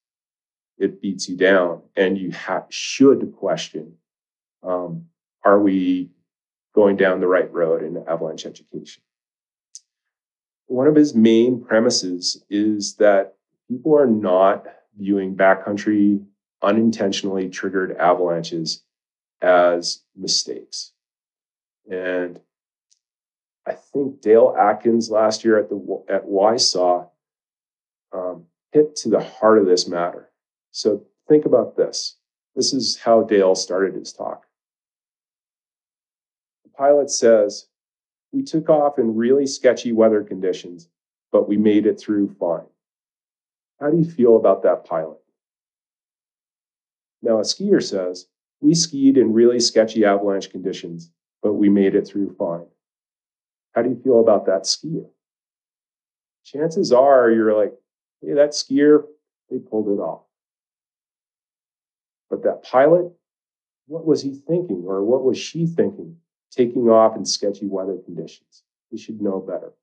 it 0.77 1.01
beats 1.01 1.29
you 1.29 1.37
down, 1.37 1.81
and 1.95 2.17
you 2.17 2.31
ha- 2.31 2.65
should 2.69 3.33
question: 3.37 3.93
um, 4.63 5.05
Are 5.43 5.59
we 5.59 6.09
going 6.73 6.97
down 6.97 7.19
the 7.19 7.27
right 7.27 7.51
road 7.51 7.83
in 7.83 8.03
avalanche 8.07 8.45
education? 8.45 9.01
One 10.67 10.87
of 10.87 10.95
his 10.95 11.13
main 11.13 11.63
premises 11.63 12.43
is 12.49 12.95
that 12.95 13.35
people 13.69 13.95
are 13.97 14.07
not 14.07 14.65
viewing 14.97 15.35
backcountry 15.35 16.23
unintentionally 16.61 17.49
triggered 17.49 17.95
avalanches 17.97 18.83
as 19.41 20.01
mistakes. 20.15 20.91
And 21.89 22.39
I 23.65 23.73
think 23.73 24.21
Dale 24.21 24.55
Atkins 24.57 25.09
last 25.09 25.43
year 25.43 25.59
at 25.59 25.69
the 25.69 26.03
at 26.09 26.25
WYSAW 26.25 27.09
um, 28.13 28.45
hit 28.71 28.95
to 28.97 29.09
the 29.09 29.23
heart 29.23 29.59
of 29.59 29.65
this 29.65 29.87
matter. 29.87 30.29
So 30.71 31.05
think 31.27 31.45
about 31.45 31.75
this. 31.75 32.17
This 32.55 32.73
is 32.73 32.97
how 32.97 33.23
Dale 33.23 33.55
started 33.55 33.95
his 33.95 34.13
talk. 34.13 34.45
The 36.63 36.69
pilot 36.69 37.09
says, 37.09 37.67
"We 38.31 38.43
took 38.43 38.69
off 38.69 38.97
in 38.99 39.15
really 39.15 39.45
sketchy 39.45 39.91
weather 39.91 40.23
conditions, 40.23 40.89
but 41.31 41.47
we 41.47 41.57
made 41.57 41.85
it 41.85 41.99
through 41.99 42.35
fine." 42.39 42.67
How 43.79 43.89
do 43.89 43.97
you 43.97 44.05
feel 44.05 44.37
about 44.37 44.63
that 44.63 44.85
pilot? 44.85 45.17
Now, 47.21 47.39
a 47.39 47.41
skier 47.41 47.83
says, 47.83 48.27
we 48.61 48.73
skied 48.73 49.17
in 49.17 49.33
really 49.33 49.59
sketchy 49.59 50.05
avalanche 50.05 50.49
conditions, 50.49 51.11
but 51.41 51.53
we 51.53 51.69
made 51.69 51.95
it 51.95 52.07
through 52.07 52.35
fine. 52.35 52.65
How 53.73 53.81
do 53.81 53.89
you 53.89 53.99
feel 54.01 54.21
about 54.21 54.45
that 54.45 54.63
skier? 54.63 55.09
Chances 56.43 56.93
are 56.93 57.31
you're 57.31 57.55
like, 57.55 57.73
hey, 58.21 58.33
that 58.33 58.51
skier, 58.51 59.03
they 59.49 59.59
pulled 59.59 59.87
it 59.89 60.01
off. 60.01 60.21
But 62.29 62.43
that 62.43 62.63
pilot, 62.63 63.11
what 63.87 64.05
was 64.05 64.21
he 64.21 64.33
thinking 64.33 64.83
or 64.85 65.03
what 65.03 65.23
was 65.23 65.37
she 65.37 65.65
thinking 65.67 66.17
taking 66.51 66.89
off 66.89 67.15
in 67.15 67.25
sketchy 67.25 67.67
weather 67.67 67.97
conditions? 68.05 68.63
We 68.91 68.97
should 68.97 69.21
know 69.21 69.39
better. 69.39 69.73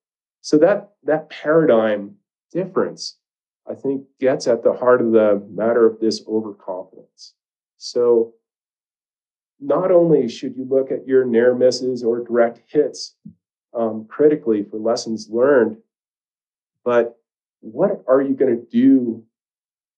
So 0.40 0.58
that 0.58 0.92
that 1.04 1.28
paradigm 1.30 2.16
difference, 2.50 3.18
I 3.68 3.74
think, 3.74 4.04
gets 4.18 4.46
at 4.48 4.62
the 4.62 4.72
heart 4.72 5.00
of 5.00 5.12
the 5.12 5.46
matter 5.50 5.86
of 5.86 6.00
this 6.00 6.22
overconfidence. 6.26 7.34
So 7.78 8.34
not 9.60 9.92
only 9.92 10.28
should 10.28 10.56
you 10.56 10.66
look 10.68 10.90
at 10.90 11.06
your 11.06 11.24
near 11.24 11.54
misses 11.54 12.02
or 12.02 12.24
direct 12.24 12.60
hits 12.66 13.14
um, 13.72 14.06
critically 14.08 14.64
for 14.64 14.78
lessons 14.78 15.28
learned, 15.30 15.76
but 16.84 17.16
what 17.60 18.02
are 18.08 18.20
you 18.20 18.34
going 18.34 18.56
to 18.56 18.66
do 18.70 19.24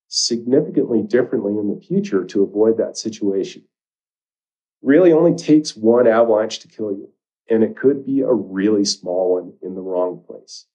significantly 0.08 1.02
differently 1.02 1.52
in 1.52 1.74
the 1.74 1.80
future 1.80 2.24
to 2.24 2.42
avoid 2.42 2.76
that 2.76 2.98
situation? 2.98 3.64
Really 4.82 5.12
only 5.12 5.34
takes 5.34 5.74
one 5.74 6.06
avalanche 6.06 6.58
to 6.60 6.68
kill 6.68 6.92
you, 6.92 7.08
and 7.48 7.64
it 7.64 7.74
could 7.74 8.04
be 8.04 8.20
a 8.20 8.30
really 8.30 8.84
small 8.84 9.36
one 9.36 9.54
in 9.62 9.74
the 9.74 9.80
wrong 9.80 10.22
place. 10.26 10.66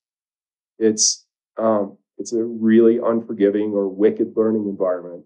It's 0.79 1.27
um, 1.57 1.99
it's 2.20 2.34
a 2.34 2.43
really 2.43 2.99
unforgiving 3.03 3.72
or 3.72 3.88
wicked 3.88 4.34
learning 4.36 4.67
environment 4.67 5.24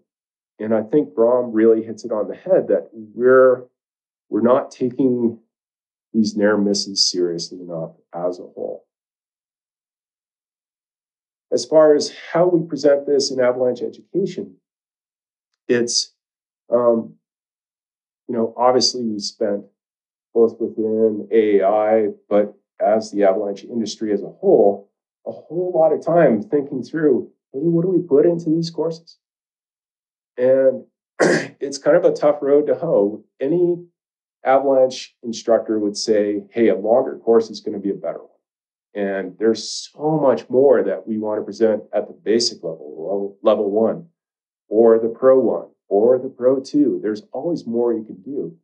and 0.58 0.74
I 0.74 0.82
think 0.82 1.14
Grom 1.14 1.52
really 1.52 1.82
hits 1.82 2.04
it 2.04 2.12
on 2.12 2.28
the 2.28 2.36
head 2.36 2.68
that 2.68 2.88
we're 2.92 3.64
we're 4.28 4.40
not 4.40 4.70
taking 4.70 5.38
these 6.12 6.36
near 6.36 6.56
misses 6.56 7.10
seriously 7.10 7.60
enough 7.60 7.92
as 8.14 8.38
a 8.38 8.42
whole. 8.42 8.86
As 11.52 11.64
far 11.64 11.94
as 11.94 12.14
how 12.32 12.46
we 12.46 12.66
present 12.66 13.06
this 13.06 13.30
in 13.30 13.40
avalanche 13.40 13.82
education, 13.82 14.56
it's 15.68 16.12
um, 16.72 17.14
you 18.28 18.34
know 18.34 18.54
obviously 18.56 19.02
we 19.02 19.18
spent 19.18 19.64
both 20.32 20.58
within 20.60 21.28
AAI, 21.32 22.14
but 22.28 22.54
as 22.80 23.10
the 23.10 23.24
avalanche 23.24 23.64
industry 23.64 24.12
as 24.12 24.22
a 24.22 24.28
whole, 24.28 24.90
a 25.26 25.32
whole 25.32 25.72
lot 25.74 25.92
of 25.92 26.04
time 26.04 26.42
thinking 26.42 26.82
through, 26.82 27.30
hey, 27.52 27.60
what 27.60 27.82
do 27.82 27.88
we 27.88 28.06
put 28.06 28.26
into 28.26 28.50
these 28.50 28.70
courses? 28.70 29.18
And 30.36 30.84
it's 31.60 31.78
kind 31.78 31.96
of 31.96 32.04
a 32.04 32.12
tough 32.12 32.38
road 32.42 32.66
to 32.66 32.74
hoe. 32.74 33.24
Any 33.40 33.76
avalanche 34.44 35.14
instructor 35.22 35.78
would 35.78 35.96
say, 35.96 36.42
hey, 36.50 36.68
a 36.68 36.76
longer 36.76 37.18
course 37.18 37.50
is 37.50 37.60
going 37.60 37.74
to 37.74 37.80
be 37.80 37.90
a 37.90 37.94
better 37.94 38.18
one. 38.18 38.28
And 38.94 39.36
there's 39.38 39.90
so 39.92 40.18
much 40.20 40.48
more 40.48 40.82
that 40.84 41.06
we 41.06 41.18
want 41.18 41.40
to 41.40 41.44
present 41.44 41.82
at 41.92 42.06
the 42.06 42.14
basic 42.14 42.62
level, 42.62 43.36
level 43.42 43.70
one, 43.70 44.06
or 44.68 44.98
the 44.98 45.08
pro 45.08 45.38
one, 45.38 45.68
or 45.88 46.18
the 46.18 46.28
pro 46.28 46.60
two. 46.60 47.00
There's 47.02 47.22
always 47.32 47.66
more 47.66 47.92
you 47.92 48.04
can 48.04 48.22
do. 48.22 48.56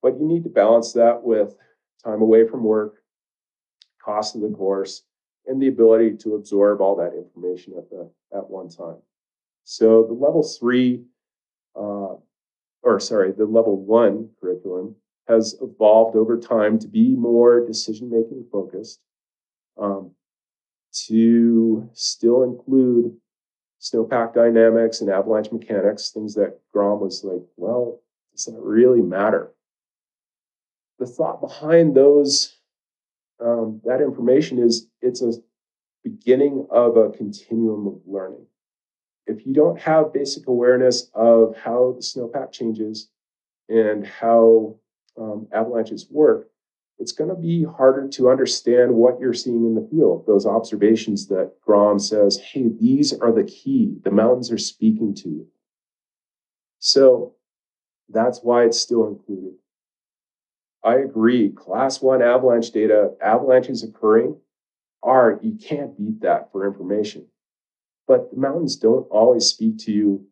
But 0.00 0.20
you 0.20 0.26
need 0.26 0.44
to 0.44 0.50
balance 0.50 0.92
that 0.92 1.22
with 1.22 1.56
time 2.04 2.20
away 2.20 2.46
from 2.46 2.62
work, 2.62 2.96
cost 4.04 4.36
of 4.36 4.42
the 4.42 4.50
course, 4.50 5.02
and 5.46 5.60
the 5.60 5.68
ability 5.68 6.16
to 6.16 6.34
absorb 6.34 6.80
all 6.80 6.96
that 6.96 7.14
information 7.16 7.74
at 7.76 7.90
the 7.90 8.10
at 8.36 8.48
one 8.48 8.68
time. 8.68 8.96
So 9.64 10.04
the 10.04 10.14
level 10.14 10.42
three, 10.42 11.04
uh, 11.76 12.16
or 12.82 13.00
sorry, 13.00 13.32
the 13.32 13.46
level 13.46 13.82
one 13.82 14.30
curriculum 14.40 14.96
has 15.28 15.56
evolved 15.60 16.16
over 16.16 16.38
time 16.38 16.78
to 16.78 16.88
be 16.88 17.14
more 17.16 17.66
decision 17.66 18.10
making 18.10 18.46
focused, 18.52 19.00
um, 19.80 20.10
to 21.06 21.88
still 21.94 22.42
include 22.42 23.16
snowpack 23.80 24.34
dynamics 24.34 25.00
and 25.00 25.10
avalanche 25.10 25.50
mechanics, 25.50 26.10
things 26.10 26.34
that 26.34 26.58
Grom 26.72 27.00
was 27.00 27.24
like, 27.24 27.42
well, 27.56 28.00
does 28.32 28.44
that 28.46 28.60
really 28.60 29.02
matter? 29.02 29.52
The 30.98 31.06
thought 31.06 31.40
behind 31.40 31.94
those 31.94 32.56
um, 33.40 33.80
that 33.84 34.00
information 34.00 34.58
is 34.58 34.88
it's 35.04 35.22
a 35.22 35.32
beginning 36.02 36.66
of 36.70 36.96
a 36.96 37.10
continuum 37.10 37.86
of 37.86 38.00
learning 38.06 38.46
if 39.26 39.46
you 39.46 39.54
don't 39.54 39.80
have 39.80 40.12
basic 40.12 40.46
awareness 40.46 41.10
of 41.14 41.56
how 41.56 41.94
the 41.96 42.02
snowpack 42.02 42.52
changes 42.52 43.08
and 43.68 44.06
how 44.06 44.76
um, 45.18 45.48
avalanches 45.52 46.06
work, 46.10 46.48
it's 46.98 47.12
going 47.12 47.30
to 47.30 47.36
be 47.36 47.64
harder 47.64 48.08
to 48.08 48.30
understand 48.30 48.92
what 48.94 49.18
you're 49.18 49.32
seeing 49.32 49.64
in 49.64 49.74
the 49.74 49.88
field. 49.90 50.24
Those 50.26 50.46
observations 50.46 51.26
that 51.28 51.52
Grom 51.60 51.98
says, 51.98 52.38
hey, 52.38 52.68
these 52.78 53.12
are 53.12 53.32
the 53.32 53.44
key. 53.44 53.96
The 54.04 54.10
mountains 54.10 54.52
are 54.52 54.58
speaking 54.58 55.14
to 55.16 55.28
you. 55.28 55.46
So 56.78 57.34
that's 58.08 58.40
why 58.42 58.64
it's 58.64 58.78
still 58.78 59.08
included. 59.08 59.54
I 60.84 60.96
agree. 60.96 61.48
Class 61.48 62.02
one 62.02 62.20
avalanche 62.20 62.70
data, 62.70 63.14
avalanches 63.22 63.82
occurring 63.82 64.36
are, 65.04 65.38
you 65.42 65.56
can't 65.56 65.96
beat 65.96 66.22
that 66.22 66.50
for 66.50 66.66
information. 66.66 67.26
But 68.08 68.30
the 68.30 68.38
mountains 68.38 68.76
don't 68.76 69.06
always 69.10 69.46
speak 69.46 69.78
to 69.80 69.92
you 69.92 70.26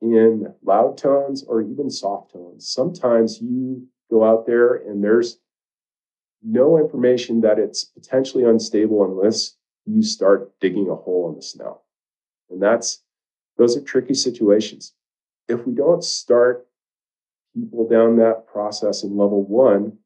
in 0.00 0.54
loud 0.62 0.96
tones 0.98 1.44
or 1.44 1.62
even 1.62 1.90
soft 1.90 2.32
tones. 2.32 2.68
Sometimes 2.68 3.40
you 3.40 3.88
go 4.10 4.24
out 4.24 4.46
there 4.46 4.76
and 4.76 5.02
there's 5.02 5.38
no 6.42 6.78
information 6.78 7.40
that 7.40 7.58
it's 7.58 7.84
potentially 7.84 8.44
unstable 8.44 9.04
unless 9.04 9.56
you 9.86 10.02
start 10.02 10.52
digging 10.60 10.88
a 10.88 10.94
hole 10.94 11.28
in 11.30 11.36
the 11.36 11.42
snow. 11.42 11.80
And 12.50 12.62
that's 12.62 13.02
those 13.56 13.76
are 13.76 13.82
tricky 13.82 14.14
situations. 14.14 14.94
If 15.48 15.66
we 15.66 15.74
don't 15.74 16.04
start 16.04 16.66
people 17.54 17.88
down 17.88 18.16
that 18.18 18.46
process 18.46 19.02
in 19.02 19.16
level 19.16 19.44
one, 19.44 19.98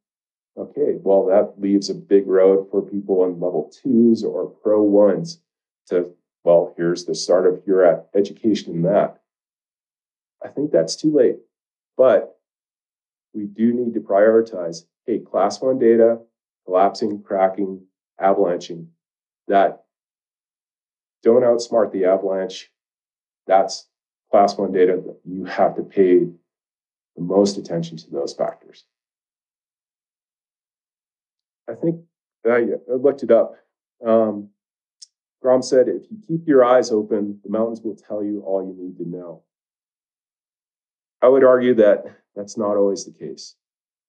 okay, 0.57 0.97
well, 1.01 1.27
that 1.27 1.61
leaves 1.61 1.91
a 1.91 1.95
big 1.95 2.27
road 2.27 2.69
for 2.71 2.83
people 2.83 3.25
in 3.25 3.41
level 3.41 3.73
twos 3.83 4.25
or 4.25 4.49
pro 4.63 4.83
ones 4.83 5.41
to 5.89 6.15
well, 6.45 6.75
here's 6.77 7.05
the 7.05 7.15
start 7.15 7.47
of 7.47 7.63
your 7.67 8.05
education 8.15 8.75
in 8.75 8.83
that. 8.83 9.19
I 10.45 10.49
think 10.49 10.73
that's 10.73 10.97
too 10.97 11.15
late. 11.15 11.37
But 11.97 12.37
we 13.33 13.45
do 13.45 13.73
need 13.73 13.95
to 13.95 14.01
prioritize 14.01 14.85
hey, 15.07 15.19
class 15.19 15.61
one 15.61 15.79
data, 15.79 16.19
collapsing, 16.65 17.23
cracking, 17.23 17.85
avalanching, 18.21 18.89
that 19.49 19.85
don't 21.23 21.43
outsmart 21.43 21.93
the 21.93 22.05
avalanche. 22.05 22.71
That's 23.47 23.89
class 24.31 24.57
one 24.57 24.73
data 24.73 25.01
that 25.05 25.21
you 25.25 25.45
have 25.45 25.77
to 25.77 25.83
pay 25.83 26.21
the 27.17 27.23
most 27.23 27.59
attention 27.59 27.97
to 27.99 28.11
those 28.11 28.33
factors. 28.33 28.85
I 31.73 31.75
think 31.77 32.01
I, 32.47 32.67
looked 32.89 33.23
it 33.23 33.31
up. 33.31 33.55
Um, 34.05 34.51
Grom 35.41 35.63
said, 35.63 35.89
if 35.89 36.03
you 36.11 36.19
keep 36.29 36.47
your 36.47 36.65
eyes 36.65 36.91
open, 36.91 37.41
the 37.43 37.51
mountains 37.51 37.81
will 37.81 37.97
tell 37.97 38.23
you 38.23 38.43
all 38.47 38.63
you 38.63 38.75
need 38.77 38.97
to 38.99 39.09
know. 39.09 39.43
I 41.23 41.29
would 41.29 41.45
argue 41.45 41.75
that 41.75 42.05
that's 42.37 42.59
not 42.59 42.77
always 42.77 43.05
the 43.05 43.13
case. 43.13 43.55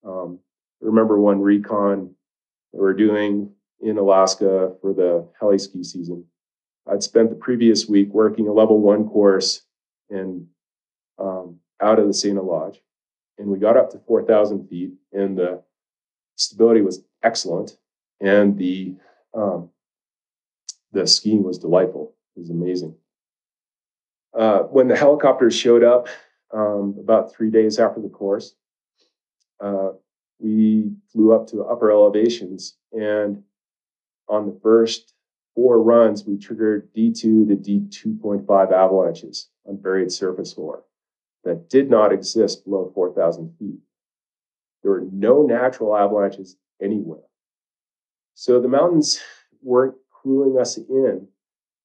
Um, 0.05 0.39
I 0.81 0.85
remember 0.85 1.19
one 1.19 1.41
recon 1.41 2.13
we 2.73 2.79
were 2.79 2.93
doing 2.93 3.51
in 3.81 3.97
Alaska 3.97 4.73
for 4.81 4.93
the 4.93 5.27
heli 5.39 5.57
ski 5.57 5.83
season. 5.83 6.25
I'd 6.91 7.03
spent 7.03 7.29
the 7.29 7.35
previous 7.35 7.87
week 7.87 8.09
working 8.09 8.47
a 8.47 8.53
level 8.53 8.81
one 8.81 9.07
course 9.07 9.61
and 10.09 10.47
um, 11.17 11.59
out 11.81 11.99
of 11.99 12.07
the 12.07 12.13
Tsaina 12.13 12.45
Lodge. 12.45 12.81
And 13.37 13.47
we 13.47 13.57
got 13.57 13.77
up 13.77 13.91
to 13.91 13.99
4,000 13.99 14.67
feet, 14.67 14.91
and 15.11 15.37
the 15.37 15.63
stability 16.35 16.81
was 16.81 17.03
excellent. 17.23 17.77
And 18.21 18.57
the 18.57 18.95
um, 19.33 19.69
the 20.91 21.07
skiing 21.07 21.43
was 21.43 21.57
delightful. 21.57 22.15
It 22.35 22.41
was 22.41 22.49
amazing. 22.49 22.95
Uh, 24.37 24.59
when 24.59 24.87
the 24.87 24.95
helicopters 24.95 25.55
showed 25.55 25.83
up 25.83 26.07
um, 26.53 26.95
about 26.99 27.33
three 27.33 27.49
days 27.49 27.79
after 27.79 28.01
the 28.01 28.09
course, 28.09 28.55
uh, 29.59 29.89
we 30.39 30.91
flew 31.11 31.33
up 31.33 31.47
to 31.47 31.63
upper 31.63 31.91
elevations. 31.91 32.75
And 32.91 33.43
on 34.27 34.45
the 34.45 34.59
first 34.61 35.13
four 35.55 35.81
runs, 35.81 36.25
we 36.25 36.37
triggered 36.37 36.93
D2 36.93 37.21
to 37.21 38.17
D2.5 38.17 38.71
avalanches 38.71 39.49
on 39.67 39.77
buried 39.77 40.11
surface 40.11 40.53
hoar 40.53 40.83
that 41.43 41.69
did 41.69 41.89
not 41.89 42.13
exist 42.13 42.65
below 42.65 42.91
4,000 42.93 43.53
feet. 43.59 43.79
There 44.81 44.91
were 44.91 45.07
no 45.11 45.43
natural 45.43 45.95
avalanches 45.95 46.57
anywhere. 46.83 47.21
So 48.33 48.59
the 48.59 48.67
mountains 48.67 49.19
weren't 49.61 49.95
cluing 50.23 50.59
us 50.59 50.77
in 50.77 51.27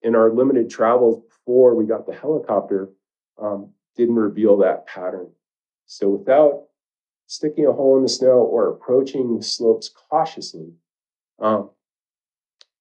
in 0.03 0.15
our 0.15 0.33
limited 0.33 0.71
travels 0.71 1.23
before 1.29 1.75
we 1.75 1.87
got 1.87 2.07
the 2.07 2.15
helicopter 2.15 2.89
um, 3.41 3.73
didn't 3.97 4.15
reveal 4.15 4.57
that 4.59 4.87
pattern. 4.87 5.31
So 5.87 6.09
without 6.09 6.65
sticking 7.27 7.67
a 7.67 7.73
hole 7.73 7.97
in 7.97 8.03
the 8.03 8.09
snow 8.09 8.39
or 8.39 8.69
approaching 8.69 9.43
slopes 9.43 9.91
cautiously, 10.11 10.73
um, 11.39 11.71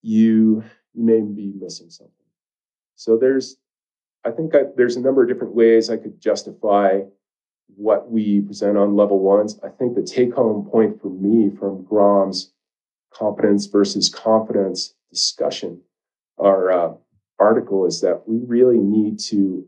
you, 0.02 0.64
may 0.98 1.22
be 1.22 1.54
missing 1.56 1.92
something. 1.92 2.14
So 2.96 3.18
there's, 3.18 3.58
I 4.26 4.32
think 4.32 4.56
I, 4.56 4.62
there's 4.76 4.96
a 4.96 5.02
number 5.02 5.22
of 5.22 5.30
different 5.30 5.54
ways 5.54 5.90
I 5.90 5.98
could 5.98 6.20
justify 6.20 7.02
what 7.76 8.10
we 8.10 8.42
present 8.42 8.78
on 8.78 8.96
level 8.96 9.20
ones. 9.20 9.60
I 9.64 9.70
think 9.70 9.96
the 9.96 10.02
take 10.02 10.34
home 10.34 10.68
point 10.70 11.02
for 11.02 11.10
me 11.10 11.50
from 11.50 11.84
Grom's 11.84 12.54
competence 13.14 13.66
versus 13.66 14.10
confidence 14.10 14.94
discussion, 15.10 15.82
our 16.38 16.72
uh, 16.72 16.94
article, 17.40 17.86
is 17.86 18.02
that 18.02 18.24
we 18.28 18.40
really 18.46 18.80
need 18.80 19.20
to 19.20 19.68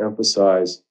emphasize 0.00 0.82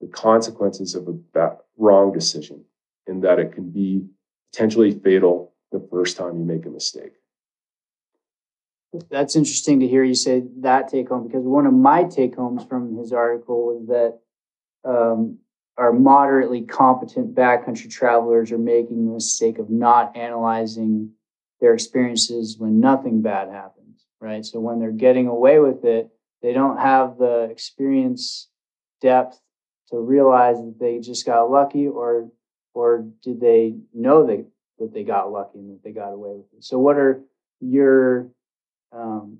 the 0.00 0.06
consequences 0.08 0.94
of 0.94 1.08
a 1.08 1.56
wrong 1.76 2.12
decision 2.12 2.64
in 3.06 3.20
that 3.20 3.38
it 3.38 3.52
can 3.52 3.70
be 3.70 4.06
potentially 4.52 4.92
fatal 4.92 5.52
the 5.72 5.86
first 5.90 6.16
time 6.16 6.38
you 6.38 6.44
make 6.44 6.66
a 6.66 6.70
mistake. 6.70 7.12
That's 9.10 9.34
interesting 9.34 9.80
to 9.80 9.88
hear 9.88 10.04
you 10.04 10.14
say 10.14 10.44
that 10.58 10.88
take 10.88 11.08
home 11.08 11.26
because 11.26 11.44
one 11.44 11.66
of 11.66 11.72
my 11.72 12.04
take 12.04 12.36
homes 12.36 12.64
from 12.64 12.96
his 12.96 13.12
article 13.12 13.66
was 13.66 13.86
that 13.88 14.20
um, 14.88 15.38
our 15.76 15.92
moderately 15.92 16.62
competent 16.62 17.34
backcountry 17.34 17.90
travelers 17.90 18.52
are 18.52 18.58
making 18.58 19.06
the 19.06 19.12
mistake 19.12 19.58
of 19.58 19.70
not 19.70 20.16
analyzing 20.16 21.10
their 21.60 21.74
experiences 21.74 22.56
when 22.58 22.80
nothing 22.80 23.22
bad 23.22 23.48
happens, 23.48 24.06
right? 24.20 24.44
So 24.44 24.60
when 24.60 24.78
they're 24.78 24.92
getting 24.92 25.26
away 25.26 25.58
with 25.58 25.84
it, 25.84 26.10
they 26.42 26.52
don't 26.52 26.78
have 26.78 27.18
the 27.18 27.48
experience 27.50 28.48
depth 29.00 29.40
to 29.90 29.98
realize 29.98 30.56
that 30.56 30.76
they 30.78 31.00
just 31.00 31.26
got 31.26 31.50
lucky 31.50 31.86
or 31.88 32.30
or 32.74 33.06
did 33.22 33.40
they 33.40 33.76
know 33.92 34.26
that, 34.26 34.44
that 34.80 34.92
they 34.92 35.04
got 35.04 35.30
lucky 35.30 35.60
and 35.60 35.70
that 35.70 35.84
they 35.84 35.92
got 35.92 36.12
away 36.12 36.32
with 36.32 36.52
it? 36.58 36.64
So 36.64 36.78
what 36.78 36.96
are 36.96 37.22
your 37.60 38.28
um, 38.92 39.38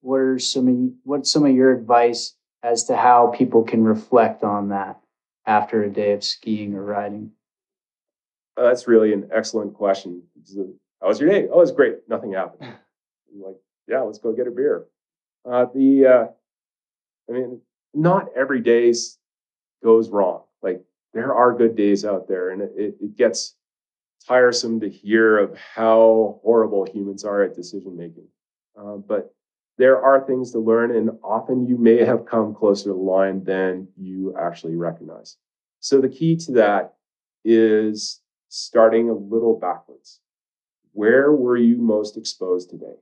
what 0.00 0.16
are 0.16 0.38
some 0.38 0.68
of 0.68 0.92
what's 1.04 1.32
some 1.32 1.44
of 1.44 1.54
your 1.54 1.72
advice 1.72 2.34
as 2.62 2.84
to 2.84 2.96
how 2.96 3.28
people 3.28 3.62
can 3.62 3.84
reflect 3.84 4.42
on 4.42 4.70
that 4.70 5.00
after 5.46 5.82
a 5.82 5.90
day 5.90 6.12
of 6.12 6.24
skiing 6.24 6.74
or 6.74 6.82
riding? 6.82 7.32
Uh, 8.56 8.64
that's 8.64 8.86
really 8.86 9.12
an 9.12 9.28
excellent 9.32 9.74
question. 9.74 10.22
How 11.00 11.08
was 11.08 11.20
your 11.20 11.30
day? 11.30 11.48
Oh, 11.48 11.58
it 11.58 11.62
was 11.62 11.72
great. 11.72 12.08
Nothing 12.08 12.32
happened. 12.32 12.62
I'm 13.34 13.42
like, 13.42 13.56
yeah, 13.88 14.00
let's 14.00 14.18
go 14.18 14.32
get 14.32 14.46
a 14.46 14.50
beer. 14.50 14.86
Uh, 15.44 15.66
the, 15.74 16.06
uh, 16.06 16.26
I 17.28 17.32
mean, 17.32 17.60
not 17.92 18.28
every 18.36 18.60
day 18.60 18.92
goes 19.82 20.10
wrong. 20.10 20.42
Like 20.62 20.82
there 21.12 21.34
are 21.34 21.56
good 21.56 21.76
days 21.76 22.04
out 22.04 22.28
there, 22.28 22.50
and 22.50 22.62
it, 22.62 22.96
it 23.00 23.16
gets 23.16 23.54
tiresome 24.26 24.80
to 24.80 24.88
hear 24.88 25.38
of 25.38 25.56
how 25.56 26.40
horrible 26.42 26.86
humans 26.86 27.24
are 27.24 27.42
at 27.42 27.54
decision 27.54 27.96
making. 27.96 28.26
Uh, 28.78 28.96
but 28.96 29.34
there 29.76 30.00
are 30.00 30.24
things 30.24 30.52
to 30.52 30.58
learn, 30.58 30.94
and 30.94 31.10
often 31.22 31.66
you 31.66 31.76
may 31.76 32.04
have 32.04 32.26
come 32.26 32.54
closer 32.54 32.84
to 32.84 32.88
the 32.90 32.94
line 32.94 33.44
than 33.44 33.88
you 33.96 34.34
actually 34.38 34.76
recognize. 34.76 35.36
So 35.80 36.00
the 36.00 36.08
key 36.08 36.36
to 36.36 36.52
that 36.52 36.94
is 37.44 38.20
starting 38.48 39.10
a 39.10 39.14
little 39.14 39.58
backwards. 39.58 40.20
Where 40.92 41.32
were 41.32 41.56
you 41.56 41.76
most 41.76 42.16
exposed 42.16 42.70
today? 42.70 42.94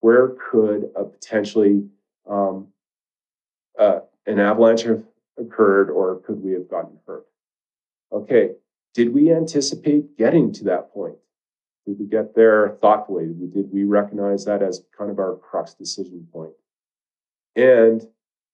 Where 0.00 0.36
could 0.50 0.90
a 0.94 1.04
potentially 1.04 1.88
um, 2.28 2.68
uh, 3.78 4.00
an 4.26 4.38
avalanche 4.38 4.82
have 4.82 5.04
occurred, 5.38 5.90
or 5.90 6.20
could 6.20 6.42
we 6.42 6.52
have 6.52 6.68
gotten 6.68 6.98
hurt? 7.06 7.24
Okay, 8.12 8.50
did 8.92 9.14
we 9.14 9.32
anticipate 9.32 10.18
getting 10.18 10.52
to 10.52 10.64
that 10.64 10.92
point? 10.92 11.16
Did 11.86 11.98
we 11.98 12.06
get 12.06 12.34
there 12.34 12.78
thoughtfully? 12.80 13.26
Did 13.26 13.72
we 13.72 13.84
recognize 13.84 14.44
that 14.44 14.62
as 14.62 14.82
kind 14.96 15.10
of 15.10 15.18
our 15.18 15.36
crux 15.36 15.74
decision 15.74 16.26
point? 16.32 16.52
And 17.56 18.06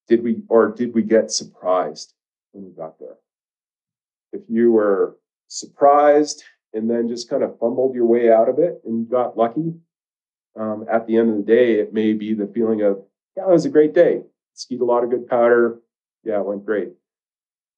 did 0.09 0.23
we, 0.25 0.43
or 0.49 0.71
did 0.71 0.95
we 0.95 1.03
get 1.03 1.31
surprised 1.31 2.15
when 2.53 2.65
we 2.65 2.71
got 2.71 2.99
there? 2.99 3.17
If 4.33 4.43
you 4.49 4.73
were 4.73 5.19
surprised 5.49 6.43
and 6.73 6.91
then 6.91 7.09
just 7.09 7.29
kind 7.29 7.43
of 7.43 7.59
fumbled 7.59 7.95
your 7.95 8.07
way 8.07 8.33
out 8.33 8.49
of 8.49 8.59
it 8.59 8.81
and 8.85 9.09
got 9.09 9.37
lucky, 9.37 9.75
um, 10.59 10.87
at 10.91 11.07
the 11.07 11.17
end 11.17 11.31
of 11.31 11.37
the 11.37 11.43
day, 11.43 11.75
it 11.75 11.93
may 11.93 12.15
be 12.15 12.35
the 12.35 12.47
feeling 12.47 12.83
of, 12.83 13.03
yeah, 13.37 13.45
it 13.45 13.51
was 13.51 13.67
a 13.67 13.71
great 13.71 13.95
day. 13.95 14.23
Skied 14.55 14.81
a 14.81 14.85
lot 14.85 15.05
of 15.05 15.11
good 15.11 15.29
powder. 15.29 15.79
Yeah, 16.25 16.41
it 16.41 16.47
went 16.47 16.67
great. 16.67 16.93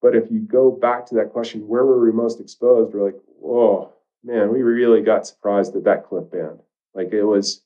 But 0.01 0.15
if 0.15 0.31
you 0.31 0.39
go 0.39 0.71
back 0.71 1.05
to 1.07 1.15
that 1.15 1.31
question, 1.31 1.67
where 1.67 1.85
were 1.85 2.03
we 2.03 2.11
most 2.11 2.39
exposed? 2.39 2.93
We're 2.93 3.05
like, 3.05 3.19
whoa, 3.39 3.93
man, 4.23 4.51
we 4.51 4.61
really 4.61 5.01
got 5.01 5.27
surprised 5.27 5.75
at 5.75 5.85
that 5.85 6.05
cliff 6.05 6.29
band. 6.31 6.59
Like 6.93 7.11
it 7.13 7.23
was, 7.23 7.63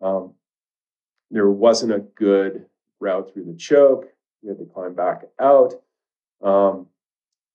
um, 0.00 0.34
there 1.30 1.50
wasn't 1.50 1.92
a 1.92 2.00
good 2.00 2.66
route 3.00 3.32
through 3.32 3.44
the 3.44 3.56
choke. 3.56 4.06
We 4.42 4.48
had 4.48 4.58
to 4.58 4.64
climb 4.64 4.94
back 4.94 5.22
out. 5.40 5.74
Um, 6.42 6.86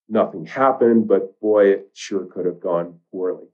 nothing 0.08 0.46
happened, 0.46 1.08
but 1.08 1.40
boy, 1.40 1.68
it 1.68 1.90
sure 1.94 2.26
could 2.26 2.46
have 2.46 2.60
gone 2.60 3.00
poorly. 3.12 3.48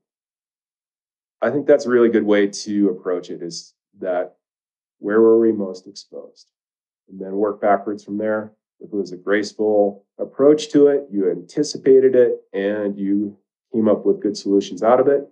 I 1.41 1.51
think 1.51 1.67
that's 1.67 1.85
a 1.85 1.89
really 1.89 2.09
good 2.09 2.23
way 2.23 2.47
to 2.47 2.89
approach 2.89 3.29
it 3.29 3.41
is 3.41 3.73
that 3.99 4.35
where 4.99 5.21
were 5.21 5.39
we 5.39 5.51
most 5.51 5.87
exposed? 5.87 6.49
And 7.09 7.19
then 7.19 7.33
work 7.33 7.61
backwards 7.61 8.03
from 8.03 8.17
there. 8.17 8.51
If 8.79 8.91
it 8.91 8.95
was 8.95 9.11
a 9.11 9.17
graceful 9.17 10.05
approach 10.17 10.69
to 10.71 10.87
it, 10.87 11.07
you 11.11 11.29
anticipated 11.29 12.15
it, 12.15 12.41
and 12.53 12.97
you 12.97 13.37
came 13.75 13.89
up 13.89 14.05
with 14.05 14.21
good 14.21 14.37
solutions 14.37 14.81
out 14.81 15.01
of 15.01 15.07
it. 15.07 15.27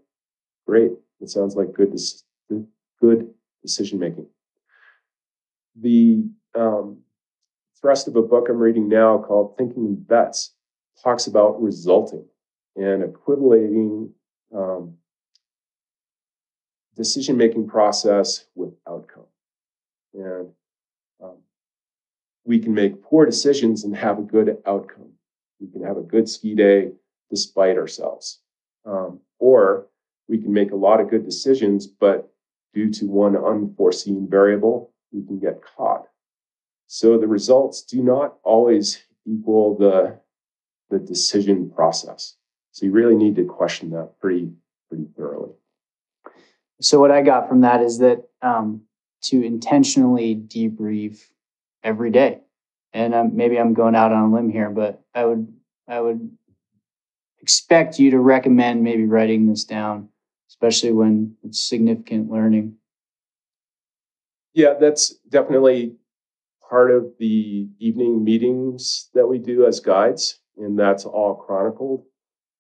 Great. 0.68 0.92
It 1.22 1.30
sounds 1.30 1.56
like 1.56 1.72
good, 1.74 1.96
good 3.02 3.30
decision 3.62 4.00
making. 4.00 4.28
The 5.80 6.26
um, 6.54 7.00
thrust 7.80 8.08
of 8.10 8.18
a 8.18 8.22
book 8.22 8.48
I'm 8.50 8.58
reading 8.58 8.90
now 8.90 9.18
called 9.18 9.58
Thinking 9.58 9.86
in 9.86 9.96
Bets 9.96 10.54
talks 11.02 11.28
about 11.28 11.62
resulting 11.62 12.26
and 12.76 13.04
equating 13.04 14.12
um, 14.54 14.96
decision 16.96 17.38
making 17.38 17.68
process 17.68 18.46
with 18.56 18.74
outcome. 18.88 19.26
And 20.14 20.50
um, 21.24 21.38
we 22.44 22.60
can 22.60 22.74
make 22.74 23.02
poor 23.02 23.26
decisions 23.26 23.86
and 23.86 23.96
have 23.96 24.20
a 24.20 24.24
good 24.24 24.58
outcome. 24.68 25.14
We 25.62 25.68
can 25.72 25.84
have 25.84 25.98
a 25.98 26.02
good 26.02 26.28
ski 26.28 26.56
day 26.56 26.92
despite 27.30 27.78
ourselves. 27.78 28.40
Um, 28.86 29.20
or 29.40 29.88
we 30.28 30.38
can 30.38 30.54
make 30.54 30.72
a 30.72 30.76
lot 30.76 31.00
of 31.00 31.10
good 31.10 31.26
decisions, 31.26 31.88
but 31.88 32.32
due 32.74 32.90
to 32.92 33.06
one 33.06 33.36
unforeseen 33.36 34.28
variable, 34.30 34.92
we 35.12 35.26
can 35.26 35.40
get 35.40 35.62
caught. 35.76 36.06
So 36.88 37.18
the 37.18 37.28
results 37.28 37.82
do 37.84 38.02
not 38.04 38.36
always 38.44 39.04
equal 39.26 39.78
the, 39.78 40.20
the 40.90 41.00
decision 41.00 41.70
process. 41.70 42.36
So 42.72 42.86
you 42.86 42.92
really 42.92 43.16
need 43.16 43.36
to 43.36 43.46
question 43.46 43.92
that 43.92 44.20
pretty, 44.20 44.52
pretty 44.90 45.08
thoroughly. 45.16 45.52
So 46.82 47.00
what 47.00 47.12
I 47.12 47.22
got 47.22 47.48
from 47.48 47.62
that 47.62 47.82
is 47.82 48.00
that 48.00 48.24
um, 48.42 48.82
to 49.24 49.42
intentionally 49.42 50.36
debrief 50.36 51.22
every 51.84 52.12
day, 52.12 52.42
and 52.92 53.14
um, 53.14 53.36
maybe 53.36 53.58
I'm 53.58 53.74
going 53.74 53.96
out 53.96 54.12
on 54.12 54.32
a 54.32 54.36
limb 54.36 54.50
here, 54.50 54.70
but 54.70 55.02
I 55.16 55.26
would 55.26 55.54
I 55.88 56.00
would 56.00 56.32
expect 57.44 58.00
you 58.00 58.10
to 58.10 58.20
recommend 58.20 58.82
maybe 58.82 59.06
writing 59.06 59.48
this 59.48 59.66
down, 59.66 60.08
especially 60.50 60.94
when 60.94 61.36
it's 61.44 61.62
significant 61.62 62.32
learning. 62.32 62.76
Yeah, 64.54 64.76
that's 64.80 65.16
definitely 65.28 65.98
part 66.70 66.90
of 66.90 67.12
the 67.20 67.68
evening 67.80 68.24
meetings 68.24 69.10
that 69.14 69.28
we 69.28 69.40
do 69.40 69.68
as 69.68 69.82
guides, 69.82 70.40
and 70.58 70.80
that's 70.80 71.04
all 71.04 71.36
chronicled. 71.36 72.06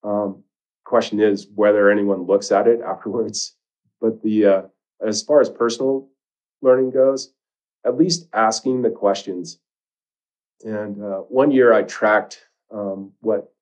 Um, 0.04 0.44
question 0.84 1.22
is 1.22 1.48
whether 1.56 1.90
anyone 1.90 2.24
looks 2.24 2.52
at 2.52 2.68
it 2.68 2.82
afterwards. 2.86 3.56
But 4.02 4.22
the 4.22 4.46
uh, 4.46 4.62
as 5.02 5.24
far 5.24 5.40
as 5.40 5.50
personal 5.50 6.10
learning 6.62 6.92
goes, 6.92 7.32
at 7.86 7.98
least 7.98 8.28
asking 8.34 8.82
the 8.82 8.90
questions. 8.90 9.60
And 10.66 11.02
uh, 11.02 11.20
one 11.20 11.52
year 11.52 11.72
I 11.72 11.84
tracked 11.84 12.42
um, 12.70 13.14
what 13.22 13.54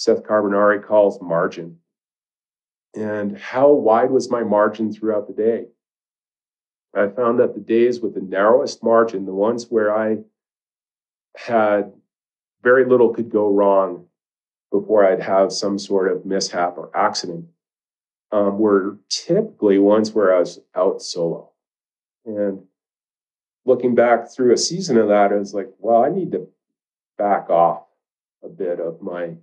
Seth 0.00 0.22
Carbonari 0.22 0.82
calls 0.82 1.20
margin. 1.20 1.76
And 2.96 3.36
how 3.36 3.70
wide 3.70 4.10
was 4.10 4.30
my 4.30 4.42
margin 4.42 4.90
throughout 4.90 5.26
the 5.26 5.34
day? 5.34 5.66
I 6.94 7.08
found 7.08 7.38
that 7.38 7.54
the 7.54 7.60
days 7.60 8.00
with 8.00 8.14
the 8.14 8.22
narrowest 8.22 8.82
margin, 8.82 9.26
the 9.26 9.34
ones 9.34 9.66
where 9.68 9.94
I 9.94 10.20
had 11.36 11.92
very 12.62 12.86
little 12.86 13.12
could 13.12 13.28
go 13.28 13.50
wrong 13.50 14.06
before 14.72 15.04
I'd 15.04 15.20
have 15.20 15.52
some 15.52 15.78
sort 15.78 16.10
of 16.10 16.24
mishap 16.24 16.78
or 16.78 16.90
accident, 16.96 17.44
um, 18.32 18.58
were 18.58 18.96
typically 19.10 19.78
ones 19.78 20.12
where 20.12 20.34
I 20.34 20.38
was 20.38 20.60
out 20.74 21.02
solo. 21.02 21.50
And 22.24 22.62
looking 23.66 23.94
back 23.94 24.30
through 24.30 24.54
a 24.54 24.56
season 24.56 24.96
of 24.96 25.08
that, 25.08 25.30
I 25.30 25.36
was 25.36 25.52
like, 25.52 25.68
well, 25.78 26.02
I 26.02 26.08
need 26.08 26.32
to 26.32 26.48
back 27.18 27.50
off 27.50 27.82
a 28.42 28.48
bit 28.48 28.80
of 28.80 29.02
my 29.02 29.34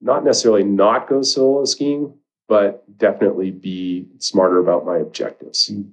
not 0.00 0.24
necessarily 0.24 0.64
not 0.64 1.08
go 1.08 1.22
solo 1.22 1.64
skiing, 1.64 2.14
but 2.48 2.84
definitely 2.98 3.50
be 3.50 4.08
smarter 4.18 4.58
about 4.58 4.84
my 4.84 4.98
objectives. 4.98 5.70
Mm. 5.70 5.90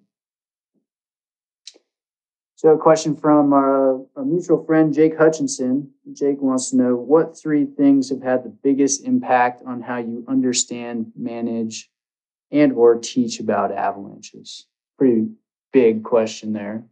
So, 2.56 2.70
a 2.70 2.78
question 2.78 3.16
from 3.16 3.54
our, 3.54 4.04
a 4.16 4.26
mutual 4.26 4.66
friend, 4.66 4.92
Jake 4.92 5.16
Hutchinson. 5.16 5.92
Jake 6.12 6.42
wants 6.42 6.72
to 6.72 6.78
know 6.78 6.96
what 6.96 7.38
three 7.38 7.66
things 7.66 8.10
have 8.10 8.24
had 8.24 8.44
the 8.44 8.50
biggest 8.50 9.06
impact 9.06 9.62
on 9.64 9.82
how 9.82 9.98
you 9.98 10.26
understand, 10.28 11.12
manage, 11.16 11.92
and 12.50 12.74
or 12.74 12.96
teach 12.96 13.40
about 13.40 13.72
avalanches. 13.72 14.66
Pretty 14.98 15.28
big 15.72 16.04
question 16.04 16.54
there. 16.54 16.84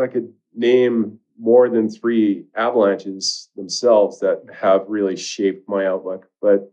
I 0.00 0.06
could 0.06 0.32
name 0.54 1.18
more 1.38 1.68
than 1.68 1.88
three 1.88 2.46
avalanches 2.54 3.50
themselves 3.56 4.20
that 4.20 4.42
have 4.54 4.84
really 4.88 5.16
shaped 5.16 5.68
my 5.68 5.86
outlook, 5.86 6.28
but 6.40 6.72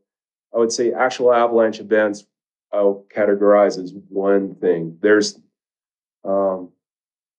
I 0.53 0.59
would 0.59 0.71
say 0.71 0.93
actual 0.93 1.33
avalanche 1.33 1.79
events 1.79 2.25
I'll 2.73 3.05
categorize 3.15 3.77
as 3.77 3.93
one 4.09 4.55
thing. 4.55 4.97
There's 4.99 5.39
um, 6.25 6.71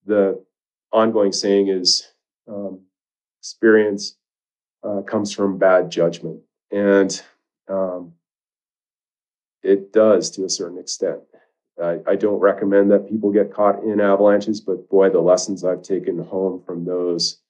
the 0.07 0.45
ongoing 0.93 1.33
saying 1.33 1.69
is 1.69 2.07
um, 2.49 2.83
experience 3.41 4.17
uh, 4.85 5.03
comes 5.03 5.33
from 5.33 5.59
bad 5.59 5.91
judgment, 5.91 6.41
and 6.71 7.21
um, 7.69 8.13
it 9.63 9.93
does 9.93 10.31
to 10.33 10.45
a 10.45 10.51
certain 10.51 10.79
extent. 10.79 11.21
I, 11.83 11.99
I, 12.07 12.15
don't 12.15 12.39
recommend 12.39 12.91
that 12.93 13.09
people 13.09 13.33
get 13.33 13.53
caught 13.53 13.83
in 13.83 14.01
avalanches, 14.01 14.61
but 14.61 14.89
boy, 14.89 15.11
the 15.11 15.21
lessons 15.21 15.65
I've 15.65 15.83
taken 15.83 16.19
home 16.19 16.63
from 16.65 16.85
those 16.85 17.41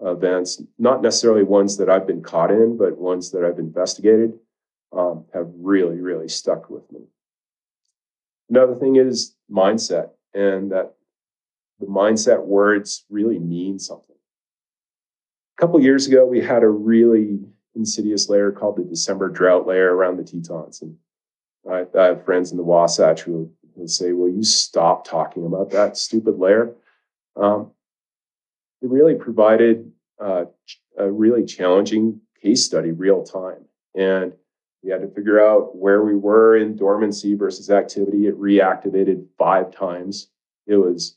events, 0.00 0.62
not 0.78 1.02
necessarily 1.02 1.42
ones 1.42 1.76
that 1.78 1.90
I've 1.90 2.06
been 2.06 2.22
caught 2.22 2.50
in, 2.50 2.76
but 2.76 2.96
ones 2.96 3.32
that 3.32 3.44
I've 3.44 3.58
investigated, 3.58 4.38
um, 4.92 5.24
have 5.34 5.48
really, 5.56 6.00
really 6.00 6.28
stuck 6.28 6.70
with 6.70 6.90
me. 6.92 7.00
Another 8.48 8.74
thing 8.74 8.96
is 8.96 9.34
mindset, 9.50 10.10
and 10.34 10.70
that 10.70 10.94
the 11.80 11.86
mindset 11.86 12.44
words 12.44 13.04
really 13.10 13.38
mean 13.38 13.78
something. 13.78 14.16
A 15.58 15.60
couple 15.60 15.80
years 15.80 16.06
ago, 16.06 16.24
we 16.24 16.40
had 16.40 16.62
a 16.62 16.68
really 16.68 17.40
insidious 17.74 18.28
layer 18.28 18.52
called 18.52 18.76
the 18.76 18.84
December 18.84 19.28
drought 19.28 19.66
layer 19.66 19.94
around 19.94 20.16
the 20.16 20.24
Tetons. 20.24 20.82
And 20.82 20.96
I, 21.68 21.86
I 21.98 22.04
have 22.06 22.24
friends 22.24 22.52
in 22.52 22.56
the 22.56 22.62
Wasatch 22.62 23.22
who 23.22 23.50
will 23.74 23.88
say, 23.88 24.12
Will 24.12 24.28
you 24.28 24.44
stop 24.44 25.06
talking 25.06 25.46
about 25.46 25.70
that 25.70 25.96
stupid 25.96 26.38
layer? 26.38 26.74
Um, 27.36 27.72
it 28.82 28.90
really 28.90 29.14
provided 29.14 29.90
uh, 30.20 30.44
a 30.98 31.10
really 31.10 31.44
challenging 31.44 32.20
case 32.42 32.64
study 32.64 32.90
real 32.90 33.22
time. 33.22 33.64
And 33.94 34.34
we 34.82 34.90
had 34.90 35.00
to 35.00 35.08
figure 35.08 35.40
out 35.40 35.76
where 35.76 36.02
we 36.02 36.14
were 36.14 36.56
in 36.56 36.76
dormancy 36.76 37.34
versus 37.34 37.70
activity. 37.70 38.26
It 38.26 38.38
reactivated 38.38 39.26
five 39.38 39.74
times. 39.74 40.28
It 40.66 40.76
was, 40.76 41.16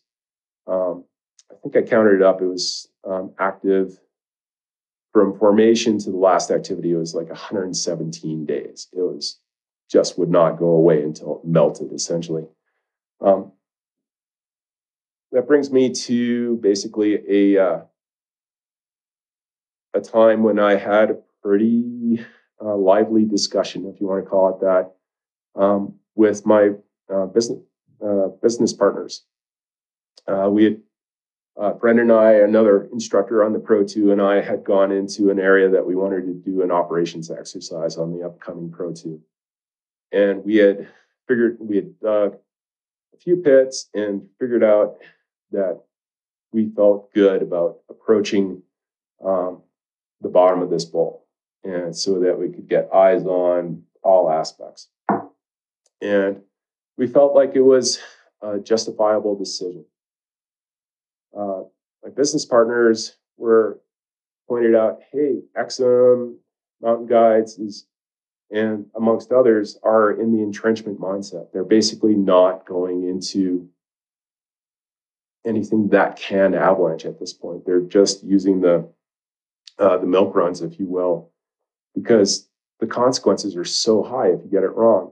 um, 0.68 1.04
I 1.52 1.56
think 1.62 1.76
I 1.76 1.82
counted 1.82 2.16
it 2.16 2.22
up, 2.22 2.42
it 2.42 2.46
was 2.46 2.88
um, 3.04 3.34
active 3.40 4.00
from 5.12 5.38
formation 5.38 5.98
to 6.00 6.12
the 6.12 6.18
last 6.18 6.52
activity. 6.52 6.92
It 6.92 6.98
was 6.98 7.16
like 7.16 7.28
117 7.28 8.46
days. 8.46 8.88
It 8.94 9.02
was 9.02 9.40
just 9.90 10.18
would 10.18 10.30
not 10.30 10.58
go 10.58 10.70
away 10.70 11.02
until 11.02 11.40
it 11.40 11.48
melted, 11.48 11.92
essentially. 11.94 12.46
Um, 13.22 13.54
that 15.32 15.48
brings 15.48 15.72
me 15.72 15.94
to 15.94 16.58
basically 16.58 17.56
a 17.56 17.64
uh, 17.64 17.80
a 19.94 20.02
time 20.02 20.44
when 20.44 20.60
I 20.60 20.76
had 20.76 21.12
a 21.12 21.18
pretty 21.42 22.26
uh, 22.62 22.76
lively 22.76 23.26
discussion, 23.26 23.86
if 23.86 24.00
you 24.00 24.08
want 24.08 24.24
to 24.24 24.30
call 24.30 24.50
it 24.50 24.60
that, 24.62 25.62
um, 25.62 25.96
with 26.16 26.46
my 26.46 26.72
uh, 27.14 27.26
business 27.26 27.60
uh, 28.04 28.28
business 28.42 28.74
partners. 28.74 29.24
Uh, 30.28 30.50
we 30.52 30.64
had 30.66 30.82
uh, 31.60 31.72
Brendan 31.72 32.12
and 32.12 32.20
I, 32.20 32.34
another 32.34 32.88
instructor 32.92 33.44
on 33.44 33.54
the 33.54 33.60
Pro 33.60 33.84
2, 33.84 34.12
and 34.12 34.22
I 34.22 34.42
had 34.42 34.64
gone 34.64 34.92
into 34.92 35.32
an 35.32 35.40
area 35.40 35.70
that 35.70 35.86
we 35.86 35.96
wanted 35.96 36.28
to 36.28 36.34
do 36.34 36.62
an 36.62 36.70
operations 36.70 37.32
exercise 37.32 37.98
on 37.98 38.16
the 38.16 38.24
upcoming 38.24 38.70
Pro 38.70 38.94
2. 38.94 39.20
And 40.12 40.44
we 40.44 40.58
had 40.58 40.88
figured, 41.28 41.58
we 41.60 41.78
had 41.78 42.00
dug 42.00 42.38
a 43.14 43.18
few 43.18 43.38
pits 43.38 43.90
and 43.94 44.28
figured 44.40 44.64
out 44.64 44.98
that 45.52 45.82
we 46.52 46.70
felt 46.76 47.14
good 47.14 47.42
about 47.42 47.80
approaching 47.90 48.62
um, 49.24 49.62
the 50.22 50.30
bottom 50.30 50.62
of 50.62 50.70
this 50.70 50.86
bowl 50.86 51.26
and 51.64 51.96
so 51.96 52.20
that 52.20 52.38
we 52.40 52.50
could 52.50 52.68
get 52.68 52.90
eyes 52.94 53.26
on 53.26 53.84
all 54.04 54.32
aspects. 54.32 54.88
And 56.02 56.42
we 56.98 57.08
felt 57.08 57.36
like 57.36 57.52
it 57.56 57.62
was 57.62 58.00
a 58.42 58.60
justifiable 58.60 59.38
decision. 59.38 59.86
Uh, 61.38 61.64
my 62.04 62.10
business 62.16 62.46
partners 62.46 63.18
were 63.38 63.80
pointed 64.48 64.76
out, 64.76 65.00
hey, 65.12 65.42
Exum 65.58 66.36
Mountain 66.82 67.08
Guides 67.08 67.58
is, 67.58 67.86
and 68.52 68.86
amongst 68.96 69.32
others, 69.32 69.78
are 69.84 70.12
in 70.12 70.36
the 70.36 70.42
entrenchment 70.42 71.00
mindset. 71.00 71.52
They're 71.52 71.64
basically 71.64 72.16
not 72.16 72.66
going 72.66 73.08
into 73.08 73.70
anything 75.46 75.90
that 75.90 76.18
can 76.18 76.54
avalanche 76.54 77.06
at 77.06 77.20
this 77.20 77.34
point. 77.34 77.66
They're 77.66 77.82
just 77.82 78.24
using 78.24 78.62
the 78.62 78.90
uh, 79.80 79.98
the 79.98 80.08
milk 80.08 80.36
runs, 80.36 80.62
if 80.62 80.80
you 80.80 80.88
will, 80.88 81.32
because 81.94 82.50
the 82.80 82.88
consequences 82.88 83.56
are 83.56 83.66
so 83.66 84.02
high 84.02 84.30
if 84.30 84.40
you 84.44 84.50
get 84.50 84.64
it 84.64 84.76
wrong. 84.76 85.12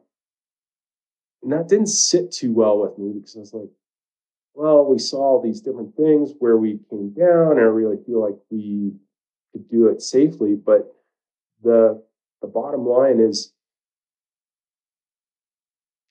And 1.44 1.52
that 1.52 1.68
didn't 1.68 1.88
sit 1.88 2.32
too 2.32 2.52
well 2.52 2.80
with 2.80 2.98
me 2.98 3.14
because 3.14 3.36
I 3.36 3.40
was 3.40 3.54
like, 3.54 3.70
well, 4.56 4.86
we 4.86 4.98
saw 4.98 5.42
these 5.42 5.62
different 5.62 5.96
things 5.96 6.32
where 6.40 6.58
we 6.58 6.80
came 6.90 7.14
down, 7.14 7.52
and 7.52 7.60
I 7.60 7.64
really 7.64 7.98
feel 8.06 8.22
like 8.22 8.38
we 8.50 8.94
could 9.52 9.70
do 9.70 9.88
it 9.88 10.02
safely. 10.02 10.56
But 10.56 10.92
the 11.62 12.02
the 12.42 12.48
bottom 12.48 12.86
line 12.86 13.20
is 13.20 13.54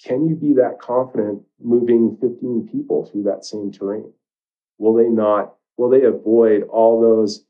can 0.05 0.27
you 0.29 0.35
be 0.35 0.53
that 0.55 0.79
confident 0.81 1.43
moving 1.63 2.19
15 2.21 2.69
people 2.71 3.07
through 3.07 3.23
that 3.23 3.45
same 3.45 3.73
terrain? 3.73 4.13
Will 4.79 4.95
they 4.95 5.09
not, 5.09 5.55
will 5.79 5.89
they 5.89 6.03
avoid 6.03 6.65
all 6.65 7.01
those 7.01 7.45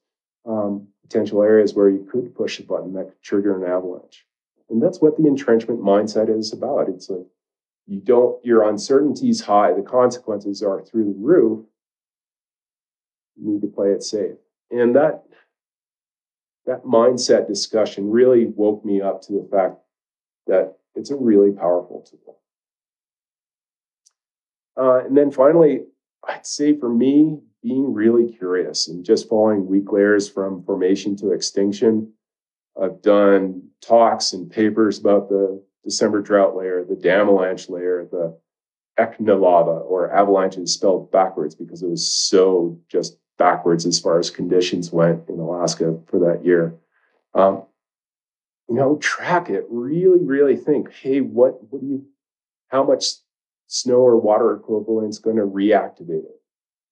um, 0.46 0.86
potential 1.02 1.42
areas 1.42 1.74
where 1.74 1.88
you 1.88 2.06
could 2.10 2.34
push 2.34 2.60
a 2.60 2.62
button 2.62 2.92
that 2.92 3.08
could 3.08 3.22
trigger 3.22 3.56
an 3.62 3.68
avalanche? 3.68 4.24
And 4.70 4.80
that's 4.80 5.00
what 5.00 5.16
the 5.16 5.26
entrenchment 5.26 5.80
mindset 5.80 6.36
is 6.36 6.52
about. 6.52 6.88
It's 6.88 7.10
like 7.10 7.26
you 7.86 8.00
don't, 8.00 8.42
your 8.44 8.68
uncertainty 8.68 9.30
is 9.30 9.40
high, 9.40 9.72
the 9.72 9.82
consequences 9.82 10.62
are 10.62 10.80
through 10.80 11.04
the 11.04 11.18
roof. 11.18 11.66
You 13.36 13.52
need 13.52 13.62
to 13.62 13.66
play 13.66 13.88
it 13.88 14.02
safe. 14.04 14.36
And 14.70 14.94
that 14.94 15.24
that 16.66 16.84
mindset 16.84 17.46
discussion 17.46 18.10
really 18.10 18.46
woke 18.46 18.84
me 18.84 19.00
up 19.00 19.22
to 19.22 19.32
the 19.32 19.48
fact 19.50 19.76
that 20.46 20.76
it's 20.94 21.10
a 21.10 21.16
really 21.16 21.52
powerful 21.52 22.06
tool. 22.08 22.38
Uh, 24.76 25.04
and 25.04 25.16
then 25.16 25.30
finally, 25.30 25.82
I'd 26.26 26.46
say 26.46 26.78
for 26.78 26.88
me, 26.88 27.38
being 27.62 27.94
really 27.94 28.30
curious 28.30 28.88
and 28.88 29.04
just 29.04 29.28
following 29.28 29.66
weak 29.66 29.90
layers 29.90 30.28
from 30.28 30.62
formation 30.64 31.16
to 31.16 31.32
extinction. 31.32 32.12
I've 32.80 33.00
done 33.00 33.70
talks 33.80 34.34
and 34.34 34.50
papers 34.50 34.98
about 34.98 35.30
the 35.30 35.64
December 35.82 36.20
drought 36.20 36.56
layer, 36.56 36.84
the 36.84 36.94
Damalanche 36.94 37.70
layer, 37.70 38.06
the 38.10 38.38
Eknalava, 38.98 39.82
or 39.84 40.12
avalanches 40.12 40.74
spelled 40.74 41.10
backwards 41.10 41.54
because 41.54 41.82
it 41.82 41.88
was 41.88 42.14
so 42.14 42.78
just 42.88 43.16
backwards 43.38 43.86
as 43.86 43.98
far 43.98 44.18
as 44.18 44.30
conditions 44.30 44.92
went 44.92 45.28
in 45.28 45.38
Alaska 45.38 45.98
for 46.06 46.18
that 46.20 46.44
year. 46.44 46.74
Um, 47.34 47.64
you 48.68 48.76
know, 48.76 48.96
track 48.96 49.50
it. 49.50 49.64
Really, 49.68 50.24
really 50.24 50.56
think. 50.56 50.92
Hey, 50.92 51.20
what 51.20 51.58
what 51.70 51.80
do 51.80 51.86
you? 51.86 52.06
How 52.68 52.84
much 52.84 53.06
snow 53.66 53.96
or 53.98 54.18
water 54.18 54.54
equivalent 54.54 55.10
is 55.10 55.18
going 55.18 55.36
to 55.36 55.42
reactivate 55.42 56.24
it? 56.24 56.40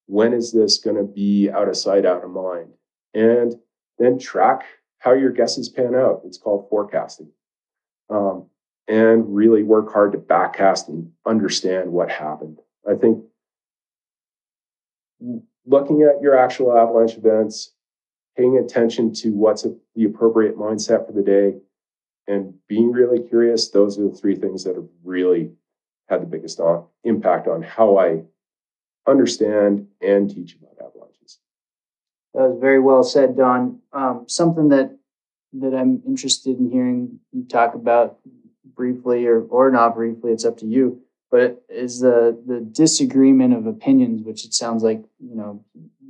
When 0.06 0.32
is 0.32 0.52
this 0.52 0.78
going 0.78 0.96
to 0.96 1.04
be 1.04 1.50
out 1.50 1.68
of 1.68 1.76
sight, 1.76 2.04
out 2.04 2.24
of 2.24 2.30
mind? 2.30 2.70
And 3.14 3.54
then 3.98 4.18
track 4.18 4.64
how 4.98 5.12
your 5.12 5.30
guesses 5.30 5.68
pan 5.68 5.94
out. 5.94 6.22
It's 6.24 6.38
called 6.38 6.68
forecasting. 6.68 7.30
Um, 8.10 8.46
and 8.88 9.34
really 9.34 9.62
work 9.62 9.92
hard 9.92 10.12
to 10.12 10.18
backcast 10.18 10.88
and 10.88 11.12
understand 11.26 11.90
what 11.92 12.10
happened. 12.10 12.58
I 12.88 12.94
think 12.94 13.24
looking 15.66 16.02
at 16.02 16.20
your 16.20 16.36
actual 16.36 16.76
avalanche 16.76 17.16
events, 17.16 17.72
paying 18.36 18.58
attention 18.58 19.12
to 19.14 19.30
what's 19.30 19.64
a, 19.64 19.74
the 19.94 20.04
appropriate 20.04 20.56
mindset 20.56 21.06
for 21.06 21.12
the 21.12 21.22
day, 21.22 21.54
and 22.26 22.54
being 22.68 22.92
really 22.92 23.26
curious, 23.28 23.70
those 23.70 23.98
are 23.98 24.08
the 24.08 24.14
three 24.14 24.36
things 24.36 24.64
that 24.64 24.76
have 24.76 24.88
really 25.04 25.52
had 26.08 26.22
the 26.22 26.26
biggest 26.26 26.60
on, 26.60 26.86
impact 27.04 27.48
on 27.48 27.62
how 27.62 27.98
I 27.98 28.22
understand 29.06 29.88
and 30.00 30.30
teach 30.30 30.54
about 30.54 30.76
avalanches. 30.78 31.38
That 32.34 32.50
was 32.50 32.58
very 32.60 32.78
well 32.78 33.02
said, 33.02 33.36
Don. 33.36 33.80
Um, 33.92 34.24
something 34.28 34.68
that 34.68 34.96
that 35.54 35.74
I'm 35.74 36.02
interested 36.06 36.58
in 36.58 36.70
hearing 36.70 37.20
you 37.30 37.44
talk 37.44 37.74
about 37.74 38.18
briefly 38.74 39.26
or, 39.26 39.42
or 39.42 39.70
not 39.70 39.94
briefly, 39.94 40.32
it's 40.32 40.46
up 40.46 40.56
to 40.58 40.66
you, 40.66 41.02
but 41.32 41.64
is 41.70 42.00
the, 42.00 42.38
the 42.46 42.60
disagreement 42.60 43.54
of 43.54 43.66
opinions, 43.66 44.22
which 44.22 44.44
it 44.44 44.52
sounds 44.52 44.82
like, 44.82 45.02
you 45.18 45.34
know, 45.34 45.64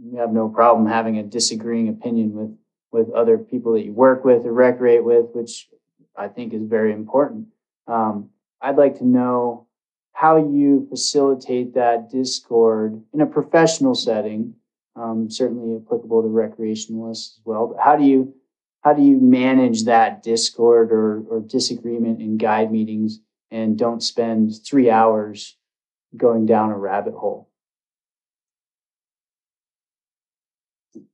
you 0.04 0.18
have 0.18 0.32
no 0.32 0.48
problem 0.48 0.84
having 0.84 1.16
a 1.16 1.22
disagreeing 1.22 1.88
opinion 1.88 2.32
with, 2.34 2.58
with 2.90 3.14
other 3.14 3.38
people 3.38 3.72
that 3.74 3.84
you 3.84 3.92
work 3.92 4.24
with 4.24 4.44
or 4.44 4.52
recreate 4.52 5.04
with, 5.04 5.26
which 5.32 5.68
I 6.16 6.26
think 6.26 6.52
is 6.52 6.64
very 6.64 6.92
important. 6.92 7.46
Um, 7.86 8.30
I'd 8.60 8.76
like 8.76 8.98
to 8.98 9.06
know 9.06 9.68
how 10.12 10.38
you 10.38 10.88
facilitate 10.90 11.74
that 11.74 12.10
discord 12.10 13.00
in 13.14 13.20
a 13.20 13.26
professional 13.26 13.94
setting, 13.94 14.54
um, 14.96 15.30
certainly 15.30 15.76
applicable 15.76 16.22
to 16.22 16.28
recreationalists 16.28 17.36
as 17.36 17.40
well. 17.44 17.68
But 17.68 17.82
how 17.82 17.96
do 17.96 18.04
you 18.04 18.34
how 18.80 18.92
do 18.92 19.02
you 19.02 19.20
manage 19.20 19.84
that 19.84 20.24
discord 20.24 20.90
or, 20.90 21.22
or 21.30 21.38
disagreement 21.38 22.20
in 22.20 22.36
guide 22.36 22.72
meetings 22.72 23.20
and 23.52 23.78
don't 23.78 24.02
spend 24.02 24.54
three 24.64 24.90
hours 24.90 25.58
going 26.16 26.46
down 26.46 26.70
a 26.70 26.76
rabbit 26.76 27.12
hole? 27.12 27.50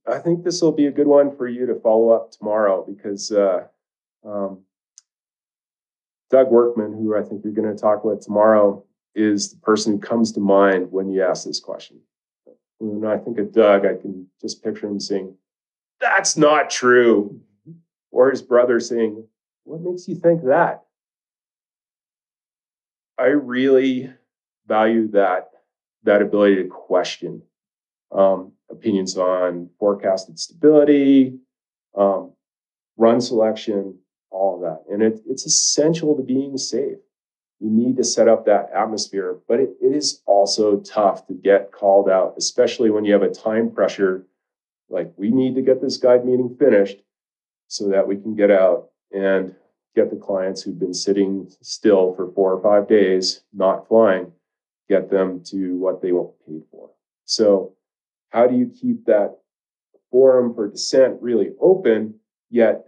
I 0.07 0.19
think 0.19 0.43
this 0.43 0.61
will 0.61 0.71
be 0.71 0.87
a 0.87 0.91
good 0.91 1.05
one 1.05 1.35
for 1.35 1.47
you 1.47 1.65
to 1.67 1.75
follow 1.75 2.09
up 2.11 2.31
tomorrow 2.31 2.83
because 2.87 3.31
uh, 3.31 3.65
um, 4.25 4.61
Doug 6.31 6.49
Workman, 6.49 6.93
who 6.93 7.15
I 7.15 7.23
think 7.23 7.43
you're 7.43 7.53
going 7.53 7.73
to 7.73 7.79
talk 7.79 8.05
with 8.05 8.21
tomorrow, 8.21 8.83
is 9.15 9.51
the 9.51 9.57
person 9.57 9.93
who 9.93 9.99
comes 9.99 10.31
to 10.31 10.39
mind 10.39 10.91
when 10.91 11.09
you 11.09 11.21
ask 11.21 11.45
this 11.45 11.59
question. 11.59 11.99
When 12.79 13.09
I 13.09 13.17
think 13.17 13.37
of 13.37 13.51
Doug, 13.51 13.85
I 13.85 13.95
can 13.95 14.27
just 14.39 14.63
picture 14.63 14.87
him 14.87 15.01
saying, 15.01 15.35
That's 15.99 16.37
not 16.37 16.69
true. 16.69 17.41
Or 18.11 18.31
his 18.31 18.41
brother 18.41 18.79
saying, 18.79 19.25
What 19.65 19.81
makes 19.81 20.07
you 20.07 20.15
think 20.15 20.43
that? 20.45 20.85
I 23.19 23.27
really 23.27 24.09
value 24.67 25.09
that, 25.11 25.49
that 26.03 26.21
ability 26.21 26.55
to 26.57 26.69
question 26.69 27.41
um, 28.11 28.53
opinions 28.71 29.17
on 29.17 29.69
forecasted 29.79 30.39
stability, 30.39 31.37
um, 31.97 32.31
run 32.97 33.19
selection, 33.19 33.99
all 34.31 34.55
of 34.55 34.61
that. 34.61 34.93
And 34.93 35.03
it, 35.03 35.21
it's 35.27 35.45
essential 35.45 36.15
to 36.15 36.23
being 36.23 36.57
safe. 36.57 36.97
You 37.59 37.69
need 37.69 37.97
to 37.97 38.05
set 38.05 38.29
up 38.29 38.45
that 38.45 38.69
atmosphere, 38.73 39.37
but 39.47 39.59
it, 39.59 39.71
it 39.81 39.93
is 39.93 40.21
also 40.25 40.79
tough 40.79 41.27
to 41.27 41.33
get 41.33 41.73
called 41.73 42.09
out, 42.09 42.35
especially 42.37 42.89
when 42.89 43.03
you 43.03 43.11
have 43.11 43.21
a 43.21 43.29
time 43.29 43.69
pressure. 43.71 44.25
Like, 44.87 45.11
we 45.17 45.29
need 45.29 45.55
to 45.55 45.61
get 45.61 45.81
this 45.81 45.97
guide 45.97 46.25
meeting 46.25 46.55
finished 46.57 46.99
so 47.67 47.89
that 47.89 48.07
we 48.07 48.15
can 48.15 48.33
get 48.33 48.49
out 48.49 48.89
and 49.11 49.55
get 49.95 50.09
the 50.09 50.15
clients 50.15 50.61
who've 50.61 50.79
been 50.79 50.93
sitting 50.93 51.49
still 51.61 52.13
for 52.15 52.31
four 52.33 52.53
or 52.53 52.61
five 52.61 52.87
days, 52.87 53.41
not 53.53 53.87
flying, 53.87 54.31
get 54.87 55.09
them 55.09 55.41
to 55.45 55.77
what 55.77 56.01
they 56.01 56.11
want 56.11 56.33
paid 56.47 56.61
for. 56.71 56.89
So, 57.25 57.73
how 58.29 58.47
do 58.47 58.55
you 58.55 58.67
keep 58.67 59.05
that 59.05 59.37
forum 60.11 60.53
for 60.53 60.69
dissent 60.69 61.21
really 61.21 61.51
open, 61.59 62.15
yet 62.49 62.85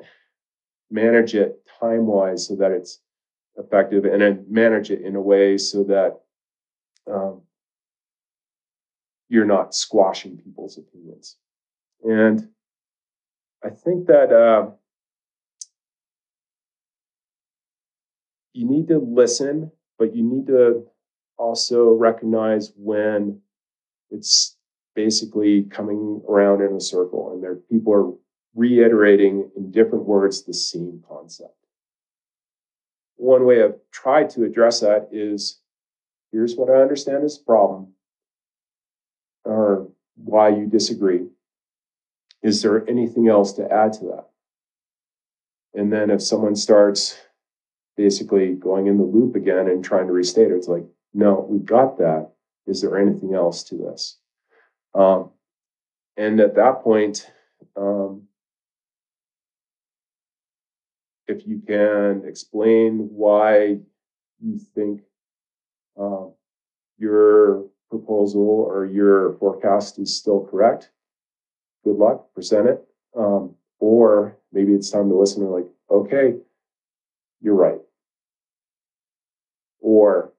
manage 0.89 1.36
it 1.36 1.66
time 1.80 2.06
wise 2.06 2.47
so 2.47 2.56
that 2.56 2.72
it's 2.72 2.99
effective 3.58 4.06
and 4.06 4.22
then 4.22 4.45
manage 4.49 4.91
it 4.91 5.02
in 5.02 5.16
a 5.16 5.22
way 5.22 5.58
so 5.58 5.84
that 5.84 6.20
um, 7.12 7.41
you're 9.30 9.45
not 9.45 9.74
squashing 9.74 10.38
people's 10.38 10.78
opinions. 10.78 11.38
And 12.04 12.49
I 13.64 13.70
think 13.70 14.08
that 14.08 14.32
uh, 14.32 14.72
you 18.54 18.68
need 18.68 18.88
to 18.89 18.99
listen, 18.99 19.72
but 19.97 20.16
you 20.16 20.24
need 20.24 20.47
to 20.47 20.86
also 21.38 21.93
recognize 21.93 22.72
when 22.76 23.41
it's 24.10 24.58
basically 24.95 25.64
coming 25.64 26.22
around 26.28 26.62
in 26.62 26.76
a 26.76 26.82
circle 26.82 27.32
and 27.32 27.41
there 27.41 27.56
people 27.56 27.93
are 27.93 28.14
reiterating 28.56 29.49
in 29.56 29.72
different 29.72 30.06
words 30.06 30.43
the 30.43 30.54
same 30.54 31.02
concept. 31.08 31.56
One 33.16 33.45
way 33.45 33.64
I've 33.64 33.80
tried 33.91 34.30
to 34.32 34.43
address 34.43 34.82
that 34.82 35.10
is 35.12 35.60
here's 36.32 36.56
what 36.56 36.70
I 36.70 36.82
understand 36.82 37.24
is 37.24 37.38
the 37.38 37.45
problem, 37.45 37.93
or 39.45 39.88
why 40.16 40.49
you 40.49 40.66
disagree. 40.66 41.28
Is 42.41 42.62
there 42.62 42.88
anything 42.89 43.28
else 43.30 43.54
to 43.54 43.72
add 43.72 43.93
to 43.93 44.06
that? 44.06 44.30
And 45.74 45.93
then 45.93 46.10
if 46.10 46.22
someone 46.22 46.56
starts 46.56 47.18
basically 47.98 48.54
going 48.54 48.88
in 48.88 48.98
the 48.98 49.04
loop 49.04 49.36
again 49.36 49.68
and 49.68 49.84
trying 49.84 50.08
to 50.08 50.14
restate 50.14 50.52
it, 50.52 50.56
it's 50.56 50.68
like, 50.68 50.86
no, 51.14 51.46
we've 51.50 51.66
got 51.66 51.98
that. 51.98 52.32
Is 52.68 52.82
there 52.82 52.98
anything 52.98 53.34
else 53.34 53.64
to 53.66 53.76
this? 53.76 54.18
Um, 54.94 55.32
and 56.18 56.39
at 56.39 56.56
that 56.56 56.82
point, 56.82 57.30
um, 57.76 58.24
if 61.28 61.48
you 61.48 61.62
can 61.66 62.24
explain 62.26 63.10
why 63.12 63.78
you 64.39 64.60
think 64.76 65.02
um, 66.00 66.34
your 66.98 67.66
proposal 67.89 68.42
or 68.42 68.86
your 68.86 69.34
forecast 69.38 70.00
is 70.00 70.16
still 70.16 70.46
correct, 70.46 70.92
good 71.84 71.96
luck, 71.96 72.34
present 72.34 72.68
it. 72.68 72.84
Um, 73.18 73.56
or 73.80 74.38
maybe 74.54 74.74
it's 74.74 74.89
time 74.89 75.10
to 75.10 75.16
listen 75.16 75.44
and 75.44 75.52
like, 75.52 75.68
okay, 75.89 76.36
you're 77.42 77.56
right. 77.56 77.80
Or 79.80 80.34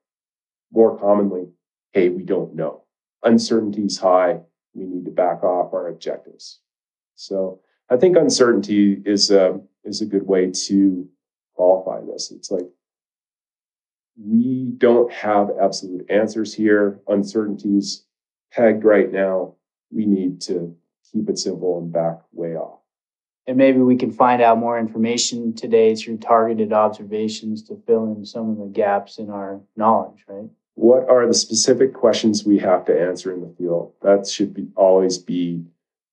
more 0.72 0.98
commonly, 0.98 1.48
hey, 1.92 2.08
we 2.08 2.24
don't 2.24 2.54
know. 2.54 2.84
Uncertainty 3.22 3.82
is 3.82 3.98
high. 3.98 4.40
We 4.74 4.84
need 4.86 5.04
to 5.04 5.10
back 5.10 5.42
off 5.42 5.74
our 5.74 5.88
objectives. 5.88 6.60
So 7.14 7.60
I 7.90 7.96
think 7.96 8.16
uncertainty 8.16 9.02
is 9.04 9.30
a, 9.30 9.60
is 9.84 10.00
a 10.00 10.06
good 10.06 10.26
way 10.26 10.50
to 10.66 11.08
qualify 11.54 12.00
this. 12.04 12.30
It's 12.30 12.50
like 12.50 12.68
we 14.16 14.72
don't 14.78 15.12
have 15.12 15.50
absolute 15.60 16.06
answers 16.10 16.54
here. 16.54 17.00
Uncertainties 17.08 18.04
pegged 18.52 18.84
right 18.84 19.10
now. 19.10 19.54
We 19.90 20.06
need 20.06 20.40
to 20.42 20.76
keep 21.10 21.28
it 21.28 21.38
simple 21.38 21.78
and 21.78 21.92
back 21.92 22.20
way 22.32 22.56
off. 22.56 22.81
And 23.46 23.56
maybe 23.56 23.80
we 23.80 23.96
can 23.96 24.12
find 24.12 24.40
out 24.40 24.58
more 24.58 24.78
information 24.78 25.52
today 25.54 25.96
through 25.96 26.18
targeted 26.18 26.72
observations 26.72 27.62
to 27.64 27.82
fill 27.86 28.12
in 28.12 28.24
some 28.24 28.50
of 28.50 28.58
the 28.58 28.66
gaps 28.66 29.18
in 29.18 29.30
our 29.30 29.60
knowledge, 29.76 30.24
right? 30.28 30.48
What 30.74 31.08
are 31.10 31.26
the 31.26 31.34
specific 31.34 31.92
questions 31.92 32.44
we 32.44 32.58
have 32.58 32.84
to 32.86 32.98
answer 32.98 33.32
in 33.32 33.40
the 33.40 33.54
field? 33.58 33.92
That 34.02 34.26
should 34.26 34.54
be 34.54 34.68
always 34.76 35.18
be 35.18 35.64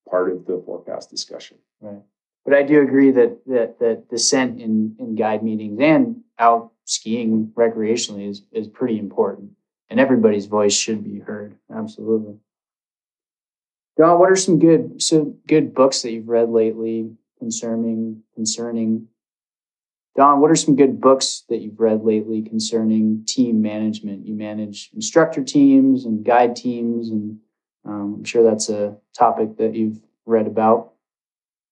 part 0.10 0.32
of 0.32 0.46
the 0.46 0.62
forecast 0.66 1.10
discussion. 1.10 1.58
Right. 1.82 2.02
But 2.46 2.54
I 2.56 2.64
do 2.64 2.82
agree 2.82 3.12
that 3.12 3.46
that 3.46 3.80
that 3.80 4.10
dissent 4.10 4.60
in 4.60 4.96
in 5.00 5.16
guide 5.16 5.44
meetings 5.44 5.80
and 5.80 6.24
out 6.38 6.72
skiing 6.86 7.54
recreationally 7.56 8.28
is 8.28 8.44
is 8.52 8.68
pretty 8.68 8.98
important, 8.98 9.52
and 9.90 10.00
everybody's 10.00 10.48
voice 10.48 10.74
should 10.74 11.04
be 11.04 11.20
heard. 11.20 11.56
Absolutely. 11.74 12.36
Don, 14.00 14.18
what 14.18 14.32
are 14.32 14.36
some 14.38 14.60
good 14.60 15.02
some 15.02 15.36
good 15.46 15.74
books 15.76 16.02
that 16.02 16.12
you've 16.12 16.30
read 16.30 16.50
lately 16.50 17.12
concerning 17.38 18.24
concerning 18.34 19.10
Don, 20.16 20.40
what 20.40 20.50
are 20.50 20.56
some 20.56 20.78
good 20.78 21.02
books 21.02 21.44
that 21.50 21.60
you've 21.60 21.80
read 21.80 22.04
lately 22.04 22.42
concerning 22.42 23.24
team 23.28 23.62
management? 23.62 24.26
You 24.26 24.36
manage 24.36 24.90
instructor 24.94 25.44
teams 25.44 26.06
and 26.06 26.26
guide 26.26 26.56
teams, 26.56 27.10
and 27.10 27.40
um, 27.86 28.16
I'm 28.18 28.24
sure 28.24 28.44
that's 28.44 28.70
a 28.70 28.98
topic 29.14 29.58
that 29.58 29.76
you've 29.76 30.02
read 30.26 30.48
about. 30.48 30.94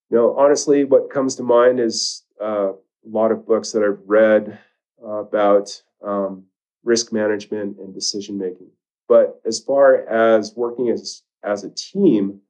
Know, 0.09 0.35
honestly, 0.37 0.83
what 0.83 1.09
comes 1.09 1.35
to 1.35 1.43
mind 1.43 1.79
is 1.79 2.23
uh, 2.41 2.71
a 2.73 3.09
lot 3.09 3.31
of 3.31 3.45
books 3.45 3.71
that 3.71 3.83
I've 3.83 3.99
read 4.05 4.59
uh, 5.03 5.07
about 5.07 5.81
um, 6.05 6.43
risk 6.83 7.11
management 7.11 7.77
and 7.79 7.93
decision 7.93 8.37
making. 8.37 8.69
But 9.09 9.41
as 9.45 9.59
far 9.59 10.07
as 10.07 10.53
working 10.55 10.89
as 10.89 11.23
as 11.47 11.63
a 11.63 11.69
team, 11.69 12.41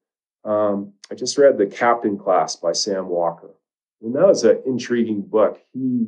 um, 0.44 0.94
I 1.12 1.16
just 1.16 1.38
read 1.38 1.58
The 1.58 1.68
Captain 1.68 2.18
Class 2.18 2.56
by 2.56 2.72
Sam 2.72 3.08
Walker. 3.08 3.52
And 4.02 4.16
that 4.16 4.28
was 4.28 4.44
an 4.44 4.62
intriguing 4.66 5.22
book. 5.22 5.60
He 5.74 6.08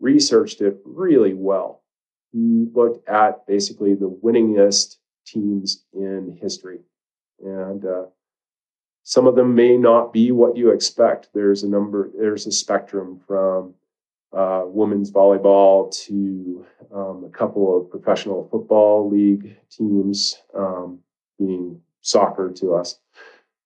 researched 0.00 0.60
it 0.60 0.78
really 0.84 1.34
well. 1.34 1.82
He 2.32 2.66
looked 2.72 3.08
at 3.08 3.46
basically 3.46 3.94
the 3.94 4.10
winningest 4.10 4.96
teams 5.26 5.84
in 5.92 6.36
history. 6.40 6.80
And 7.44 7.84
uh, 7.84 8.04
some 9.02 9.26
of 9.26 9.36
them 9.36 9.54
may 9.54 9.76
not 9.76 10.12
be 10.12 10.30
what 10.32 10.56
you 10.56 10.70
expect. 10.70 11.28
There's 11.34 11.62
a 11.62 11.68
number, 11.68 12.10
there's 12.16 12.46
a 12.46 12.52
spectrum 12.52 13.20
from 13.26 13.74
uh, 14.36 14.62
women's 14.66 15.12
volleyball 15.12 15.94
to 16.06 16.66
um, 16.92 17.24
a 17.24 17.30
couple 17.36 17.80
of 17.80 17.90
professional 17.90 18.48
football 18.50 19.08
league 19.08 19.56
teams, 19.70 20.42
um, 20.56 20.98
being 21.38 21.80
soccer 22.04 22.52
to 22.52 22.74
us. 22.74 23.00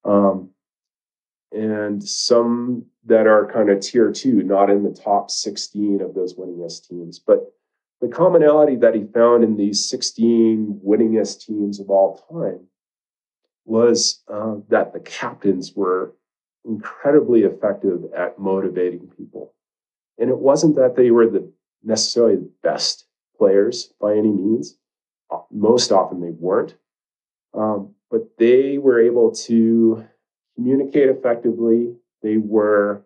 Um, 0.05 0.51
and 1.53 2.03
some 2.03 2.87
that 3.07 3.27
are 3.27 3.51
kind 3.51 3.71
of 3.71 3.81
tier 3.81 4.13
two, 4.13 4.43
not 4.43 4.71
in 4.71 4.83
the 4.83 4.93
top 4.93 5.31
16 5.31 6.01
of 6.01 6.15
those 6.15 6.35
winningest 6.35 6.89
teams. 6.89 7.19
But 7.19 7.53
the 8.01 8.09
commonality 8.09 8.77
that 8.77 8.95
he 8.95 9.05
found 9.13 9.45
in 9.45 9.57
these 9.57 9.89
16 9.89 10.81
winningest 10.87 11.45
teams 11.45 11.81
of 11.81 11.91
all 11.91 12.23
time 12.31 12.67
was 13.65 14.23
uh, 14.33 14.57
that 14.69 14.93
the 14.93 15.01
captains 15.01 15.73
were 15.75 16.15
incredibly 16.65 17.43
effective 17.43 18.05
at 18.17 18.39
motivating 18.39 19.11
people. 19.17 19.55
And 20.19 20.31
it 20.31 20.39
wasn't 20.39 20.77
that 20.77 20.97
they 20.97 21.11
were 21.11 21.29
the 21.29 21.51
necessarily 21.83 22.37
the 22.37 22.51
best 22.63 23.07
players 23.37 23.93
by 24.01 24.13
any 24.13 24.33
means. 24.33 24.77
Most 25.51 25.93
often 25.93 26.21
they 26.21 26.31
weren't. 26.31 26.75
Um, 27.55 27.95
but 28.11 28.23
they 28.39 28.79
were 28.79 29.01
able 29.01 29.33
to 29.33 30.05
communicate 30.55 31.09
effectively. 31.09 31.95
They 32.23 32.37
were 32.37 33.05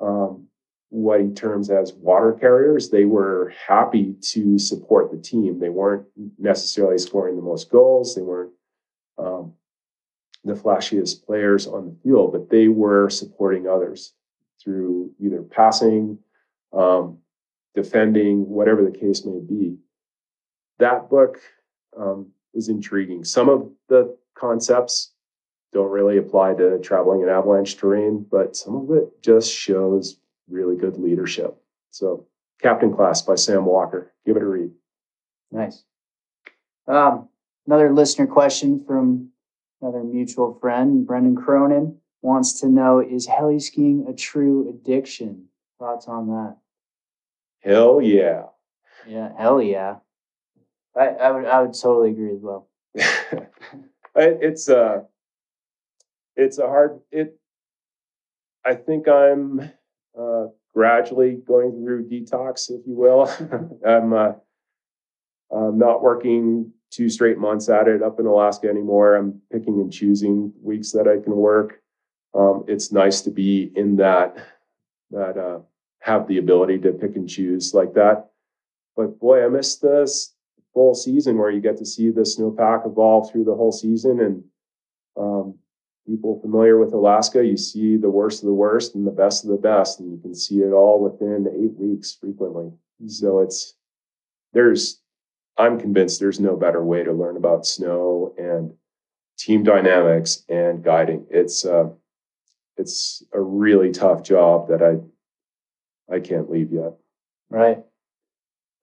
um, 0.00 0.48
what 0.90 1.20
he 1.20 1.30
terms 1.30 1.70
as 1.70 1.92
water 1.92 2.32
carriers. 2.32 2.90
They 2.90 3.04
were 3.04 3.54
happy 3.66 4.14
to 4.32 4.58
support 4.58 5.10
the 5.10 5.18
team. 5.18 5.58
They 5.58 5.68
weren't 5.68 6.06
necessarily 6.38 6.98
scoring 6.98 7.36
the 7.36 7.42
most 7.42 7.70
goals. 7.70 8.14
They 8.14 8.22
weren't 8.22 8.52
um, 9.18 9.54
the 10.44 10.54
flashiest 10.54 11.24
players 11.24 11.66
on 11.66 11.86
the 11.86 11.96
field, 12.02 12.32
but 12.32 12.50
they 12.50 12.68
were 12.68 13.08
supporting 13.08 13.66
others 13.66 14.12
through 14.62 15.12
either 15.20 15.42
passing, 15.42 16.18
um, 16.72 17.18
defending, 17.74 18.48
whatever 18.48 18.84
the 18.84 18.96
case 18.96 19.24
may 19.24 19.40
be. 19.40 19.76
That 20.78 21.08
book 21.08 21.38
um, 21.96 22.32
is 22.54 22.68
intriguing. 22.68 23.24
Some 23.24 23.48
of 23.48 23.70
the 23.88 24.16
concepts 24.42 25.12
don't 25.72 25.90
really 25.90 26.18
apply 26.18 26.52
to 26.54 26.78
traveling 26.80 27.22
in 27.22 27.28
avalanche 27.28 27.76
terrain, 27.76 28.26
but 28.30 28.56
some 28.56 28.74
of 28.74 28.90
it 28.90 29.22
just 29.22 29.50
shows 29.50 30.18
really 30.50 30.76
good 30.76 30.98
leadership. 30.98 31.56
So, 31.90 32.26
Captain 32.60 32.94
Class 32.94 33.22
by 33.22 33.36
Sam 33.36 33.64
Walker. 33.64 34.12
Give 34.26 34.36
it 34.36 34.42
a 34.42 34.46
read. 34.46 34.70
Nice. 35.50 35.84
Um, 36.86 37.28
another 37.66 37.92
listener 37.92 38.26
question 38.26 38.84
from 38.84 39.30
another 39.80 40.02
mutual 40.02 40.58
friend, 40.60 41.06
Brendan 41.06 41.36
Cronin, 41.36 41.98
wants 42.20 42.60
to 42.60 42.68
know 42.68 42.98
Is 43.00 43.26
heli 43.26 43.60
skiing 43.60 44.06
a 44.08 44.12
true 44.12 44.68
addiction? 44.68 45.46
Thoughts 45.78 46.06
on 46.06 46.26
that? 46.28 46.56
Hell 47.60 48.00
yeah. 48.00 48.44
Yeah, 49.06 49.30
hell 49.38 49.62
yeah. 49.62 49.96
I, 50.96 51.08
I 51.08 51.30
would 51.30 51.46
I 51.46 51.62
would 51.62 51.74
totally 51.74 52.10
agree 52.10 52.34
as 52.34 52.40
well. 52.42 52.68
it's 54.14 54.68
uh 54.68 55.00
it's 56.36 56.58
a 56.58 56.66
hard 56.66 57.00
it 57.10 57.38
I 58.64 58.74
think 58.74 59.08
I'm 59.08 59.60
uh, 60.18 60.46
gradually 60.74 61.40
going 61.46 61.72
through 61.72 62.08
detox, 62.08 62.70
if 62.70 62.86
you 62.86 62.94
will. 62.94 63.30
I'm 63.86 64.12
uh, 64.12 64.32
I'm 65.54 65.78
not 65.78 66.02
working 66.02 66.72
two 66.90 67.08
straight 67.08 67.38
months 67.38 67.68
at 67.68 67.88
it 67.88 68.02
up 68.02 68.20
in 68.20 68.26
Alaska 68.26 68.68
anymore. 68.68 69.16
I'm 69.16 69.40
picking 69.50 69.80
and 69.80 69.92
choosing 69.92 70.52
weeks 70.62 70.92
that 70.92 71.08
I 71.08 71.22
can 71.22 71.36
work. 71.36 71.80
Um, 72.34 72.64
it's 72.68 72.92
nice 72.92 73.20
to 73.22 73.30
be 73.30 73.70
in 73.74 73.96
that 73.96 74.36
that 75.10 75.36
uh, 75.36 75.60
have 76.00 76.26
the 76.26 76.38
ability 76.38 76.78
to 76.78 76.92
pick 76.92 77.16
and 77.16 77.28
choose 77.28 77.74
like 77.74 77.94
that. 77.94 78.30
But 78.96 79.18
boy, 79.18 79.44
I 79.44 79.48
miss 79.48 79.76
this 79.76 80.31
full 80.74 80.94
season 80.94 81.38
where 81.38 81.50
you 81.50 81.60
get 81.60 81.76
to 81.78 81.86
see 81.86 82.10
the 82.10 82.22
snowpack 82.22 82.86
evolve 82.86 83.30
through 83.30 83.44
the 83.44 83.54
whole 83.54 83.72
season 83.72 84.20
and 84.20 84.44
um, 85.16 85.54
people 86.06 86.40
familiar 86.40 86.78
with 86.78 86.92
Alaska, 86.92 87.44
you 87.44 87.56
see 87.56 87.96
the 87.96 88.10
worst 88.10 88.42
of 88.42 88.46
the 88.46 88.54
worst 88.54 88.94
and 88.94 89.06
the 89.06 89.10
best 89.10 89.44
of 89.44 89.50
the 89.50 89.56
best, 89.56 90.00
and 90.00 90.10
you 90.10 90.18
can 90.18 90.34
see 90.34 90.58
it 90.58 90.72
all 90.72 91.00
within 91.02 91.46
eight 91.48 91.78
weeks 91.78 92.14
frequently. 92.14 92.66
Mm-hmm. 92.66 93.08
So 93.08 93.40
it's 93.40 93.74
there's 94.52 95.00
I'm 95.58 95.78
convinced 95.78 96.18
there's 96.18 96.40
no 96.40 96.56
better 96.56 96.84
way 96.84 97.04
to 97.04 97.12
learn 97.12 97.36
about 97.36 97.66
snow 97.66 98.34
and 98.38 98.72
team 99.38 99.62
dynamics 99.62 100.44
and 100.48 100.82
guiding. 100.82 101.26
It's 101.30 101.64
uh, 101.64 101.90
it's 102.76 103.22
a 103.32 103.40
really 103.40 103.92
tough 103.92 104.22
job 104.22 104.68
that 104.68 104.82
I 104.82 106.14
I 106.14 106.20
can't 106.20 106.50
leave 106.50 106.72
yet. 106.72 106.94
Right. 107.50 107.82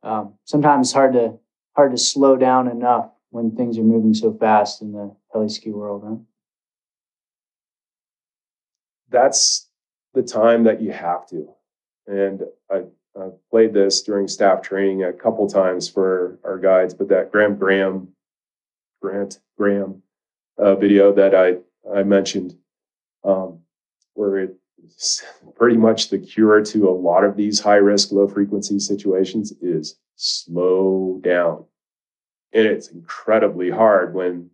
Um, 0.04 0.36
sometimes 0.46 0.88
it's 0.88 0.94
hard 0.94 1.14
to 1.14 1.38
hard 1.80 1.92
to 1.92 1.98
slow 1.98 2.36
down 2.36 2.68
enough 2.68 3.10
when 3.30 3.56
things 3.56 3.78
are 3.78 3.84
moving 3.84 4.14
so 4.14 4.34
fast 4.34 4.82
in 4.82 4.92
the 4.92 5.16
heli 5.32 5.48
ski 5.48 5.72
world, 5.72 6.04
huh? 6.06 6.16
That's 9.10 9.70
the 10.14 10.22
time 10.22 10.66
that 10.66 10.82
you 10.82 10.92
have 10.92 11.26
to. 11.28 11.48
And 12.06 12.44
I, 12.70 12.84
I 13.18 13.30
played 13.50 13.74
this 13.74 14.02
during 14.02 14.28
staff 14.28 14.62
training 14.62 15.06
a 15.06 15.14
couple 15.14 15.48
times 15.48 15.88
for 15.88 16.38
our 16.44 16.58
guides, 16.58 16.94
but 16.94 17.08
that 17.08 17.32
Graham 17.32 17.56
Graham 17.56 18.10
Grant 19.02 19.40
Graham 19.58 20.04
uh, 20.58 20.76
video 20.76 21.14
that 21.14 21.34
I 21.34 21.60
I 21.90 22.04
mentioned, 22.04 22.58
um, 23.24 23.60
where 24.16 24.50
it's 24.84 25.24
pretty 25.56 25.78
much 25.78 26.10
the 26.10 26.20
cure 26.20 26.62
to 26.62 26.90
a 26.90 26.92
lot 26.92 27.24
of 27.24 27.38
these 27.38 27.62
high 27.62 27.76
risk, 27.76 28.12
low 28.12 28.28
frequency 28.28 28.80
situations 28.80 29.54
is 29.62 29.98
slow 30.18 31.22
down. 31.24 31.64
And 32.54 32.66
it's 32.66 32.90
incredibly 32.90 33.70
hard 33.70 34.14
when 34.14 34.50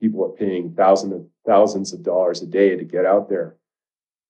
people 0.00 0.24
are 0.24 0.36
paying 0.36 0.74
thousands 0.74 1.14
of 1.14 1.26
thousands 1.46 1.92
of 1.92 2.02
dollars 2.02 2.42
a 2.42 2.46
day 2.46 2.76
to 2.76 2.84
get 2.84 3.04
out 3.04 3.28
there. 3.28 3.56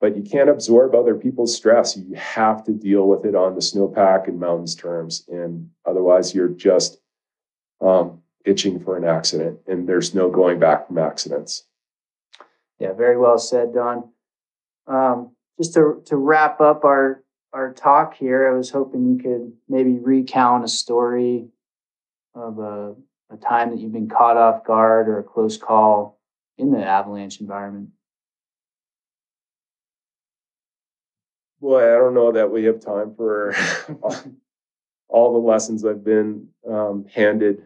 But 0.00 0.16
you 0.16 0.22
can't 0.22 0.50
absorb 0.50 0.94
other 0.94 1.14
people's 1.14 1.54
stress. 1.54 1.96
You 1.96 2.14
have 2.14 2.64
to 2.64 2.72
deal 2.72 3.06
with 3.06 3.24
it 3.24 3.34
on 3.34 3.54
the 3.54 3.60
snowpack 3.60 4.28
and 4.28 4.38
mountains 4.38 4.74
terms. 4.74 5.24
And 5.28 5.70
otherwise 5.86 6.34
you're 6.34 6.48
just 6.48 6.98
um, 7.80 8.20
itching 8.44 8.80
for 8.80 8.96
an 8.96 9.04
accident. 9.04 9.60
And 9.66 9.88
there's 9.88 10.14
no 10.14 10.30
going 10.30 10.58
back 10.58 10.86
from 10.88 10.98
accidents. 10.98 11.64
Yeah, 12.78 12.92
very 12.92 13.16
well 13.16 13.38
said, 13.38 13.72
Don. 13.72 14.10
Um, 14.86 15.30
just 15.58 15.74
to, 15.74 16.02
to 16.06 16.16
wrap 16.16 16.60
up 16.60 16.84
our 16.84 17.22
our 17.52 17.72
talk 17.72 18.14
here, 18.14 18.52
I 18.52 18.56
was 18.56 18.70
hoping 18.70 19.06
you 19.08 19.16
could 19.16 19.52
maybe 19.68 19.98
recount 19.98 20.64
a 20.64 20.68
story 20.68 21.46
of 22.34 22.58
a, 22.58 22.94
a 23.30 23.36
time 23.36 23.70
that 23.70 23.78
you've 23.78 23.92
been 23.92 24.08
caught 24.08 24.36
off 24.36 24.64
guard 24.64 25.08
or 25.08 25.18
a 25.18 25.22
close 25.22 25.56
call 25.56 26.20
in 26.58 26.70
the 26.70 26.84
avalanche 26.84 27.40
environment. 27.40 27.90
Boy, 31.60 31.94
I 31.94 31.96
don't 31.96 32.14
know 32.14 32.32
that 32.32 32.50
we 32.50 32.64
have 32.64 32.80
time 32.80 33.14
for 33.16 33.54
all 35.08 35.32
the 35.32 35.38
lessons 35.38 35.84
I've 35.84 36.04
been 36.04 36.48
um, 36.68 37.06
handed 37.12 37.62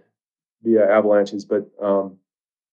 via 0.63 0.89
avalanches, 0.89 1.45
but 1.45 1.69
um, 1.83 2.17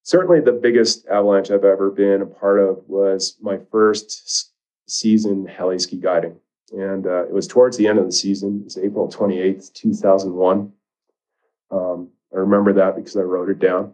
certainly 0.03 0.39
the 0.39 0.51
biggest 0.51 1.07
avalanche 1.07 1.49
I've 1.49 1.63
ever 1.63 1.89
been 1.89 2.21
a 2.21 2.25
part 2.25 2.59
of 2.59 2.83
was 2.87 3.37
my 3.41 3.57
first 3.71 4.51
season 4.87 5.47
heli 5.47 5.79
ski 5.79 5.97
guiding. 5.97 6.37
And 6.71 7.07
uh, 7.07 7.25
it 7.25 7.31
was 7.31 7.47
towards 7.47 7.77
the 7.77 7.87
end 7.87 7.99
of 7.99 8.05
the 8.05 8.11
season. 8.11 8.59
It 8.61 8.65
was 8.65 8.77
April 8.77 9.07
28th, 9.07 9.73
2001. 9.73 10.71
Um, 11.75 12.09
I 12.33 12.37
remember 12.37 12.73
that 12.73 12.95
because 12.95 13.15
I 13.17 13.21
wrote 13.21 13.49
it 13.49 13.59
down. 13.59 13.93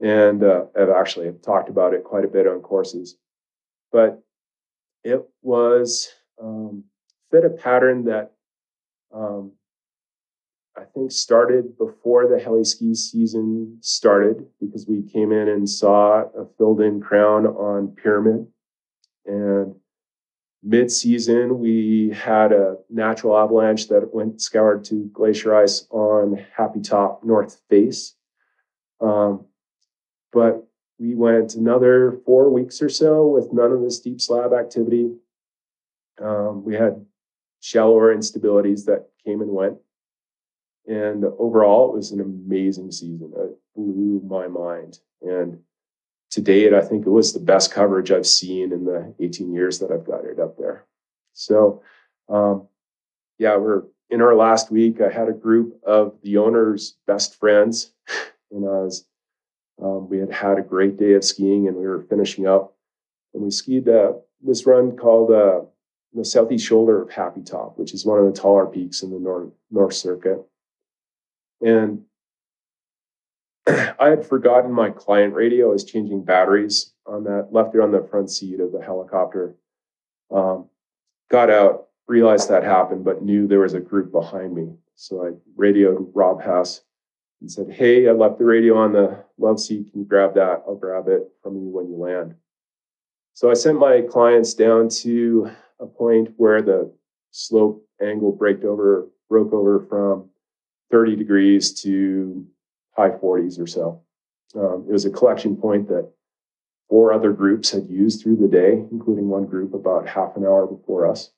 And 0.00 0.42
uh, 0.42 0.64
I've 0.78 0.90
actually 0.90 1.30
talked 1.44 1.68
about 1.68 1.94
it 1.94 2.04
quite 2.04 2.24
a 2.24 2.28
bit 2.28 2.46
on 2.46 2.60
courses. 2.60 3.16
But 3.92 4.22
it 5.04 5.22
was 5.42 6.08
um, 6.42 6.84
fit 7.30 7.44
a 7.44 7.50
pattern 7.50 8.04
that 8.06 8.32
um, 9.14 9.52
I 10.76 10.84
think 10.84 11.12
started 11.12 11.76
before 11.76 12.28
the 12.28 12.38
heli 12.42 12.64
ski 12.64 12.94
season 12.94 13.78
started 13.80 14.46
because 14.60 14.86
we 14.88 15.02
came 15.02 15.32
in 15.32 15.48
and 15.48 15.68
saw 15.68 16.22
a 16.36 16.46
filled 16.56 16.80
in 16.80 17.00
crown 17.00 17.46
on 17.46 17.88
Pyramid. 17.88 18.46
And 19.26 19.74
mid-season 20.62 21.58
we 21.58 22.10
had 22.10 22.52
a 22.52 22.76
natural 22.90 23.36
avalanche 23.36 23.88
that 23.88 24.12
went 24.12 24.40
scoured 24.40 24.84
to 24.84 25.10
glacier 25.12 25.54
ice 25.54 25.86
on 25.90 26.44
happy 26.54 26.80
top 26.80 27.24
north 27.24 27.60
face. 27.70 28.14
Um, 29.00 29.46
but 30.32 30.66
we 30.98 31.14
went 31.14 31.54
another 31.54 32.20
four 32.26 32.50
weeks 32.50 32.82
or 32.82 32.90
so 32.90 33.26
with 33.26 33.52
none 33.52 33.72
of 33.72 33.80
the 33.80 33.90
steep 33.90 34.20
slab 34.20 34.52
activity. 34.52 35.10
Um, 36.20 36.62
we 36.62 36.74
had 36.74 37.04
shallower 37.60 38.14
instabilities 38.14 38.84
that 38.84 39.08
came 39.24 39.40
and 39.40 39.50
went. 39.50 39.78
And 40.86 41.24
overall 41.24 41.90
it 41.90 41.96
was 41.96 42.10
an 42.10 42.20
amazing 42.20 42.92
season. 42.92 43.32
It 43.34 43.58
blew 43.74 44.20
my 44.26 44.46
mind. 44.46 44.98
And 45.22 45.60
to 46.30 46.40
date, 46.40 46.72
I 46.72 46.80
think 46.80 47.06
it 47.06 47.10
was 47.10 47.32
the 47.32 47.40
best 47.40 47.72
coverage 47.72 48.10
I've 48.10 48.26
seen 48.26 48.72
in 48.72 48.84
the 48.84 49.14
18 49.20 49.52
years 49.52 49.80
that 49.80 49.90
I've 49.90 50.06
got 50.06 50.24
it 50.24 50.38
up 50.38 50.56
there. 50.56 50.86
So, 51.32 51.82
um, 52.28 52.68
yeah, 53.38 53.56
we're 53.56 53.82
in 54.10 54.22
our 54.22 54.34
last 54.34 54.70
week. 54.70 55.00
I 55.00 55.10
had 55.10 55.28
a 55.28 55.32
group 55.32 55.80
of 55.84 56.14
the 56.22 56.38
owner's 56.38 56.96
best 57.06 57.38
friends, 57.38 57.92
and 58.50 58.64
I 58.64 58.82
was, 58.82 59.06
um, 59.82 60.08
we 60.08 60.18
had 60.18 60.30
had 60.30 60.58
a 60.58 60.62
great 60.62 60.96
day 60.96 61.14
of 61.14 61.24
skiing, 61.24 61.66
and 61.66 61.76
we 61.76 61.86
were 61.86 62.02
finishing 62.02 62.46
up. 62.46 62.76
And 63.34 63.42
we 63.42 63.50
skied 63.50 63.88
uh, 63.88 64.12
this 64.42 64.66
run 64.66 64.96
called 64.96 65.32
uh, 65.32 65.60
the 66.12 66.24
southeast 66.24 66.66
shoulder 66.66 67.02
of 67.02 67.10
Happy 67.10 67.42
Top, 67.42 67.78
which 67.78 67.94
is 67.94 68.04
one 68.04 68.18
of 68.18 68.26
the 68.26 68.38
taller 68.38 68.66
peaks 68.66 69.02
in 69.02 69.10
the 69.10 69.18
North 69.18 69.52
North 69.70 69.94
Circuit. 69.94 70.44
And 71.60 72.04
I 73.98 74.08
had 74.08 74.26
forgotten 74.26 74.72
my 74.72 74.90
client 74.90 75.34
radio. 75.34 75.68
I 75.68 75.72
was 75.72 75.84
changing 75.84 76.24
batteries 76.24 76.92
on 77.06 77.24
that, 77.24 77.48
left 77.50 77.74
it 77.74 77.80
on 77.80 77.92
the 77.92 78.06
front 78.10 78.30
seat 78.30 78.60
of 78.60 78.72
the 78.72 78.80
helicopter. 78.82 79.56
Um, 80.30 80.68
got 81.30 81.50
out, 81.50 81.88
realized 82.06 82.48
that 82.48 82.64
happened, 82.64 83.04
but 83.04 83.22
knew 83.22 83.46
there 83.46 83.60
was 83.60 83.74
a 83.74 83.80
group 83.80 84.12
behind 84.12 84.54
me. 84.54 84.74
So 84.96 85.26
I 85.26 85.30
radioed 85.56 86.10
Rob 86.14 86.42
Hess 86.42 86.82
and 87.40 87.50
said, 87.50 87.70
Hey, 87.70 88.08
I 88.08 88.12
left 88.12 88.38
the 88.38 88.44
radio 88.44 88.76
on 88.76 88.92
the 88.92 89.24
love 89.38 89.60
seat. 89.60 89.90
Can 89.90 90.00
you 90.00 90.06
grab 90.06 90.34
that? 90.34 90.62
I'll 90.66 90.76
grab 90.76 91.08
it 91.08 91.28
from 91.42 91.56
you 91.56 91.68
when 91.68 91.88
you 91.88 91.96
land. 91.96 92.34
So 93.32 93.50
I 93.50 93.54
sent 93.54 93.78
my 93.78 94.02
clients 94.02 94.54
down 94.54 94.88
to 95.00 95.50
a 95.80 95.86
point 95.86 96.30
where 96.36 96.60
the 96.62 96.92
slope 97.30 97.86
angle 98.02 98.36
over, 98.40 99.08
broke 99.28 99.52
over 99.52 99.86
from 99.88 100.28
30 100.90 101.16
degrees 101.16 101.72
to 101.82 102.44
high 103.00 103.16
40s 103.16 103.58
or 103.58 103.66
so. 103.66 104.02
Um, 104.54 104.84
it 104.88 104.92
was 104.92 105.04
a 105.04 105.10
collection 105.10 105.56
point 105.56 105.88
that 105.88 106.10
four 106.88 107.12
other 107.12 107.32
groups 107.32 107.70
had 107.70 107.88
used 107.88 108.22
through 108.22 108.36
the 108.36 108.48
day, 108.48 108.84
including 108.90 109.28
one 109.28 109.46
group 109.46 109.72
about 109.74 110.08
half 110.08 110.36
an 110.36 110.44
hour 110.44 110.66
before 110.66 111.06
us. 111.06 111.30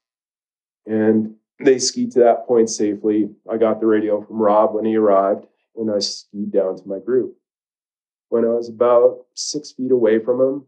And 0.87 1.35
they 1.61 1.79
skied 1.79 2.13
to 2.13 2.21
that 2.21 2.47
point 2.47 2.71
safely. 2.71 3.31
I 3.51 3.59
got 3.59 3.81
the 3.81 3.87
radio 3.87 4.23
from 4.23 4.39
Rob 4.39 4.75
when 4.75 4.85
he 4.85 4.97
arrived, 4.97 5.47
and 5.77 5.91
I 5.91 6.01
skied 6.01 6.51
down 6.51 6.77
to 6.77 6.89
my 6.89 6.99
group. 6.99 7.37
When 8.31 8.45
I 8.45 8.49
was 8.49 8.69
about 8.69 9.27
six 9.35 9.73
feet 9.73 9.93
away 9.93 10.19
from 10.19 10.41
him, 10.41 10.65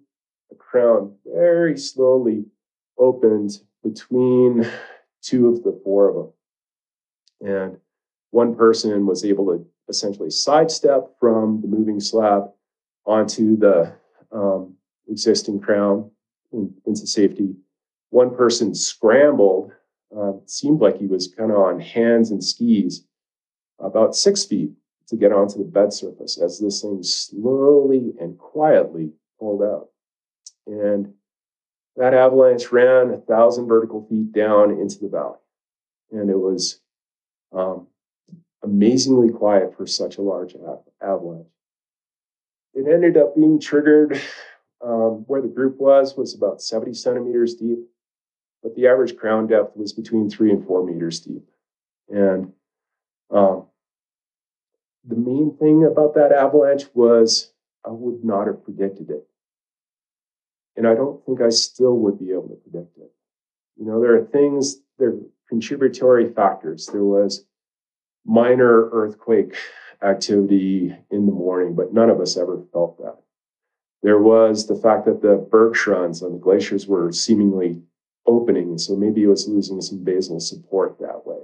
a 0.52 0.54
crown 0.54 1.14
very 1.26 1.78
slowly 1.78 2.44
opened 2.98 3.58
between 3.82 4.66
two 5.22 5.48
of 5.48 5.64
the 5.64 5.80
four 5.82 6.08
of 6.10 6.14
them. 6.14 6.32
And 7.40 7.78
one 8.30 8.54
person 8.54 9.06
was 9.06 9.24
able 9.24 9.46
to 9.46 9.66
essentially 9.88 10.30
sidestep 10.30 11.10
from 11.20 11.60
the 11.60 11.68
moving 11.68 12.00
slab 12.00 12.50
onto 13.06 13.56
the 13.56 13.92
um, 14.32 14.74
existing 15.08 15.60
crown 15.60 16.10
in, 16.52 16.72
into 16.86 17.06
safety. 17.06 17.54
One 18.10 18.34
person 18.34 18.74
scrambled, 18.74 19.72
uh, 20.16 20.32
seemed 20.46 20.80
like 20.80 20.98
he 20.98 21.06
was 21.06 21.28
kind 21.36 21.50
of 21.50 21.58
on 21.58 21.80
hands 21.80 22.30
and 22.30 22.42
skis, 22.42 23.04
about 23.78 24.14
six 24.14 24.44
feet 24.44 24.70
to 25.08 25.16
get 25.16 25.32
onto 25.32 25.58
the 25.58 25.64
bed 25.64 25.92
surface 25.92 26.40
as 26.40 26.58
this 26.58 26.82
thing 26.82 27.02
slowly 27.02 28.14
and 28.20 28.38
quietly 28.38 29.10
pulled 29.38 29.62
out. 29.62 29.88
And 30.66 31.12
that 31.96 32.14
avalanche 32.14 32.72
ran 32.72 33.10
a 33.10 33.18
thousand 33.18 33.66
vertical 33.66 34.06
feet 34.08 34.32
down 34.32 34.70
into 34.70 34.98
the 34.98 35.08
valley. 35.08 35.38
And 36.10 36.30
it 36.30 36.38
was 36.38 36.80
um, 37.52 37.88
amazingly 38.64 39.30
quiet 39.30 39.76
for 39.76 39.86
such 39.86 40.16
a 40.16 40.22
large 40.22 40.56
avalanche. 41.00 41.46
It 42.72 42.92
ended 42.92 43.16
up 43.16 43.36
being 43.36 43.60
triggered 43.60 44.20
um, 44.84 45.24
where 45.26 45.40
the 45.40 45.48
group 45.48 45.78
was, 45.78 46.16
was 46.16 46.34
about 46.34 46.60
70 46.60 46.94
centimeters 46.94 47.54
deep, 47.54 47.78
but 48.62 48.74
the 48.74 48.88
average 48.88 49.16
crown 49.16 49.46
depth 49.46 49.76
was 49.76 49.92
between 49.92 50.28
three 50.28 50.50
and 50.50 50.66
four 50.66 50.84
meters 50.84 51.20
deep. 51.20 51.44
And 52.08 52.52
um, 53.30 53.66
the 55.06 55.16
main 55.16 55.56
thing 55.58 55.84
about 55.84 56.14
that 56.14 56.32
avalanche 56.32 56.84
was 56.94 57.52
I 57.86 57.90
would 57.90 58.24
not 58.24 58.46
have 58.46 58.64
predicted 58.64 59.10
it. 59.10 59.26
And 60.76 60.88
I 60.88 60.94
don't 60.94 61.24
think 61.24 61.40
I 61.40 61.50
still 61.50 61.96
would 61.98 62.18
be 62.18 62.32
able 62.32 62.48
to 62.48 62.56
predict 62.56 62.98
it. 62.98 63.12
You 63.76 63.86
know, 63.86 64.00
there 64.00 64.16
are 64.16 64.24
things, 64.24 64.78
there 64.98 65.10
are 65.10 65.20
contributory 65.48 66.32
factors. 66.32 66.86
There 66.86 67.04
was 67.04 67.44
minor 68.24 68.88
earthquake 68.90 69.54
activity 70.02 70.94
in 71.10 71.26
the 71.26 71.32
morning, 71.32 71.74
but 71.74 71.92
none 71.92 72.10
of 72.10 72.20
us 72.20 72.36
ever 72.36 72.62
felt 72.72 72.98
that. 72.98 73.16
There 74.02 74.20
was 74.20 74.66
the 74.66 74.76
fact 74.76 75.06
that 75.06 75.22
the 75.22 75.46
bergschrunds 75.50 76.22
on 76.22 76.32
the 76.32 76.38
glaciers 76.38 76.86
were 76.86 77.10
seemingly 77.10 77.80
opening, 78.26 78.76
so 78.78 78.96
maybe 78.96 79.22
it 79.22 79.28
was 79.28 79.48
losing 79.48 79.80
some 79.80 80.04
basal 80.04 80.40
support 80.40 80.98
that 81.00 81.26
way. 81.26 81.38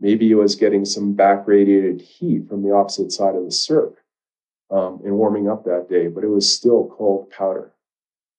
Maybe 0.00 0.30
it 0.30 0.34
was 0.34 0.56
getting 0.56 0.84
some 0.84 1.14
back 1.14 1.46
radiated 1.46 2.00
heat 2.00 2.48
from 2.48 2.62
the 2.62 2.72
opposite 2.72 3.12
side 3.12 3.34
of 3.34 3.44
the 3.44 3.50
cirque 3.50 4.02
um, 4.70 5.00
and 5.04 5.16
warming 5.16 5.48
up 5.48 5.64
that 5.64 5.88
day, 5.88 6.08
but 6.08 6.24
it 6.24 6.28
was 6.28 6.52
still 6.52 6.92
cold 6.96 7.30
powder. 7.30 7.72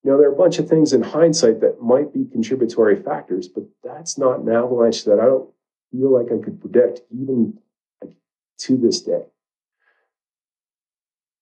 You 0.04 0.12
know, 0.12 0.18
there 0.18 0.30
are 0.30 0.34
a 0.34 0.38
bunch 0.38 0.60
of 0.60 0.70
things 0.70 0.94
in 0.94 1.02
hindsight 1.02 1.62
that 1.62 1.82
might 1.82 2.14
be 2.14 2.26
contributory 2.26 3.02
factors, 3.02 3.48
but 3.48 3.64
that's 3.84 4.18
not 4.18 4.40
an 4.40 4.50
avalanche 4.50 5.06
that 5.06 5.20
I 5.20 5.26
don't 5.26 5.50
feel 5.92 6.14
like 6.14 6.28
I 6.28 6.44
could 6.44 6.60
predict 6.60 7.02
even 7.12 7.60
to 8.60 8.78
this 8.78 9.02
day. 9.02 9.24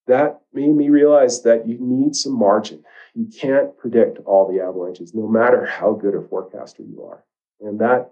That 0.07 0.41
made 0.53 0.75
me 0.75 0.89
realize 0.89 1.41
that 1.43 1.67
you 1.67 1.77
need 1.79 2.15
some 2.15 2.37
margin. 2.37 2.83
You 3.15 3.25
can't 3.25 3.75
predict 3.77 4.19
all 4.25 4.51
the 4.51 4.61
avalanches, 4.61 5.13
no 5.15 5.27
matter 5.27 5.65
how 5.65 5.93
good 5.93 6.13
a 6.13 6.21
forecaster 6.21 6.83
you 6.83 7.03
are. 7.03 7.23
And 7.59 7.79
that 7.79 8.11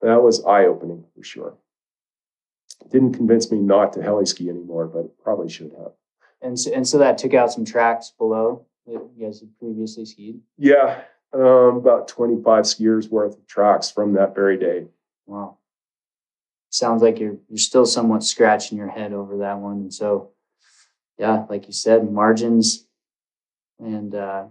that 0.00 0.22
was 0.22 0.44
eye-opening 0.44 1.04
for 1.14 1.22
sure. 1.22 1.54
It 2.80 2.90
didn't 2.90 3.14
convince 3.14 3.50
me 3.50 3.58
not 3.58 3.92
to 3.94 4.02
heli 4.02 4.26
ski 4.26 4.48
anymore, 4.48 4.86
but 4.86 5.06
it 5.06 5.22
probably 5.22 5.48
should 5.48 5.72
have. 5.78 5.92
And 6.42 6.58
so, 6.58 6.72
and 6.72 6.86
so 6.86 6.98
that 6.98 7.18
took 7.18 7.32
out 7.32 7.52
some 7.52 7.64
tracks 7.64 8.12
below 8.16 8.66
that 8.86 8.92
you 8.92 9.24
guys 9.24 9.40
had 9.40 9.58
previously 9.58 10.04
skied? 10.04 10.40
Yeah, 10.58 11.02
um, 11.34 11.76
about 11.76 12.08
25 12.08 12.64
skiers 12.64 13.10
worth 13.10 13.36
of 13.36 13.46
tracks 13.46 13.90
from 13.90 14.12
that 14.14 14.34
very 14.34 14.56
day. 14.56 14.86
Wow. 15.26 15.58
Sounds 16.70 17.02
like 17.02 17.18
you're 17.18 17.36
you're 17.48 17.58
still 17.58 17.86
somewhat 17.86 18.22
scratching 18.22 18.78
your 18.78 18.88
head 18.88 19.12
over 19.12 19.38
that 19.38 19.58
one. 19.58 19.76
And 19.78 19.94
so 19.94 20.30
yeah, 21.18 21.44
like 21.48 21.66
you 21.66 21.72
said, 21.72 22.10
margins 22.10 22.86
and 23.78 24.14
uh 24.14 24.44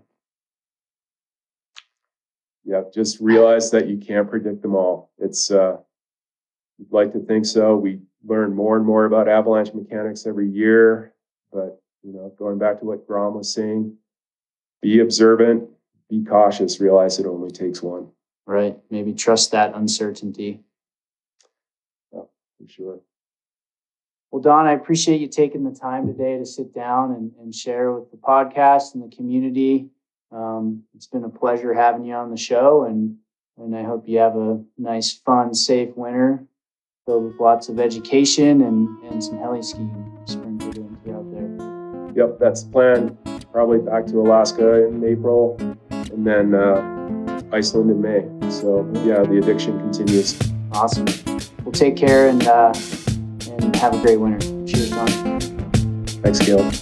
yeah, 2.66 2.84
just 2.94 3.20
realize 3.20 3.72
that 3.72 3.88
you 3.88 3.98
can't 3.98 4.30
predict 4.30 4.62
them 4.62 4.76
all. 4.76 5.12
It's 5.18 5.52
uh 5.52 5.78
you'd 6.78 6.92
like 6.92 7.12
to 7.14 7.20
think 7.20 7.46
so. 7.46 7.76
We 7.76 8.00
learn 8.26 8.56
more 8.56 8.78
and 8.78 8.86
more 8.86 9.06
about 9.06 9.28
avalanche 9.28 9.74
mechanics 9.74 10.26
every 10.26 10.50
year, 10.50 11.14
but 11.52 11.82
you 12.04 12.14
know, 12.14 12.34
going 12.38 12.58
back 12.58 12.80
to 12.80 12.86
what 12.86 13.06
Grom 13.06 13.36
was 13.36 13.54
saying, 13.54 13.96
be 14.82 15.00
observant, 15.00 15.70
be 16.20 16.26
cautious, 16.30 16.80
realize 16.80 17.20
it 17.20 17.26
only 17.26 17.52
takes 17.52 17.82
one. 17.82 18.10
Right. 18.46 18.78
Maybe 18.90 19.14
trust 19.14 19.52
that 19.52 19.74
uncertainty. 19.74 20.62
Yeah, 22.12 22.24
for 22.60 22.68
sure. 22.68 23.00
Well, 24.32 24.42
Don, 24.42 24.66
I 24.66 24.74
appreciate 24.74 25.22
you 25.22 25.28
taking 25.28 25.64
the 25.64 25.78
time 25.78 26.08
today 26.08 26.38
to 26.38 26.46
sit 26.46 26.74
down 26.74 27.12
and, 27.12 27.32
and 27.40 27.54
share 27.54 27.92
with 27.94 28.12
the 28.12 28.18
podcast 28.18 28.96
and 28.96 29.04
the 29.04 29.16
community. 29.16 29.90
Um, 30.32 30.84
it's 30.96 31.08
been 31.08 31.24
a 31.24 31.30
pleasure 31.30 31.74
having 31.74 32.04
you 32.04 32.16
on 32.16 32.32
the 32.32 32.38
show, 32.38 32.86
and 32.86 33.18
and 33.60 33.76
I 33.76 33.84
hope 33.84 34.08
you 34.08 34.18
have 34.18 34.36
a 34.36 34.64
nice, 34.80 35.14
fun, 35.14 35.54
safe 35.54 35.96
winter 35.96 36.44
filled 37.06 37.26
with 37.26 37.40
lots 37.40 37.70
of 37.70 37.80
education 37.80 38.62
and, 38.62 38.88
and 39.04 39.24
some 39.24 39.38
heli 39.38 39.62
skiing 39.62 40.18
spring 40.26 40.60
out 41.14 41.30
there. 41.32 42.14
Yep, 42.16 42.40
that's 42.40 42.64
the 42.64 42.72
plan 42.72 43.18
probably 43.54 43.78
back 43.78 44.08
to 44.08 44.20
Alaska 44.20 44.88
in 44.88 45.04
April, 45.04 45.56
and 46.14 46.26
then 46.26 46.54
uh, 46.54 47.42
Iceland 47.52 47.90
in 47.90 48.02
May. 48.02 48.50
So 48.50 48.88
yeah, 49.04 49.24
the 49.24 49.40
addiction 49.42 49.80
continues. 49.80 50.40
Awesome. 50.72 51.06
Well, 51.64 51.72
take 51.72 51.96
care 51.96 52.30
and 52.30 52.46
uh, 52.48 52.74
and 53.60 53.76
have 53.76 53.94
a 53.96 54.02
great 54.02 54.18
winter. 54.18 54.40
Cheers, 54.68 54.92
Don. 54.92 55.08
Thanks, 56.22 56.40
Caleb. 56.40 56.74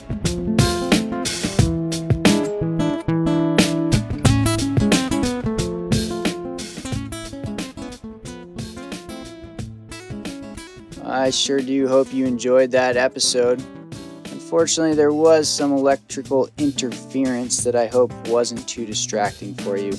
I 11.03 11.29
sure 11.29 11.59
do 11.61 11.87
hope 11.87 12.13
you 12.13 12.25
enjoyed 12.25 12.71
that 12.71 12.97
episode. 12.97 13.61
Unfortunately, 14.51 14.95
there 14.95 15.13
was 15.13 15.47
some 15.47 15.71
electrical 15.71 16.49
interference 16.57 17.63
that 17.63 17.73
I 17.73 17.87
hope 17.87 18.11
wasn't 18.27 18.67
too 18.67 18.85
distracting 18.85 19.55
for 19.55 19.77
you. 19.77 19.93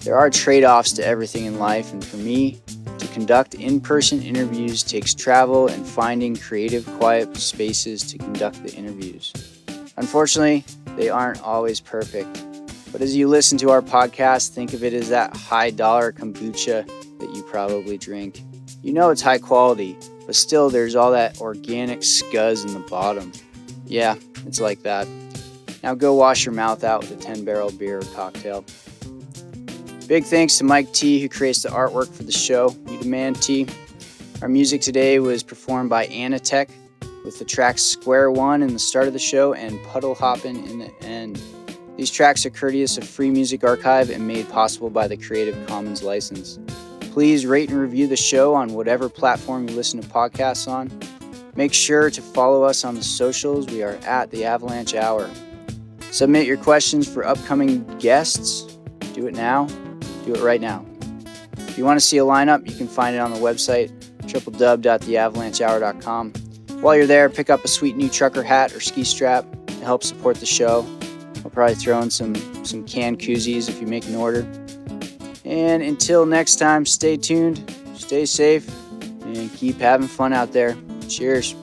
There 0.00 0.18
are 0.18 0.30
trade 0.30 0.64
offs 0.64 0.90
to 0.94 1.06
everything 1.06 1.44
in 1.44 1.60
life, 1.60 1.92
and 1.92 2.04
for 2.04 2.16
me, 2.16 2.60
to 2.98 3.06
conduct 3.12 3.54
in 3.54 3.80
person 3.80 4.20
interviews 4.20 4.82
takes 4.82 5.14
travel 5.14 5.68
and 5.68 5.86
finding 5.86 6.34
creative, 6.34 6.84
quiet 6.98 7.36
spaces 7.36 8.02
to 8.10 8.18
conduct 8.18 8.64
the 8.64 8.74
interviews. 8.74 9.32
Unfortunately, 9.96 10.64
they 10.96 11.08
aren't 11.08 11.40
always 11.42 11.78
perfect. 11.78 12.44
But 12.90 13.00
as 13.00 13.14
you 13.14 13.28
listen 13.28 13.58
to 13.58 13.70
our 13.70 13.80
podcast, 13.80 14.48
think 14.48 14.72
of 14.72 14.82
it 14.82 14.92
as 14.92 15.08
that 15.10 15.36
high 15.36 15.70
dollar 15.70 16.10
kombucha 16.10 16.84
that 17.20 17.32
you 17.32 17.44
probably 17.44 17.96
drink. 17.96 18.42
You 18.82 18.92
know 18.92 19.10
it's 19.10 19.22
high 19.22 19.38
quality, 19.38 19.96
but 20.26 20.34
still 20.34 20.68
there's 20.68 20.96
all 20.96 21.12
that 21.12 21.40
organic 21.40 22.00
scuzz 22.00 22.66
in 22.66 22.74
the 22.74 22.80
bottom. 22.88 23.30
Yeah, 23.86 24.16
it's 24.46 24.60
like 24.60 24.82
that. 24.82 25.06
Now 25.82 25.94
go 25.94 26.14
wash 26.14 26.46
your 26.46 26.54
mouth 26.54 26.84
out 26.84 27.00
with 27.00 27.12
a 27.12 27.16
10 27.16 27.44
barrel 27.44 27.70
beer 27.70 27.98
or 27.98 28.14
cocktail. 28.14 28.64
Big 30.06 30.24
thanks 30.24 30.58
to 30.58 30.64
Mike 30.64 30.92
T, 30.92 31.20
who 31.20 31.28
creates 31.28 31.62
the 31.62 31.70
artwork 31.70 32.12
for 32.12 32.24
the 32.24 32.32
show. 32.32 32.74
You 32.88 32.98
demand 32.98 33.40
T. 33.42 33.66
Our 34.42 34.48
music 34.48 34.82
today 34.82 35.18
was 35.18 35.42
performed 35.42 35.88
by 35.88 36.06
Anitek 36.06 36.68
with 37.24 37.38
the 37.38 37.44
tracks 37.44 37.82
Square 37.82 38.32
One 38.32 38.62
in 38.62 38.72
the 38.72 38.78
start 38.78 39.06
of 39.06 39.12
the 39.14 39.18
show 39.18 39.54
and 39.54 39.82
Puddle 39.86 40.14
Hoppin' 40.14 40.62
in 40.66 40.78
the 40.78 40.92
end. 41.02 41.40
These 41.96 42.10
tracks 42.10 42.44
are 42.44 42.50
courteous 42.50 42.98
of 42.98 43.08
Free 43.08 43.30
Music 43.30 43.64
Archive 43.64 44.10
and 44.10 44.26
made 44.26 44.48
possible 44.50 44.90
by 44.90 45.08
the 45.08 45.16
Creative 45.16 45.66
Commons 45.66 46.02
license. 46.02 46.58
Please 47.12 47.46
rate 47.46 47.70
and 47.70 47.78
review 47.78 48.06
the 48.06 48.16
show 48.16 48.54
on 48.54 48.74
whatever 48.74 49.08
platform 49.08 49.68
you 49.68 49.74
listen 49.74 50.02
to 50.02 50.08
podcasts 50.08 50.66
on. 50.66 50.90
Make 51.56 51.72
sure 51.72 52.10
to 52.10 52.20
follow 52.20 52.64
us 52.64 52.84
on 52.84 52.96
the 52.96 53.02
socials. 53.02 53.66
We 53.66 53.82
are 53.82 53.98
at 54.04 54.30
the 54.30 54.44
Avalanche 54.44 54.94
Hour. 54.94 55.30
Submit 56.10 56.46
your 56.46 56.56
questions 56.56 57.12
for 57.12 57.24
upcoming 57.24 57.84
guests. 57.98 58.76
Do 59.14 59.26
it 59.26 59.34
now. 59.34 59.66
Do 60.24 60.34
it 60.34 60.40
right 60.40 60.60
now. 60.60 60.86
If 61.58 61.76
you 61.78 61.84
want 61.84 62.00
to 62.00 62.04
see 62.04 62.18
a 62.18 62.24
lineup, 62.24 62.68
you 62.68 62.76
can 62.76 62.88
find 62.88 63.14
it 63.16 63.18
on 63.18 63.32
the 63.32 63.38
website 63.38 63.90
www.theavalanchehour.com. 64.22 66.32
While 66.80 66.96
you're 66.96 67.06
there, 67.06 67.30
pick 67.30 67.50
up 67.50 67.64
a 67.64 67.68
sweet 67.68 67.96
new 67.96 68.08
trucker 68.08 68.42
hat 68.42 68.74
or 68.74 68.80
ski 68.80 69.04
strap 69.04 69.46
to 69.66 69.84
help 69.84 70.02
support 70.02 70.36
the 70.36 70.46
show. 70.46 70.84
I'll 71.44 71.50
probably 71.50 71.76
throw 71.76 72.00
in 72.00 72.10
some 72.10 72.34
some 72.64 72.84
canned 72.84 73.20
koozies 73.20 73.68
if 73.68 73.80
you 73.80 73.86
make 73.86 74.06
an 74.06 74.16
order. 74.16 74.40
And 75.44 75.82
until 75.82 76.26
next 76.26 76.56
time, 76.56 76.84
stay 76.86 77.16
tuned, 77.16 77.72
stay 77.94 78.24
safe, 78.24 78.68
and 79.22 79.52
keep 79.54 79.78
having 79.78 80.08
fun 80.08 80.32
out 80.32 80.52
there. 80.52 80.74
Cheers. 81.14 81.54